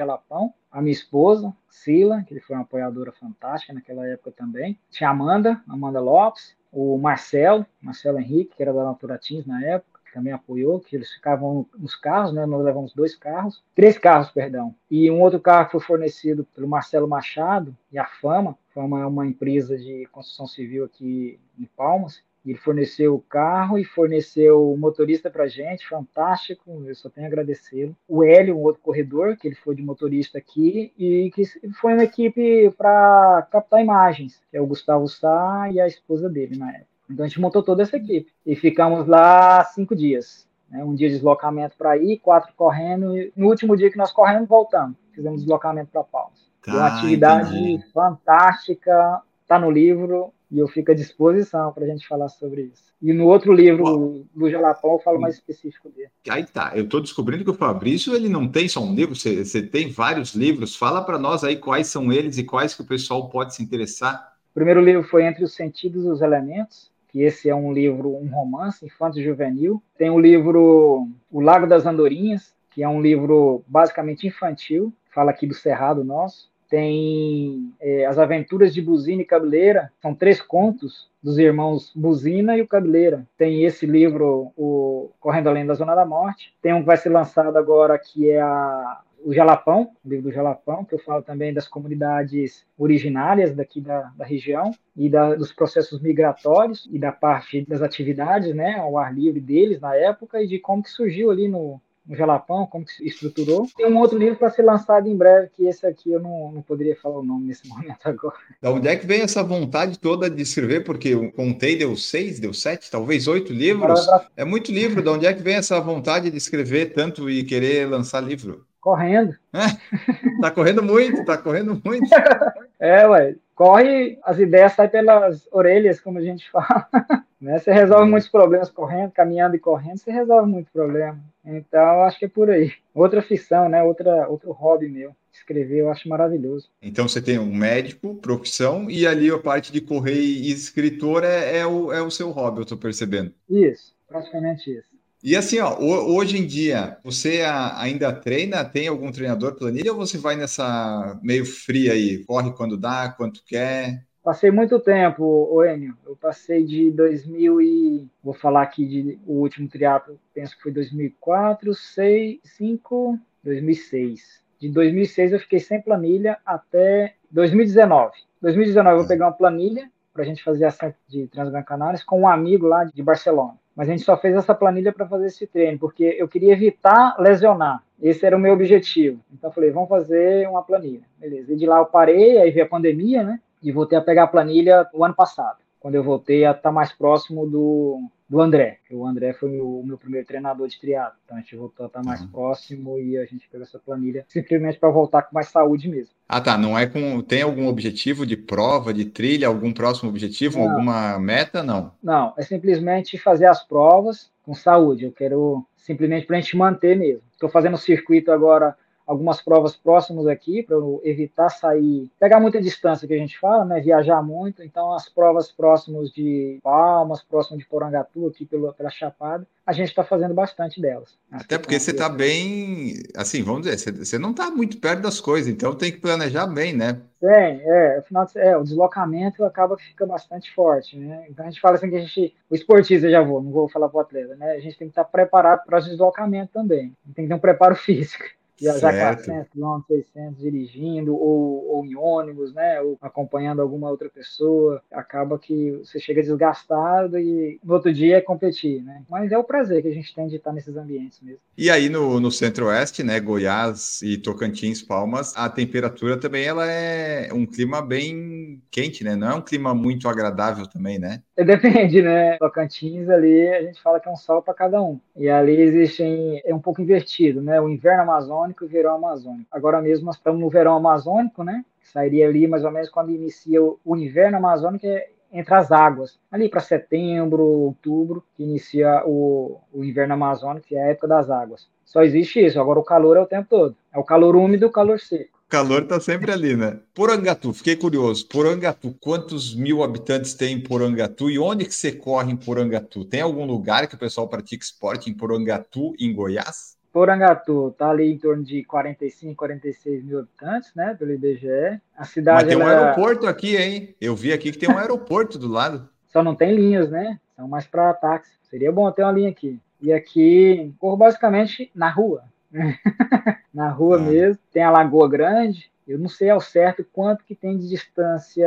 A 0.70 0.82
minha 0.82 0.92
esposa, 0.92 1.54
Sila, 1.68 2.22
que 2.22 2.38
foi 2.40 2.56
uma 2.56 2.62
apoiadora 2.62 3.12
fantástica 3.12 3.72
naquela 3.72 4.06
época 4.06 4.30
também. 4.30 4.78
Tinha 4.90 5.08
a 5.08 5.12
Amanda, 5.12 5.62
Amanda 5.66 6.00
Lopes, 6.00 6.56
o 6.70 6.98
Marcelo, 6.98 7.64
Marcelo 7.80 8.18
Henrique, 8.18 8.54
que 8.56 8.62
era 8.62 8.72
da 8.72 8.84
Naturatins 8.84 9.46
na 9.46 9.64
época 9.64 9.97
também 10.12 10.32
apoiou, 10.32 10.80
que 10.80 10.96
eles 10.96 11.10
ficavam 11.10 11.66
nos 11.76 11.94
carros, 11.94 12.32
né? 12.32 12.46
Nós 12.46 12.64
levamos 12.64 12.92
dois 12.94 13.14
carros, 13.14 13.62
três 13.74 13.98
carros, 13.98 14.30
perdão. 14.30 14.74
E 14.90 15.10
um 15.10 15.20
outro 15.20 15.40
carro 15.40 15.70
foi 15.70 15.80
fornecido 15.80 16.46
pelo 16.54 16.68
Marcelo 16.68 17.08
Machado 17.08 17.76
e 17.92 17.98
a 17.98 18.04
Fama. 18.04 18.56
Fama 18.74 19.00
é 19.00 19.06
uma 19.06 19.26
empresa 19.26 19.76
de 19.76 20.06
construção 20.12 20.46
civil 20.46 20.84
aqui 20.84 21.38
em 21.58 21.64
Palmas. 21.76 22.22
Ele 22.46 22.58
forneceu 22.58 23.14
o 23.14 23.20
carro 23.20 23.78
e 23.78 23.84
forneceu 23.84 24.72
o 24.72 24.78
motorista 24.78 25.28
para 25.28 25.46
gente, 25.46 25.86
fantástico, 25.86 26.82
eu 26.86 26.94
só 26.94 27.10
tenho 27.10 27.26
a 27.26 27.28
agradecê-lo. 27.28 27.94
O 28.08 28.24
Hélio, 28.24 28.56
um 28.56 28.62
outro 28.62 28.80
corredor, 28.80 29.36
que 29.36 29.48
ele 29.48 29.54
foi 29.54 29.74
de 29.74 29.82
motorista 29.82 30.38
aqui, 30.38 30.92
e 30.96 31.30
que 31.34 31.44
foi 31.72 31.92
uma 31.92 32.04
equipe 32.04 32.70
para 32.70 33.46
captar 33.50 33.82
imagens, 33.82 34.40
que 34.50 34.56
é 34.56 34.60
o 34.60 34.66
Gustavo 34.66 35.06
Sá 35.08 35.68
e 35.70 35.80
a 35.80 35.86
esposa 35.86 36.28
dele 36.28 36.56
na 36.56 36.70
época. 36.70 36.97
Então 37.10 37.24
a 37.24 37.28
gente 37.28 37.40
montou 37.40 37.62
toda 37.62 37.82
essa 37.82 37.96
equipe 37.96 38.30
e 38.44 38.54
ficamos 38.54 39.06
lá 39.06 39.64
cinco 39.64 39.96
dias. 39.96 40.46
Né? 40.70 40.84
Um 40.84 40.94
dia 40.94 41.08
de 41.08 41.14
deslocamento 41.14 41.76
para 41.76 41.96
ir, 41.96 42.18
quatro 42.18 42.52
correndo. 42.54 43.16
E 43.16 43.32
no 43.36 43.48
último 43.48 43.76
dia 43.76 43.90
que 43.90 43.96
nós 43.96 44.12
corremos, 44.12 44.48
voltamos. 44.48 44.96
Fizemos 45.14 45.40
deslocamento 45.40 45.90
para 45.90 46.04
Palmas. 46.04 46.48
Tá, 46.62 46.72
uma 46.72 46.86
atividade 46.86 47.56
entendi. 47.56 47.84
fantástica, 47.92 49.22
está 49.42 49.58
no 49.58 49.70
livro 49.70 50.32
e 50.50 50.58
eu 50.58 50.68
fico 50.68 50.92
à 50.92 50.94
disposição 50.94 51.72
para 51.72 51.84
a 51.84 51.86
gente 51.86 52.06
falar 52.06 52.28
sobre 52.28 52.62
isso. 52.72 52.88
E 53.00 53.12
no 53.12 53.26
outro 53.26 53.52
livro 53.52 53.84
Bom, 53.84 54.22
do 54.34 54.50
Jalapão 54.50 54.92
eu 54.92 54.98
falo 54.98 55.20
mais 55.20 55.34
específico 55.34 55.88
dele. 55.90 56.10
Aí 56.28 56.44
tá, 56.44 56.72
eu 56.74 56.84
estou 56.84 57.00
descobrindo 57.00 57.44
que 57.44 57.50
o 57.50 57.54
Fabrício 57.54 58.14
ele 58.14 58.28
não 58.28 58.48
tem 58.48 58.68
só 58.68 58.80
um 58.82 58.94
livro, 58.94 59.14
você, 59.14 59.44
você 59.44 59.62
tem 59.62 59.90
vários 59.90 60.34
livros. 60.34 60.74
Fala 60.74 61.02
para 61.02 61.18
nós 61.18 61.44
aí 61.44 61.56
quais 61.56 61.86
são 61.86 62.12
eles 62.12 62.38
e 62.38 62.44
quais 62.44 62.74
que 62.74 62.82
o 62.82 62.86
pessoal 62.86 63.28
pode 63.28 63.54
se 63.54 63.62
interessar. 63.62 64.34
O 64.50 64.54
primeiro 64.54 64.80
livro 64.80 65.04
foi 65.04 65.24
Entre 65.24 65.44
os 65.44 65.54
Sentidos 65.54 66.04
e 66.04 66.08
os 66.08 66.20
Elementos, 66.20 66.90
que 67.18 67.22
esse 67.24 67.50
é 67.50 67.54
um 67.54 67.72
livro, 67.72 68.14
um 68.14 68.28
romance 68.28 68.86
infanto 68.86 69.20
juvenil. 69.20 69.82
Tem 69.96 70.08
o 70.08 70.20
livro 70.20 71.08
O 71.28 71.40
Lago 71.40 71.66
das 71.66 71.84
Andorinhas, 71.84 72.54
que 72.70 72.84
é 72.84 72.88
um 72.88 73.02
livro 73.02 73.64
basicamente 73.66 74.28
infantil, 74.28 74.92
fala 75.12 75.32
aqui 75.32 75.44
do 75.44 75.52
Cerrado 75.54 76.04
nosso. 76.04 76.48
Tem 76.70 77.72
é, 77.80 78.06
As 78.06 78.18
Aventuras 78.18 78.72
de 78.72 78.80
Buzina 78.80 79.22
e 79.22 79.24
Cabeleira, 79.24 79.90
são 80.00 80.14
três 80.14 80.40
contos 80.40 81.10
dos 81.20 81.38
irmãos 81.38 81.90
Buzina 81.96 82.56
e 82.56 82.62
o 82.62 82.68
Cabeleira. 82.68 83.26
Tem 83.36 83.64
esse 83.64 83.84
livro, 83.84 84.52
o 84.56 85.10
Correndo 85.18 85.48
Além 85.48 85.66
da 85.66 85.74
Zona 85.74 85.96
da 85.96 86.06
Morte. 86.06 86.54
Tem 86.62 86.72
um 86.72 86.80
que 86.80 86.86
vai 86.86 86.98
ser 86.98 87.08
lançado 87.08 87.56
agora, 87.56 87.98
que 87.98 88.30
é 88.30 88.40
a 88.40 89.00
o 89.24 89.32
Jalapão, 89.32 89.90
o 90.04 90.08
livro 90.08 90.30
do 90.30 90.32
Jalapão, 90.32 90.84
que 90.84 90.94
eu 90.94 90.98
falo 90.98 91.22
também 91.22 91.52
das 91.52 91.68
comunidades 91.68 92.64
originárias 92.76 93.54
daqui 93.54 93.80
da, 93.80 94.12
da 94.16 94.24
região 94.24 94.70
e 94.96 95.08
da, 95.08 95.34
dos 95.34 95.52
processos 95.52 96.00
migratórios 96.00 96.88
e 96.90 96.98
da 96.98 97.12
parte 97.12 97.64
das 97.66 97.82
atividades, 97.82 98.54
né, 98.54 98.74
ao 98.74 98.98
ar 98.98 99.14
livre 99.14 99.40
deles 99.40 99.80
na 99.80 99.94
época 99.94 100.42
e 100.42 100.46
de 100.46 100.58
como 100.58 100.82
que 100.82 100.90
surgiu 100.90 101.30
ali 101.30 101.48
no, 101.48 101.80
no 102.06 102.16
Jalapão, 102.16 102.66
como 102.66 102.86
que 102.86 102.92
se 102.92 103.06
estruturou. 103.06 103.68
Tem 103.76 103.86
um 103.86 103.98
outro 103.98 104.16
livro 104.16 104.38
para 104.38 104.50
ser 104.50 104.62
lançado 104.62 105.08
em 105.08 105.16
breve, 105.16 105.50
que 105.54 105.66
esse 105.66 105.86
aqui 105.86 106.10
eu 106.10 106.20
não, 106.20 106.50
não 106.52 106.62
poderia 106.62 106.96
falar 106.96 107.18
o 107.18 107.24
nome 107.24 107.46
nesse 107.46 107.68
momento 107.68 108.06
agora. 108.06 108.36
Da 108.62 108.70
onde 108.70 108.88
é 108.88 108.96
que 108.96 109.06
vem 109.06 109.20
essa 109.20 109.42
vontade 109.42 109.98
toda 109.98 110.30
de 110.30 110.42
escrever? 110.42 110.84
Porque 110.84 111.08
eu 111.08 111.30
contei, 111.32 111.76
deu 111.76 111.94
seis, 111.96 112.40
deu 112.40 112.54
sete, 112.54 112.90
talvez 112.90 113.28
oito 113.28 113.52
livros. 113.52 114.06
É 114.36 114.44
muito 114.44 114.72
livro. 114.72 115.02
Da 115.02 115.12
onde 115.12 115.26
é 115.26 115.34
que 115.34 115.42
vem 115.42 115.56
essa 115.56 115.78
vontade 115.80 116.30
de 116.30 116.36
escrever 116.36 116.94
tanto 116.94 117.28
e 117.28 117.44
querer 117.44 117.88
lançar 117.88 118.20
livro? 118.20 118.67
Correndo. 118.88 119.36
É, 119.52 120.40
tá 120.40 120.50
correndo 120.50 120.82
muito, 120.82 121.22
tá 121.22 121.36
correndo 121.36 121.78
muito. 121.84 122.08
é, 122.80 123.06
ué, 123.06 123.34
corre, 123.54 124.18
as 124.24 124.38
ideias 124.38 124.72
saem 124.72 124.88
pelas 124.88 125.46
orelhas, 125.52 126.00
como 126.00 126.18
a 126.18 126.22
gente 126.22 126.50
fala. 126.50 126.88
né? 127.38 127.58
Você 127.58 127.70
resolve 127.70 128.06
é. 128.06 128.10
muitos 128.10 128.30
problemas 128.30 128.70
correndo, 128.70 129.10
caminhando 129.10 129.56
e 129.56 129.58
correndo, 129.58 129.98
você 129.98 130.10
resolve 130.10 130.50
muito 130.50 130.72
problema. 130.72 131.20
Então, 131.44 132.02
acho 132.02 132.18
que 132.18 132.24
é 132.24 132.28
por 132.28 132.48
aí. 132.48 132.72
Outra 132.94 133.20
ficção, 133.20 133.68
né? 133.68 133.82
Outra, 133.82 134.26
outro 134.26 134.52
hobby 134.52 134.88
meu. 134.88 135.14
Escrever, 135.30 135.80
eu 135.80 135.90
acho 135.90 136.08
maravilhoso. 136.08 136.70
Então, 136.80 137.06
você 137.06 137.20
tem 137.20 137.38
um 137.38 137.54
médico, 137.54 138.14
profissão, 138.16 138.90
e 138.90 139.06
ali 139.06 139.30
a 139.30 139.38
parte 139.38 139.70
de 139.70 139.82
correr 139.82 140.18
e 140.18 140.50
escritor 140.50 141.24
é, 141.24 141.58
é, 141.58 141.66
o, 141.66 141.92
é 141.92 142.00
o 142.00 142.10
seu 142.10 142.30
hobby, 142.30 142.60
eu 142.60 142.66
tô 142.66 142.76
percebendo. 142.76 143.32
Isso, 143.48 143.94
praticamente 144.08 144.70
isso. 144.70 144.87
E 145.22 145.34
assim, 145.34 145.58
ó, 145.58 145.76
hoje 145.80 146.38
em 146.38 146.46
dia, 146.46 146.96
você 147.02 147.42
ainda 147.74 148.12
treina? 148.12 148.64
Tem 148.64 148.86
algum 148.86 149.10
treinador 149.10 149.56
planilha 149.56 149.92
ou 149.92 149.98
você 149.98 150.16
vai 150.16 150.36
nessa 150.36 151.18
meio 151.22 151.44
fria 151.44 151.92
aí? 151.92 152.24
Corre 152.24 152.52
quando 152.52 152.76
dá, 152.76 153.08
quanto 153.08 153.42
quer? 153.44 154.04
Passei 154.22 154.52
muito 154.52 154.78
tempo, 154.78 155.64
Enio. 155.64 155.96
Eu 156.06 156.14
passei 156.14 156.64
de 156.64 156.92
2000 156.92 157.60
e... 157.60 158.08
Vou 158.22 158.32
falar 158.32 158.62
aqui 158.62 158.86
de 158.86 159.18
o 159.26 159.40
último 159.40 159.68
triatlo, 159.68 160.20
penso 160.32 160.56
que 160.56 160.62
foi 160.62 160.72
2004, 160.72 161.74
6, 161.74 162.38
5, 162.44 163.18
2006. 163.42 164.44
De 164.60 164.68
2006 164.68 165.32
eu 165.32 165.40
fiquei 165.40 165.58
sem 165.58 165.80
planilha 165.80 166.38
até 166.46 167.14
2019. 167.30 168.12
2019 168.40 168.94
eu 168.94 168.98
vou 169.00 169.08
pegar 169.08 169.26
uma 169.26 169.32
planilha 169.32 169.90
para 170.12 170.22
a 170.22 170.26
gente 170.26 170.44
fazer 170.44 170.66
a 170.66 170.94
de 171.08 171.26
Transgran 171.26 171.64
com 172.06 172.20
um 172.20 172.28
amigo 172.28 172.66
lá 172.66 172.84
de 172.84 173.02
Barcelona 173.02 173.56
mas 173.78 173.88
a 173.88 173.92
gente 173.92 174.02
só 174.02 174.16
fez 174.16 174.34
essa 174.34 174.56
planilha 174.56 174.92
para 174.92 175.06
fazer 175.06 175.26
esse 175.26 175.46
treino, 175.46 175.78
porque 175.78 176.16
eu 176.18 176.26
queria 176.26 176.52
evitar 176.52 177.14
lesionar. 177.16 177.80
Esse 178.02 178.26
era 178.26 178.36
o 178.36 178.40
meu 178.40 178.52
objetivo. 178.52 179.20
Então 179.32 179.50
eu 179.50 179.54
falei, 179.54 179.70
vamos 179.70 179.88
fazer 179.88 180.48
uma 180.48 180.64
planilha. 180.64 181.02
Beleza. 181.16 181.52
E 181.52 181.56
de 181.56 181.64
lá 181.64 181.78
eu 181.78 181.86
parei, 181.86 182.38
aí 182.38 182.50
veio 182.50 182.66
a 182.66 182.68
pandemia, 182.68 183.22
né? 183.22 183.40
E 183.62 183.70
voltei 183.70 183.96
a 183.96 184.00
pegar 184.00 184.24
a 184.24 184.26
planilha 184.26 184.88
o 184.92 185.04
ano 185.04 185.14
passado, 185.14 185.58
quando 185.78 185.94
eu 185.94 186.02
voltei 186.02 186.44
a 186.44 186.50
estar 186.50 186.62
tá 186.62 186.72
mais 186.72 186.92
próximo 186.92 187.46
do, 187.46 188.00
do 188.28 188.40
André. 188.40 188.78
O 188.90 189.06
André 189.06 189.32
foi 189.32 189.58
o 189.58 189.82
meu 189.82 189.96
primeiro 189.96 190.26
treinador 190.26 190.68
de 190.68 190.78
triatlo, 190.78 191.18
então 191.24 191.36
a 191.36 191.40
gente 191.40 191.56
voltou 191.56 191.84
a 191.84 191.86
estar 191.86 192.02
mais 192.04 192.20
uhum. 192.20 192.28
próximo 192.28 192.98
e 192.98 193.16
a 193.16 193.24
gente 193.24 193.48
pegou 193.48 193.66
essa 193.66 193.78
planilha 193.78 194.26
simplesmente 194.28 194.78
para 194.78 194.90
voltar 194.90 195.22
com 195.22 195.34
mais 195.34 195.48
saúde 195.48 195.88
mesmo. 195.88 196.14
Ah, 196.28 196.40
tá. 196.40 196.58
Não 196.58 196.78
é 196.78 196.86
com. 196.86 197.22
Tem 197.22 197.42
algum 197.42 197.66
objetivo 197.66 198.26
de 198.26 198.36
prova, 198.36 198.92
de 198.92 199.06
trilha, 199.06 199.48
algum 199.48 199.72
próximo 199.72 200.10
objetivo, 200.10 200.58
não. 200.58 200.70
alguma 200.70 201.18
meta? 201.18 201.62
Não. 201.62 201.92
Não, 202.02 202.34
é 202.36 202.42
simplesmente 202.42 203.16
fazer 203.16 203.46
as 203.46 203.64
provas 203.64 204.30
com 204.42 204.54
saúde. 204.54 205.04
Eu 205.04 205.12
quero 205.12 205.64
simplesmente 205.76 206.26
para 206.26 206.36
a 206.36 206.40
gente 206.40 206.56
manter 206.56 206.96
mesmo. 206.96 207.22
Estou 207.32 207.48
fazendo 207.48 207.74
o 207.74 207.78
circuito 207.78 208.30
agora 208.30 208.76
algumas 209.08 209.40
provas 209.40 209.74
próximas 209.74 210.26
aqui, 210.26 210.62
para 210.62 210.76
evitar 211.02 211.48
sair, 211.48 212.10
pegar 212.20 212.38
muita 212.38 212.60
distância 212.60 213.08
que 213.08 213.14
a 213.14 213.18
gente 213.18 213.38
fala, 213.38 213.64
né, 213.64 213.80
viajar 213.80 214.22
muito, 214.22 214.62
então 214.62 214.92
as 214.92 215.08
provas 215.08 215.50
próximas 215.50 216.10
de 216.10 216.58
Palmas, 216.62 217.22
próximas 217.22 217.60
de 217.60 217.66
Porangatu, 217.66 218.26
aqui 218.26 218.44
pelo, 218.44 218.70
pela 218.74 218.90
Chapada, 218.90 219.46
a 219.66 219.72
gente 219.72 219.88
está 219.88 220.04
fazendo 220.04 220.34
bastante 220.34 220.80
delas. 220.80 221.16
Até 221.32 221.58
porque 221.58 221.78
você 221.80 221.90
está 221.90 222.08
bem, 222.08 223.02
assim, 223.16 223.42
vamos 223.42 223.62
dizer, 223.62 223.92
você, 223.92 224.18
não 224.18 224.30
está 224.32 224.50
muito 224.50 224.78
perto 224.78 225.00
das 225.00 225.20
coisas, 225.20 225.50
então 225.50 225.74
tem 225.74 225.90
que 225.90 226.00
planejar 226.00 226.46
bem, 226.46 226.74
né? 226.74 227.00
Tem, 227.18 227.60
é, 227.62 227.98
afinal, 227.98 228.26
é, 228.36 228.56
o 228.56 228.62
deslocamento 228.62 229.44
acaba 229.44 229.76
que 229.76 229.84
fica 229.84 230.06
bastante 230.06 230.54
forte, 230.54 230.96
né? 230.98 231.26
Então 231.30 231.46
a 231.46 231.50
gente 231.50 231.60
fala 231.60 231.76
assim 231.76 231.88
que 231.88 231.96
a 231.96 232.00
gente, 232.00 232.34
o 232.48 232.54
esportista 232.54 233.10
já 233.10 233.22
vou, 233.22 233.42
não 233.42 233.50
vou 233.50 233.68
falar 233.68 233.88
para 233.88 233.98
o 233.98 234.00
atleta, 234.00 234.36
né? 234.36 234.52
A 234.52 234.60
gente 234.60 234.78
tem 234.78 234.88
que 234.88 234.92
estar 234.92 235.04
tá 235.04 235.10
preparado 235.10 235.64
para 235.64 235.78
os 235.78 235.86
deslocamentos 235.86 236.52
também, 236.52 236.94
tem 237.14 237.24
que 237.24 237.28
ter 237.28 237.34
um 237.34 237.38
preparo 237.38 237.74
físico 237.76 238.37
viajar 238.58 238.92
certo. 238.92 239.26
400 239.26 239.48
km, 239.48 239.80
600 239.86 240.38
dirigindo, 240.38 241.14
ou, 241.14 241.66
ou 241.68 241.84
em 241.84 241.96
ônibus, 241.96 242.52
né, 242.52 242.80
ou 242.80 242.98
acompanhando 243.00 243.62
alguma 243.62 243.90
outra 243.90 244.08
pessoa, 244.08 244.82
acaba 244.90 245.38
que 245.38 245.72
você 245.72 245.98
chega 245.98 246.22
desgastado 246.22 247.18
e 247.18 247.58
no 247.62 247.74
outro 247.74 247.92
dia 247.92 248.16
é 248.16 248.20
competir, 248.20 248.82
né? 248.82 249.02
Mas 249.08 249.32
é 249.32 249.38
o 249.38 249.44
prazer 249.44 249.82
que 249.82 249.88
a 249.88 249.94
gente 249.94 250.14
tem 250.14 250.26
de 250.28 250.36
estar 250.36 250.52
nesses 250.52 250.76
ambientes 250.76 251.20
mesmo. 251.20 251.40
E 251.56 251.70
aí 251.70 251.88
no, 251.88 252.20
no 252.20 252.30
centro-oeste, 252.30 253.02
né, 253.02 253.18
Goiás 253.20 254.00
e 254.02 254.16
Tocantins, 254.16 254.82
Palmas, 254.82 255.34
a 255.36 255.48
temperatura 255.48 256.18
também 256.18 256.44
ela 256.44 256.64
é 256.70 257.32
um 257.32 257.46
clima 257.46 257.82
bem 257.82 258.62
quente, 258.70 259.02
né? 259.04 259.16
Não 259.16 259.28
é 259.30 259.34
um 259.34 259.42
clima 259.42 259.74
muito 259.74 260.08
agradável 260.08 260.66
também, 260.66 260.98
né? 260.98 261.22
Depende, 261.46 262.02
né? 262.02 262.36
Tocantins 262.36 263.08
ali 263.08 263.48
a 263.48 263.62
gente 263.62 263.80
fala 263.80 264.00
que 264.00 264.08
é 264.08 264.12
um 264.12 264.16
sol 264.16 264.42
para 264.42 264.52
cada 264.52 264.82
um. 264.82 264.98
E 265.14 265.28
ali 265.28 265.60
existem 265.60 266.42
é 266.44 266.52
um 266.52 266.58
pouco 266.58 266.82
invertido, 266.82 267.40
né? 267.40 267.60
O 267.60 267.68
inverno 267.68 268.02
amazônico 268.02 268.64
e 268.64 268.66
o 268.66 268.68
verão 268.68 268.96
amazônico. 268.96 269.46
Agora 269.52 269.80
mesmo 269.80 270.06
nós 270.06 270.16
estamos 270.16 270.40
no 270.40 270.50
verão 270.50 270.76
amazônico, 270.76 271.44
né? 271.44 271.64
Sairia 271.80 272.28
ali 272.28 272.48
mais 272.48 272.64
ou 272.64 272.72
menos 272.72 272.90
quando 272.90 273.12
inicia 273.12 273.62
o 273.62 273.96
inverno 273.96 274.38
amazônico, 274.38 274.84
é 274.86 275.10
entre 275.30 275.54
as 275.54 275.70
águas, 275.70 276.18
ali 276.32 276.48
para 276.48 276.58
setembro, 276.58 277.44
outubro, 277.44 278.24
que 278.34 278.42
inicia 278.42 279.02
o, 279.06 279.60
o 279.72 279.84
inverno 279.84 280.14
amazônico, 280.14 280.66
que 280.66 280.74
é 280.74 280.82
a 280.82 280.86
época 280.86 281.06
das 281.06 281.30
águas. 281.30 281.68
Só 281.84 282.02
existe 282.02 282.44
isso, 282.44 282.60
agora 282.60 282.78
o 282.78 282.84
calor 282.84 283.16
é 283.16 283.20
o 283.20 283.26
tempo 283.26 283.46
todo. 283.48 283.76
É 283.92 283.98
o 283.98 284.04
calor 284.04 284.34
úmido 284.34 284.64
e 284.64 284.68
o 284.68 284.72
calor 284.72 284.98
seco. 284.98 285.37
O 285.48 285.50
calor 285.50 285.86
tá 285.86 285.98
sempre 285.98 286.30
ali, 286.30 286.54
né? 286.54 286.78
Porangatu, 286.94 287.54
fiquei 287.54 287.74
curioso. 287.74 288.28
Porangatu, 288.28 288.94
quantos 289.00 289.54
mil 289.54 289.82
habitantes 289.82 290.34
tem 290.34 290.56
em 290.56 290.60
Porangatu 290.60 291.30
e 291.30 291.38
onde 291.38 291.64
que 291.64 291.74
você 291.74 291.90
corre 291.90 292.30
em 292.30 292.36
Porangatu? 292.36 293.02
Tem 293.02 293.22
algum 293.22 293.46
lugar 293.46 293.88
que 293.88 293.94
o 293.94 293.98
pessoal 293.98 294.28
pratica 294.28 294.62
esporte 294.62 295.08
em 295.08 295.14
Porangatu, 295.14 295.94
em 295.98 296.12
Goiás? 296.12 296.76
Porangatu 296.92 297.68
está 297.68 297.88
ali 297.88 298.12
em 298.12 298.18
torno 298.18 298.44
de 298.44 298.62
45, 298.62 299.34
46 299.34 300.04
mil 300.04 300.18
habitantes, 300.18 300.70
né, 300.76 300.94
pelo 300.98 301.12
IBGE. 301.12 301.80
A 301.96 302.04
cidade. 302.04 302.44
Mas 302.44 302.54
tem 302.54 302.62
um 302.62 302.68
aeroporto 302.68 303.26
aqui, 303.26 303.56
hein? 303.56 303.94
Eu 303.98 304.14
vi 304.14 304.34
aqui 304.34 304.52
que 304.52 304.58
tem 304.58 304.68
um 304.68 304.76
aeroporto 304.76 305.38
do 305.38 305.48
lado. 305.48 305.88
Só 306.08 306.22
não 306.22 306.34
tem 306.34 306.54
linhas, 306.54 306.90
né? 306.90 307.18
São 307.34 307.48
mais 307.48 307.66
para 307.66 307.94
táxi. 307.94 308.32
Seria 308.50 308.70
bom 308.70 308.92
ter 308.92 309.02
uma 309.02 309.12
linha 309.12 309.30
aqui. 309.30 309.58
E 309.80 309.94
aqui, 309.94 310.74
corro 310.78 310.98
basicamente 310.98 311.70
na 311.74 311.88
rua. 311.88 312.24
na 313.52 313.68
rua 313.70 313.96
ah. 313.96 314.00
mesmo. 314.00 314.42
Tem 314.52 314.62
a 314.62 314.70
Lagoa 314.70 315.08
Grande. 315.08 315.70
Eu 315.86 315.98
não 315.98 316.08
sei 316.08 316.28
ao 316.28 316.40
certo 316.40 316.84
quanto 316.92 317.24
que 317.24 317.34
tem 317.34 317.56
de 317.56 317.66
distância 317.66 318.46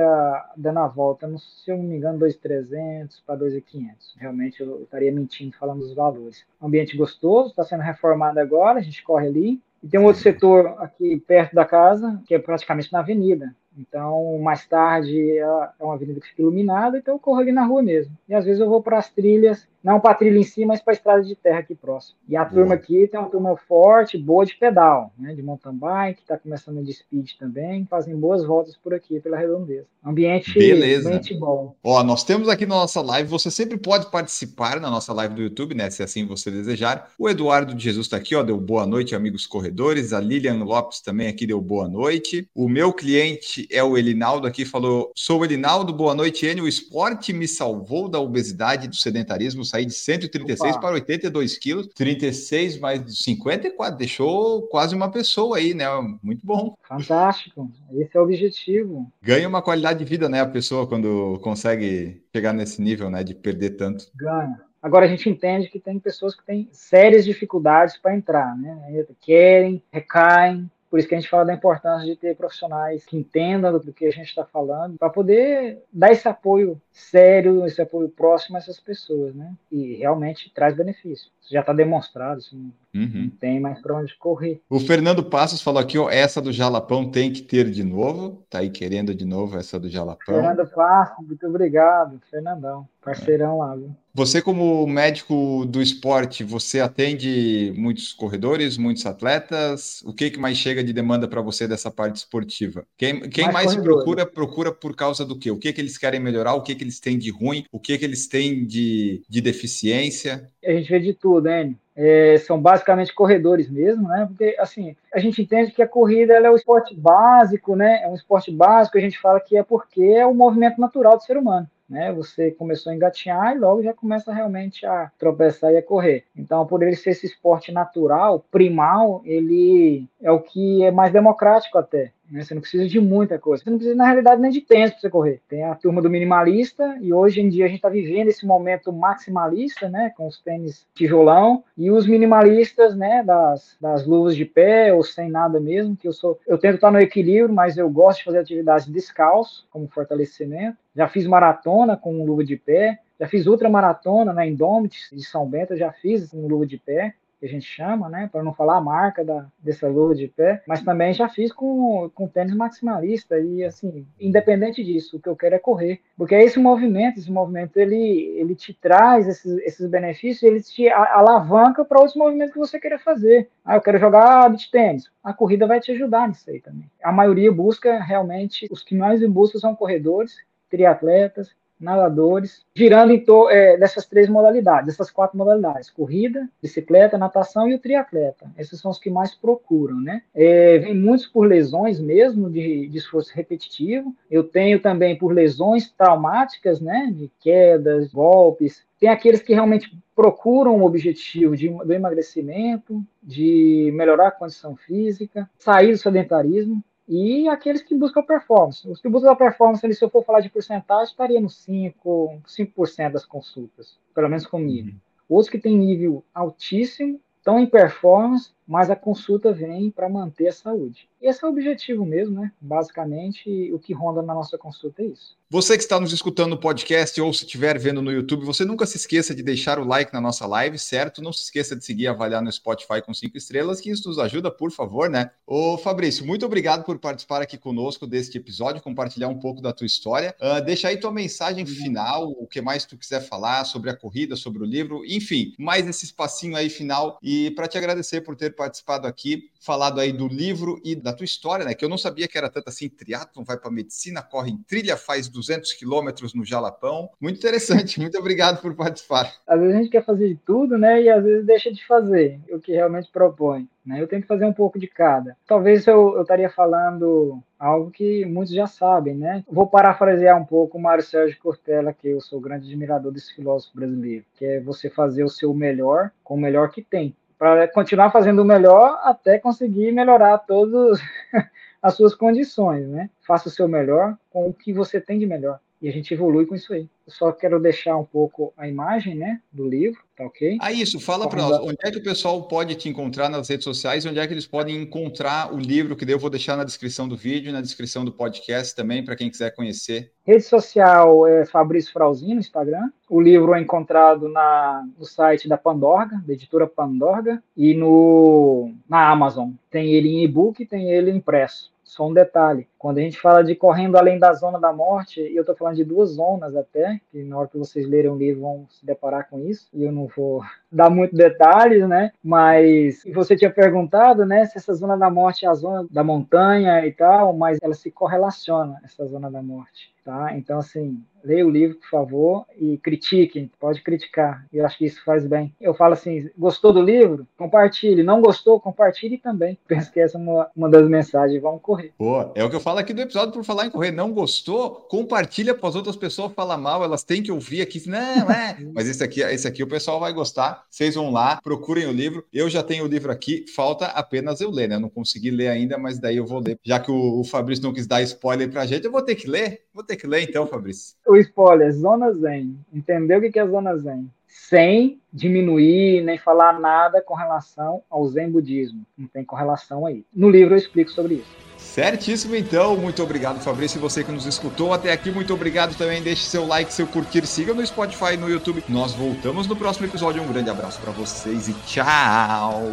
dando 0.56 0.78
a 0.78 0.88
volta. 0.88 1.28
Não, 1.28 1.40
se 1.40 1.72
eu 1.72 1.78
não 1.78 1.86
me 1.86 1.98
engano, 1.98 2.20
2.300 2.20 3.22
para 3.26 3.40
2.500. 3.40 3.96
Realmente 4.18 4.62
eu 4.62 4.84
estaria 4.84 5.12
mentindo 5.12 5.58
falando 5.58 5.80
dos 5.80 5.96
valores. 5.96 6.46
Ambiente 6.62 6.96
gostoso, 6.96 7.50
está 7.50 7.64
sendo 7.64 7.82
reformado 7.82 8.40
agora, 8.40 8.78
a 8.78 8.84
gente 8.84 9.04
corre 9.04 9.28
ali. 9.28 9.62
E 9.82 9.88
tem 9.88 10.00
um 10.00 10.06
outro 10.06 10.22
setor 10.22 10.76
aqui 10.78 11.20
perto 11.20 11.56
da 11.56 11.66
casa, 11.66 12.22
que 12.28 12.36
é 12.36 12.40
praticamente 12.40 12.94
na 12.94 13.00
avenida. 13.00 13.56
Então, 13.76 14.38
mais 14.38 14.68
tarde 14.68 15.38
é, 15.38 15.40
é 15.40 15.84
uma 15.84 15.96
avenida 15.96 16.20
que 16.20 16.28
fica 16.28 16.42
iluminada, 16.42 16.98
então 16.98 17.16
eu 17.16 17.20
corro 17.20 17.40
ali 17.40 17.52
na 17.52 17.66
rua 17.66 17.82
mesmo. 17.82 18.16
E 18.28 18.34
às 18.34 18.46
vezes 18.46 18.60
eu 18.60 18.70
vou 18.70 18.84
para 18.84 18.98
as 18.98 19.10
trilhas, 19.10 19.68
não 19.84 20.00
para 20.00 20.16
trilha 20.16 20.38
em 20.38 20.44
si, 20.44 20.66
mas 20.66 20.82
para 20.82 20.94
estrada 20.94 21.24
de 21.24 21.36
terra 21.36 21.60
aqui 21.60 21.76
próximo. 21.76 22.18
E 22.28 22.36
a 22.36 22.46
turma 22.46 22.76
aqui 22.76 23.08
tem 23.08 23.20
uma 23.20 23.30
turma 23.30 23.56
forte, 23.58 24.18
boa 24.18 24.46
de 24.46 24.56
pedal, 24.56 25.14
né, 25.18 25.34
de 25.34 25.42
mountain 25.42 25.76
bike, 25.76 26.22
está 26.22 26.38
começando 26.38 26.84
de 26.84 26.94
speed 26.94 27.32
também, 27.40 27.86
fazem 27.86 28.16
boas 28.16 28.46
voltas 28.46 28.76
por 28.78 28.94
aqui, 28.94 29.20
pela 29.20 29.38
redondeza. 29.38 29.86
Ambiente, 30.04 30.54
Beleza. 30.54 31.10
ambiente 31.10 31.34
bom. 31.34 31.76
Ó, 31.84 32.04
nós 32.04 32.24
temos 32.24 32.50
aqui 32.50 32.66
na 32.66 32.76
nossa 32.76 33.02
live, 33.02 33.30
você 33.30 33.50
sempre 33.50 33.78
pode 33.78 34.10
participar 34.12 34.80
na 34.80 34.90
nossa 34.90 35.14
live 35.14 35.36
do 35.36 35.42
YouTube, 35.42 35.76
né, 35.76 35.90
se 35.90 36.04
assim 36.04 36.26
você 36.26 36.52
desejar. 36.52 37.12
O 37.18 37.30
Eduardo 37.30 37.74
de 37.74 37.84
Jesus 37.84 38.06
está 38.06 38.18
aqui, 38.18 38.36
ó, 38.36 38.44
deu 38.44 38.60
boa 38.60 38.86
noite, 38.86 39.16
amigos 39.16 39.46
corredores. 39.46 40.14
A 40.14 40.20
Lilian 40.20 40.64
Lopes 40.64 41.02
também 41.02 41.28
aqui 41.28 41.46
deu 41.46 41.60
boa 41.60 41.88
noite. 41.88 42.48
O 42.56 42.70
meu 42.70 42.94
cliente 42.94 43.68
é 43.72 43.84
o 43.84 43.98
Elinaldo 43.98 44.48
aqui, 44.48 44.66
falou: 44.66 45.12
Sou 45.16 45.40
o 45.40 45.46
Elinaldo, 45.46 45.94
boa 45.94 46.14
noite, 46.14 46.46
Enio. 46.46 46.66
O 46.66 46.68
esporte 46.68 47.34
me 47.34 47.48
salvou 47.48 48.08
da 48.08 48.20
obesidade 48.20 48.86
e 48.86 48.90
do 48.90 48.96
sedentarismo. 48.96 49.64
Saí 49.72 49.86
de 49.86 49.94
136 49.94 50.72
Opa. 50.72 50.82
para 50.82 50.96
82 50.96 51.58
quilos, 51.58 51.88
36 51.96 52.78
mais 52.78 53.06
de 53.06 53.16
54, 53.16 53.98
deixou 53.98 54.64
quase 54.64 54.94
uma 54.94 55.10
pessoa 55.10 55.58
aí, 55.58 55.74
né? 55.74 55.86
Muito 56.22 56.46
bom. 56.46 56.76
Fantástico, 56.86 57.72
esse 57.94 58.18
é 58.18 58.20
o 58.20 58.24
objetivo. 58.24 59.10
Ganha 59.22 59.48
uma 59.48 59.62
qualidade 59.62 60.00
de 60.00 60.06
vida, 60.06 60.28
né? 60.28 60.42
A 60.42 60.46
pessoa 60.46 60.86
quando 60.86 61.40
consegue 61.42 62.22
chegar 62.36 62.52
nesse 62.52 62.82
nível, 62.82 63.10
né? 63.10 63.24
De 63.24 63.34
perder 63.34 63.78
tanto. 63.78 64.12
Ganha. 64.14 64.60
Agora 64.82 65.06
a 65.06 65.08
gente 65.08 65.30
entende 65.30 65.70
que 65.70 65.80
tem 65.80 65.98
pessoas 66.00 66.36
que 66.36 66.44
têm 66.46 66.68
sérias 66.74 67.24
dificuldades 67.24 67.98
para 67.98 68.14
entrar, 68.14 68.58
né? 68.58 69.06
Querem, 69.22 69.82
recaem, 69.90 70.70
por 70.92 71.00
isso 71.00 71.08
que 71.08 71.16
a 71.16 71.20
gente 71.20 71.30
fala 71.30 71.46
da 71.46 71.54
importância 71.54 72.06
de 72.06 72.18
ter 72.18 72.36
profissionais 72.36 73.06
que 73.06 73.16
entendam 73.16 73.80
do 73.80 73.94
que 73.94 74.06
a 74.06 74.12
gente 74.12 74.28
está 74.28 74.44
falando, 74.44 74.98
para 74.98 75.10
poder 75.10 75.82
dar 75.92 76.12
esse 76.12 76.28
apoio 76.28 76.80
sério, 76.92 77.66
esse 77.66 77.82
apoio 77.82 78.10
próximo 78.10 78.58
a 78.58 78.60
essas 78.60 78.78
pessoas, 78.78 79.34
né? 79.34 79.54
E 79.72 79.96
realmente 79.96 80.54
traz 80.54 80.76
benefício. 80.76 81.32
Isso 81.42 81.54
já 81.54 81.62
está 81.62 81.72
demonstrado, 81.72 82.40
assim, 82.40 82.74
uhum. 82.94 83.24
não 83.24 83.30
tem 83.30 83.60
mais 83.60 83.82
para 83.82 83.98
onde 83.98 84.16
correr. 84.18 84.62
O 84.70 84.80
Fernando 84.80 85.24
Passos 85.24 85.62
falou 85.62 85.82
aqui, 85.82 85.98
ó, 85.98 86.10
essa 86.10 86.42
do 86.42 86.52
Jalapão 86.52 87.10
tem 87.10 87.32
que 87.32 87.42
ter 87.42 87.70
de 87.70 87.84
novo, 87.84 88.44
tá 88.50 88.60
aí 88.60 88.70
querendo 88.70 89.14
de 89.14 89.26
novo 89.26 89.58
essa 89.58 89.80
do 89.80 89.90
Jalapão. 89.90 90.36
Fernando 90.36 90.68
Passos, 90.68 91.26
muito 91.26 91.48
obrigado, 91.48 92.20
Fernandão, 92.30 92.88
parceirão 93.02 93.56
é. 93.56 93.58
lá, 93.58 93.76
viu? 93.76 93.96
Você, 94.14 94.42
como 94.42 94.86
médico 94.86 95.66
do 95.66 95.82
esporte, 95.82 96.44
você 96.44 96.82
atende 96.82 97.74
muitos 97.78 98.12
corredores, 98.12 98.78
muitos 98.78 99.06
atletas? 99.06 100.02
O 100.06 100.14
que, 100.14 100.30
que 100.30 100.38
mais 100.38 100.58
chega 100.58 100.84
de 100.84 100.92
demanda 100.92 101.30
para 101.30 101.42
você 101.42 101.66
dessa 101.66 101.90
parte 101.90 102.18
esportiva? 102.18 102.86
Quem, 102.98 103.22
quem 103.30 103.46
mais, 103.46 103.74
mais 103.74 103.78
procura, 103.78 104.26
procura 104.26 104.72
por 104.72 104.96
causa 104.98 105.26
do 105.26 105.40
quê? 105.40 105.50
O 105.50 105.58
que, 105.58 105.72
que 105.72 105.80
eles 105.80 105.98
querem 105.98 106.20
melhorar? 106.20 106.56
O 106.56 106.62
que, 106.62 106.76
que 106.76 106.84
eles 106.84 107.00
têm 107.00 107.18
de 107.18 107.32
ruim? 107.32 107.64
O 107.72 107.80
que, 107.80 107.98
que 107.98 108.04
eles 108.04 108.28
têm 108.28 108.66
de, 108.66 109.24
de 109.30 109.40
deficiência? 109.40 110.46
A 110.66 110.72
gente 110.74 110.90
vê 110.90 111.00
de 111.00 111.14
tudo, 111.14 111.44
né? 111.44 111.74
É, 111.96 112.38
são 112.38 112.60
basicamente 112.60 113.14
corredores 113.14 113.70
mesmo, 113.70 114.08
né? 114.08 114.26
Porque 114.26 114.56
assim 114.60 114.96
a 115.14 115.20
gente 115.20 115.42
entende 115.42 115.72
que 115.72 115.82
a 115.82 115.88
corrida 115.88 116.34
é 116.34 116.50
o 116.50 116.56
esporte 116.56 116.96
básico, 116.96 117.76
né? 117.76 118.02
É 118.04 118.08
um 118.08 118.16
esporte 118.16 118.52
básico. 118.52 118.98
A 118.98 119.02
gente 119.02 119.20
fala 119.20 119.40
que 119.40 119.58
é 119.58 119.64
porque 119.64 120.02
é 120.02 120.26
o 120.26 120.34
movimento 120.34 120.80
natural 120.80 121.18
do 121.18 121.24
ser 121.24 121.38
humano 121.38 121.68
né? 121.92 122.10
Você 122.14 122.52
começou 122.52 122.90
a 122.90 122.96
engatinhar 122.96 123.54
e 123.54 123.60
logo 123.60 123.84
já 123.84 123.94
começa 123.94 124.32
realmente 124.32 124.86
a 124.86 125.12
tropeçar 125.20 125.74
e 125.74 125.78
a 125.78 125.84
correr. 125.84 126.24
Então, 126.34 126.66
por 126.66 126.82
ele 126.82 126.96
ser 126.96 127.10
esse 127.10 127.26
esporte 127.26 127.70
natural, 127.70 128.46
primal, 128.50 129.22
ele 129.26 130.08
é 130.22 130.32
o 130.32 130.40
que 130.40 130.86
é 130.86 130.90
mais 130.90 131.12
democrático 131.12 131.78
até. 131.78 132.14
Né? 132.32 132.42
Você 132.42 132.54
não 132.54 132.62
precisa 132.62 132.88
de 132.88 133.00
muita 133.00 133.38
coisa. 133.38 133.64
Você 133.64 133.70
não 133.70 133.78
precisa, 133.78 133.96
na 133.96 134.06
realidade, 134.06 134.42
nem 134.42 134.50
de 134.50 134.62
tênis 134.62 134.92
para 134.92 135.02
você 135.02 135.10
correr. 135.10 135.42
Tem 135.50 135.64
a 135.64 135.76
turma 135.76 136.02
do 136.02 136.10
minimalista, 136.10 136.98
e 137.02 137.14
hoje 137.14 137.42
em 137.42 137.50
dia 137.50 137.66
a 137.66 137.68
gente 137.68 137.78
está 137.78 137.90
vivendo 137.90 138.30
esse 138.30 138.46
momento 138.46 138.94
maximalista, 138.94 139.90
né? 139.90 140.12
Com 140.16 140.28
os 140.28 140.40
tênis 140.40 140.88
tijolão, 140.96 141.64
e 141.78 141.92
os 141.92 142.08
minimalistas, 142.08 142.96
né? 142.96 143.24
Das, 143.24 143.76
das 143.80 144.06
luvas 144.06 144.36
de 144.36 144.46
pé, 144.46 144.94
ou 144.94 145.04
sem 145.04 145.30
nada 145.30 145.60
mesmo, 145.60 145.96
que 145.96 146.08
eu 146.08 146.14
sou. 146.14 146.40
Eu 146.48 146.58
tento 146.58 146.76
estar 146.76 146.92
no 146.92 147.00
equilíbrio, 147.00 147.54
mas 147.54 147.78
eu 147.78 147.90
gosto 147.90 148.20
de 148.20 148.26
fazer 148.26 148.40
atividades 148.40 148.88
descalço, 148.88 149.68
como 149.70 149.88
fortalecimento. 149.88 150.78
Já 150.96 151.08
fiz 151.08 151.28
maratona 151.28 151.98
com 151.98 152.26
luva 152.26 152.44
de 152.44 152.58
pé, 152.58 153.00
já 153.20 153.28
fiz 153.28 153.46
ultramaratona 153.46 154.34
na 154.34 154.48
Indomites 154.48 155.10
de 155.12 155.24
São 155.24 155.48
Bento, 155.48 155.78
já 155.78 155.92
fiz 155.92 156.32
com 156.32 156.48
luva 156.48 156.66
de 156.66 156.78
pé. 156.78 157.14
Que 157.42 157.48
a 157.48 157.50
gente 157.50 157.66
chama, 157.66 158.08
né, 158.08 158.30
para 158.32 158.44
não 158.44 158.54
falar 158.54 158.78
a 158.78 158.82
marca 158.82 159.26
da, 159.26 159.48
dessa 159.58 159.88
luva 159.88 160.14
de 160.14 160.28
pé, 160.28 160.62
mas 160.68 160.84
também 160.84 161.12
já 161.12 161.28
fiz 161.28 161.52
com, 161.52 162.08
com 162.14 162.28
tênis 162.28 162.54
maximalista 162.54 163.40
e 163.40 163.64
assim, 163.64 164.06
independente 164.20 164.84
disso, 164.84 165.18
o 165.18 165.20
que 165.20 165.28
eu 165.28 165.36
quero 165.36 165.56
é 165.56 165.60
correr, 165.60 166.00
porque 166.16 166.36
esse 166.36 166.60
movimento, 166.60 167.18
esse 167.20 167.32
movimento 167.32 167.78
ele, 167.78 168.36
ele 168.38 168.54
te 168.54 168.76
traz 168.76 169.28
esses, 169.28 169.58
esses 169.66 169.90
benefícios, 169.90 170.44
ele 170.44 170.62
te 170.62 170.88
alavanca 170.88 171.84
para 171.84 171.98
outros 171.98 172.16
movimentos 172.16 172.54
que 172.54 172.60
você 172.60 172.80
queira 172.80 173.00
fazer. 173.00 173.50
Ah, 173.66 173.76
eu 173.76 173.82
quero 173.82 173.98
jogar 173.98 174.48
beach 174.50 174.70
tênis, 174.70 175.10
a 175.24 175.34
corrida 175.34 175.66
vai 175.66 175.80
te 175.80 175.92
ajudar 175.92 176.28
nisso 176.28 176.48
aí 176.48 176.62
também. 176.62 176.90
A 177.04 177.12
maioria 177.12 177.52
busca 177.52 178.00
realmente, 178.00 178.68
os 178.70 178.84
que 178.84 178.94
mais 178.94 179.28
buscam 179.28 179.58
são 179.58 179.76
corredores, 179.76 180.38
triatletas, 180.70 181.50
nadadores, 181.82 182.64
girando 182.76 183.12
em 183.12 183.26
é, 183.50 183.78
dessas 183.78 184.06
três 184.06 184.30
modalidades, 184.30 184.88
dessas 184.88 185.10
quatro 185.10 185.38
modalidades: 185.38 185.90
corrida, 185.90 186.48
bicicleta, 186.62 187.18
natação 187.18 187.68
e 187.68 187.74
o 187.74 187.80
triatleta. 187.80 188.50
Esses 188.58 188.80
são 188.80 188.92
os 188.92 189.00
que 189.00 189.10
mais 189.10 189.34
procuram, 189.34 190.00
né? 190.00 190.22
É, 190.34 190.78
vem 190.78 190.96
muitos 190.96 191.28
por 191.28 191.48
lesões 191.48 192.00
mesmo 192.00 192.50
de, 192.50 192.88
de 192.88 192.98
esforço 192.98 193.32
repetitivo. 193.34 194.16
Eu 194.30 194.44
tenho 194.44 194.80
também 194.80 195.18
por 195.18 195.34
lesões 195.34 195.90
traumáticas, 195.90 196.80
né? 196.80 197.12
De 197.14 197.32
quedas, 197.40 198.12
golpes. 198.12 198.84
Tem 199.00 199.10
aqueles 199.10 199.42
que 199.42 199.54
realmente 199.54 199.92
procuram 200.16 200.78
o 200.78 200.86
objetivo 200.86 201.58
de, 201.58 201.70
do 201.70 201.92
emagrecimento, 201.92 203.04
de 203.24 203.92
melhorar 203.96 204.28
a 204.28 204.32
condição 204.32 204.76
física, 204.76 205.50
sair 205.58 205.92
do 205.92 205.98
sedentarismo 205.98 206.84
e 207.08 207.48
aqueles 207.50 207.82
que 207.82 207.96
buscam 207.96 208.22
performance. 208.24 208.88
Os 208.88 209.02
que 209.02 209.10
buscam 209.10 209.32
a 209.32 209.36
performance, 209.36 209.94
se 209.94 210.04
eu 210.04 210.10
for 210.10 210.24
falar 210.24 210.40
de 210.42 210.50
porcentagem, 210.50 211.12
estaria 211.12 211.40
nos 211.42 211.66
5%, 211.68 212.42
5 212.46 213.12
das 213.12 213.26
consultas, 213.26 213.98
pelo 214.14 214.30
menos 214.30 214.46
comigo. 214.46 214.90
Uhum. 214.90 215.00
Outros 215.30 215.50
que 215.50 215.60
têm 215.60 215.78
nível 215.78 216.24
altíssimo, 216.34 217.20
estão 217.38 217.60
em 217.60 217.66
performance, 217.66 218.52
mas 218.72 218.90
a 218.90 218.96
consulta 218.96 219.52
vem 219.52 219.92
para 219.92 220.08
manter 220.08 220.48
a 220.48 220.54
saúde. 220.54 221.10
Esse 221.22 221.44
é 221.44 221.48
o 221.48 221.52
objetivo 221.52 222.06
mesmo, 222.06 222.40
né? 222.40 222.54
Basicamente, 222.60 223.70
o 223.74 223.78
que 223.78 223.94
ronda 223.94 224.22
na 224.22 224.34
nossa 224.34 224.58
consulta 224.58 225.04
é 225.04 225.08
isso. 225.08 225.36
Você 225.52 225.78
que 225.78 225.84
está 225.84 226.00
nos 226.00 226.14
escutando 226.14 226.52
no 226.52 226.58
podcast 226.58 227.20
ou 227.20 227.32
se 227.34 227.44
estiver 227.44 227.78
vendo 227.78 228.02
no 228.02 228.10
YouTube, 228.10 228.46
você 228.46 228.64
nunca 228.64 228.86
se 228.86 228.96
esqueça 228.96 229.36
de 229.36 229.44
deixar 229.44 229.78
o 229.78 229.84
like 229.84 230.14
na 230.14 230.22
nossa 230.22 230.48
live, 230.48 230.80
certo? 230.80 231.22
Não 231.22 231.34
se 231.34 231.44
esqueça 231.44 231.76
de 231.76 231.84
seguir 231.84 232.04
e 232.04 232.08
avaliar 232.08 232.42
no 232.42 232.50
Spotify 232.50 233.02
com 233.06 233.14
cinco 233.14 233.38
estrelas, 233.38 233.82
que 233.82 233.92
isso 233.92 234.08
nos 234.08 234.18
ajuda, 234.18 234.50
por 234.50 234.72
favor, 234.72 235.10
né? 235.10 235.30
Ô 235.46 235.78
Fabrício, 235.78 236.26
muito 236.26 236.46
obrigado 236.46 236.86
por 236.86 236.98
participar 236.98 237.42
aqui 237.42 237.58
conosco 237.58 238.08
deste 238.08 238.38
episódio, 238.38 238.82
compartilhar 238.82 239.28
um 239.28 239.38
pouco 239.38 239.62
da 239.62 239.74
tua 239.74 239.86
história. 239.86 240.34
Uh, 240.42 240.64
deixa 240.64 240.88
aí 240.88 240.96
tua 240.96 241.12
mensagem 241.12 241.66
final, 241.66 242.30
o 242.30 242.48
que 242.48 242.62
mais 242.62 242.86
tu 242.86 242.98
quiser 242.98 243.20
falar 243.20 243.66
sobre 243.66 243.90
a 243.90 243.96
corrida, 243.96 244.38
sobre 244.38 244.64
o 244.64 244.66
livro, 244.66 245.04
enfim, 245.06 245.54
mais 245.60 245.86
esse 245.86 246.06
espacinho 246.06 246.56
aí 246.56 246.70
final 246.70 247.20
e 247.22 247.52
para 247.52 247.68
te 247.68 247.78
agradecer 247.78 248.22
por 248.22 248.38
ter 248.38 248.56
participado 248.62 249.08
aqui, 249.08 249.50
falado 249.60 250.00
aí 250.00 250.14
do 250.14 250.28
livro 250.28 250.80
e 250.84 250.96
da 250.96 251.12
tua 251.12 251.26
história, 251.26 251.66
né? 251.66 251.74
Que 251.74 251.84
eu 251.84 251.90
não 251.90 251.98
sabia 251.98 252.28
que 252.28 252.38
era 252.38 252.48
tanto 252.48 252.70
assim, 252.70 252.88
triatlon, 252.88 253.44
vai 253.44 253.58
para 253.58 253.72
medicina, 253.72 254.22
corre 254.22 254.52
em 254.52 254.58
trilha, 254.58 254.96
faz 254.96 255.28
200 255.28 255.74
quilômetros 255.74 256.36
no 256.36 256.46
Jalapão. 256.46 257.10
Muito 257.20 257.38
interessante, 257.38 257.98
muito 258.00 258.20
obrigado 258.20 258.62
por 258.62 258.76
participar. 258.76 259.34
Às 259.48 259.60
vezes 259.60 259.76
a 259.76 259.78
gente 259.80 259.90
quer 259.90 260.06
fazer 260.06 260.28
de 260.28 260.36
tudo, 260.46 260.78
né? 260.78 261.02
E 261.02 261.10
às 261.10 261.24
vezes 261.24 261.44
deixa 261.44 261.74
de 261.74 261.84
fazer 261.88 262.40
o 262.52 262.60
que 262.60 262.72
realmente 262.72 263.10
propõe. 263.12 263.68
Né? 263.84 264.00
Eu 264.00 264.08
tenho 264.08 264.22
que 264.22 264.28
fazer 264.28 264.46
um 264.46 264.54
pouco 264.54 264.78
de 264.78 264.86
cada. 264.86 265.36
Talvez 265.48 265.88
eu, 265.88 266.14
eu 266.16 266.22
estaria 266.22 266.52
falando 266.52 267.42
algo 267.58 267.90
que 267.90 268.24
muitos 268.26 268.54
já 268.54 268.68
sabem, 268.68 269.16
né? 269.16 269.44
Vou 269.50 269.66
parafrasear 269.66 270.40
um 270.40 270.46
pouco 270.46 270.78
o 270.78 270.82
Mário 270.82 271.04
Sérgio 271.04 271.40
Cortella, 271.40 271.94
que 271.94 272.08
eu 272.08 272.22
sou 272.22 272.40
grande 272.40 272.68
admirador 272.68 273.12
desse 273.12 273.34
filósofo 273.34 273.76
brasileiro, 273.76 274.24
que 274.36 274.46
é 274.46 274.60
você 274.60 274.88
fazer 274.88 275.24
o 275.24 275.30
seu 275.30 275.52
melhor 275.52 276.12
com 276.24 276.36
o 276.36 276.40
melhor 276.40 276.70
que 276.70 276.84
tem 276.84 277.16
para 277.42 277.68
continuar 277.68 278.12
fazendo 278.12 278.44
o 278.44 278.46
melhor 278.46 279.02
até 279.04 279.40
conseguir 279.40 279.92
melhorar 279.92 280.38
todas 280.38 281.00
as 281.82 281.96
suas 281.96 282.14
condições, 282.14 282.88
né? 282.88 283.10
Faça 283.26 283.50
o 283.50 283.52
seu 283.52 283.68
melhor 283.68 284.16
com 284.30 284.48
o 284.48 284.54
que 284.54 284.72
você 284.72 285.02
tem 285.02 285.18
de 285.18 285.26
melhor. 285.26 285.60
E 285.82 285.90
a 285.90 285.92
gente 285.92 286.14
evolui 286.14 286.46
com 286.46 286.54
isso 286.54 286.72
aí. 286.74 286.88
Eu 287.08 287.14
só 287.14 287.32
quero 287.32 287.60
deixar 287.60 287.98
um 287.98 288.04
pouco 288.04 288.54
a 288.56 288.68
imagem, 288.68 289.16
né, 289.16 289.42
do 289.52 289.68
livro, 289.68 290.00
tá 290.16 290.24
ok? 290.24 290.58
Ah, 290.62 290.72
isso. 290.72 291.00
Fala 291.00 291.28
para 291.28 291.42
nós. 291.42 291.60
Onde 291.62 291.78
é 291.84 291.90
que 291.90 291.98
o 291.98 292.04
pessoal 292.04 292.44
pode 292.48 292.76
te 292.76 292.88
encontrar 292.88 293.30
nas 293.30 293.50
redes 293.50 293.64
sociais? 293.64 294.06
Onde 294.06 294.20
é 294.20 294.28
que 294.28 294.34
eles 294.34 294.46
podem 294.46 294.80
encontrar 294.80 295.52
o 295.52 295.58
livro 295.58 295.96
que 295.96 296.10
eu 296.10 296.20
vou 296.20 296.30
deixar 296.30 296.56
na 296.56 296.64
descrição 296.64 297.08
do 297.08 297.18
vídeo, 297.18 297.52
na 297.52 297.62
descrição 297.62 298.06
do 298.06 298.12
podcast 298.12 298.76
também, 298.76 299.04
para 299.04 299.16
quem 299.16 299.30
quiser 299.30 299.56
conhecer? 299.56 300.12
Rede 300.24 300.44
social 300.44 301.28
é 301.28 301.46
Fabrício 301.46 301.92
Frauzinho 301.92 302.36
no 302.36 302.42
Instagram. 302.42 302.92
O 303.10 303.20
livro 303.20 303.56
é 303.56 303.60
encontrado 303.60 304.30
na, 304.30 304.88
no 304.98 305.06
site 305.06 305.48
da 305.50 305.58
Pandorga, 305.58 306.22
da 306.26 306.34
editora 306.34 306.68
Pandorga, 306.68 307.42
e 307.58 307.74
no, 307.74 308.72
na 308.88 309.10
Amazon. 309.10 309.50
Tem 309.72 309.94
ele 309.94 310.10
em 310.10 310.24
e-book, 310.24 310.64
tem 310.66 310.92
ele 310.92 311.10
impresso. 311.10 311.72
Só 311.92 312.08
um 312.08 312.14
detalhe, 312.14 312.70
quando 312.80 313.00
a 313.00 313.02
gente 313.02 313.20
fala 313.20 313.44
de 313.44 313.54
correndo 313.54 313.98
além 313.98 314.18
da 314.18 314.32
zona 314.32 314.58
da 314.58 314.72
morte, 314.72 315.20
eu 315.20 315.42
estou 315.42 315.54
falando 315.54 315.76
de 315.76 315.84
duas 315.84 316.12
zonas 316.12 316.56
até, 316.56 317.02
que 317.12 317.22
na 317.22 317.38
hora 317.38 317.50
que 317.50 317.58
vocês 317.58 317.86
lerem 317.86 318.10
o 318.10 318.16
livro 318.16 318.44
vão 318.44 318.66
se 318.70 318.86
deparar 318.86 319.30
com 319.30 319.38
isso, 319.42 319.68
e 319.74 319.84
eu 319.84 319.92
não 319.92 320.08
vou 320.08 320.42
dar 320.72 320.90
muitos 320.90 321.18
detalhes, 321.18 321.86
né? 321.90 322.14
Mas 322.24 323.04
você 323.14 323.36
tinha 323.36 323.52
perguntado, 323.52 324.26
né, 324.26 324.46
se 324.46 324.58
essa 324.58 324.74
zona 324.74 324.96
da 324.96 325.10
morte 325.10 325.46
é 325.46 325.50
a 325.50 325.54
zona 325.54 325.86
da 325.92 326.02
montanha 326.02 326.86
e 326.86 326.94
tal, 326.94 327.34
mas 327.34 327.58
ela 327.62 327.74
se 327.74 327.92
correlaciona, 327.92 328.80
essa 328.86 329.06
zona 329.06 329.30
da 329.30 329.44
morte. 329.44 329.94
Tá? 330.04 330.36
Então, 330.36 330.58
assim, 330.58 331.04
leia 331.24 331.46
o 331.46 331.50
livro, 331.50 331.78
por 331.78 331.90
favor, 331.90 332.46
e 332.58 332.78
critiquem, 332.78 333.52
pode 333.60 333.82
criticar. 333.82 334.46
Eu 334.52 334.66
acho 334.66 334.78
que 334.78 334.86
isso 334.86 335.04
faz 335.04 335.26
bem. 335.26 335.54
Eu 335.60 335.74
falo 335.74 335.94
assim: 335.94 336.30
gostou 336.38 336.74
do 336.74 336.82
livro? 336.82 337.28
Compartilhe. 337.38 338.04
Não 338.04 338.22
gostou? 338.22 338.60
Compartilhe 338.60 339.18
também. 339.18 339.58
Penso 339.68 339.92
que 339.92 340.00
essa 340.00 340.18
é 340.18 340.22
uma, 340.22 340.50
uma 340.56 340.70
das 340.70 340.88
mensagens. 340.88 341.42
Vamos 341.42 341.62
correr. 341.62 341.94
Boa. 341.98 342.32
É 342.36 342.44
o 342.44 342.50
que 342.50 342.56
eu 342.56 342.60
falo 342.60 342.80
aqui 342.80 342.94
do 342.94 343.02
episódio 343.02 343.34
por 343.34 343.44
falar 343.44 343.66
em 343.66 343.70
correr. 343.70 343.92
Não 343.92 344.12
gostou? 344.12 344.72
Compartilha 344.90 345.54
para 345.54 345.70
as 345.70 345.76
outras 345.76 345.96
pessoas 345.96 346.34
falar 346.34 346.58
mal. 346.58 346.84
Elas 346.84 347.04
têm 347.04 347.24
que 347.24 347.32
ouvir 347.32 347.62
aqui. 347.62 347.82
Não, 347.88 348.32
é. 348.32 348.58
Mas 348.74 348.88
esse 348.88 349.04
aqui, 349.04 349.22
esse 349.22 349.48
aqui 349.48 349.64
o 349.64 349.68
pessoal 349.68 350.00
vai 350.00 350.14
gostar. 350.14 350.66
Vocês 350.70 350.96
vão 350.96 351.12
lá, 351.12 351.40
procurem 351.42 351.88
o 351.88 351.92
livro. 351.92 352.26
Eu 352.34 352.50
já 352.50 352.64
tenho 352.64 352.86
o 352.86 352.88
livro 352.88 353.12
aqui, 353.12 353.46
falta 353.56 353.86
apenas 353.88 354.42
eu 354.42 354.50
ler, 354.50 354.68
né? 354.68 354.76
Eu 354.76 354.80
não 354.80 354.90
consegui 354.90 355.32
ler 355.32 355.50
ainda, 355.50 355.78
mas 355.78 356.00
daí 356.00 356.18
eu 356.18 356.26
vou 356.26 356.40
ler. 356.40 356.60
Já 356.64 356.80
que 356.80 356.92
o, 356.92 357.20
o 357.20 357.24
Fabrício 357.24 357.64
não 357.64 357.74
quis 357.74 357.88
dar 357.88 358.02
spoiler 358.02 358.50
para 358.50 358.62
a 358.62 358.66
gente, 358.66 358.86
eu 358.86 358.92
vou 358.92 359.02
ter 359.02 359.16
que 359.16 359.28
ler. 359.28 359.66
Vou 359.74 359.84
ter 359.84 359.91
que 359.96 360.08
ler 360.08 360.22
então, 360.22 360.46
Fabrício. 360.46 360.96
O 361.08 361.16
spoiler, 361.18 361.72
Zona 361.72 362.12
Zen. 362.14 362.58
Entendeu 362.74 363.20
o 363.20 363.32
que 363.32 363.40
é 363.40 363.48
Zona 363.48 363.78
Zen? 363.78 364.10
Sem 364.28 365.00
diminuir 365.12 366.02
nem 366.04 366.18
falar 366.18 366.60
nada 366.60 367.02
com 367.02 367.14
relação 367.14 367.82
ao 367.90 368.06
Zen 368.08 368.30
budismo. 368.30 368.86
Não 368.98 369.08
tem 369.08 369.24
correlação 369.24 369.86
aí. 369.86 370.06
No 370.14 370.30
livro 370.30 370.54
eu 370.54 370.58
explico 370.58 370.92
sobre 370.92 371.16
isso. 371.16 371.52
Certíssimo, 371.62 372.36
então. 372.36 372.76
Muito 372.76 373.02
obrigado, 373.02 373.40
Fabrício. 373.40 373.78
E 373.78 373.82
você 373.82 374.04
que 374.04 374.12
nos 374.12 374.26
escutou 374.26 374.74
até 374.74 374.92
aqui, 374.92 375.10
muito 375.12 375.34
obrigado 375.34 375.78
também. 375.78 376.02
Deixe 376.02 376.24
seu 376.24 376.46
like, 376.46 376.74
seu 376.74 376.88
curtir, 376.88 377.26
siga 377.26 377.54
no 377.54 377.66
Spotify 377.66 378.14
e 378.14 378.18
no 378.18 378.30
YouTube. 378.30 378.64
Nós 378.68 378.94
voltamos 378.94 379.48
no 379.48 379.56
próximo 379.56 379.86
episódio. 379.86 380.22
Um 380.22 380.28
grande 380.28 380.50
abraço 380.50 380.82
para 380.82 380.92
vocês 380.92 381.48
e 381.48 381.54
tchau. 381.66 382.64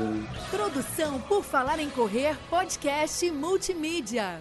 Produção 0.50 1.20
por 1.20 1.44
Falar 1.44 1.78
em 1.78 1.90
Correr, 1.90 2.36
podcast 2.50 3.30
multimídia. 3.30 4.40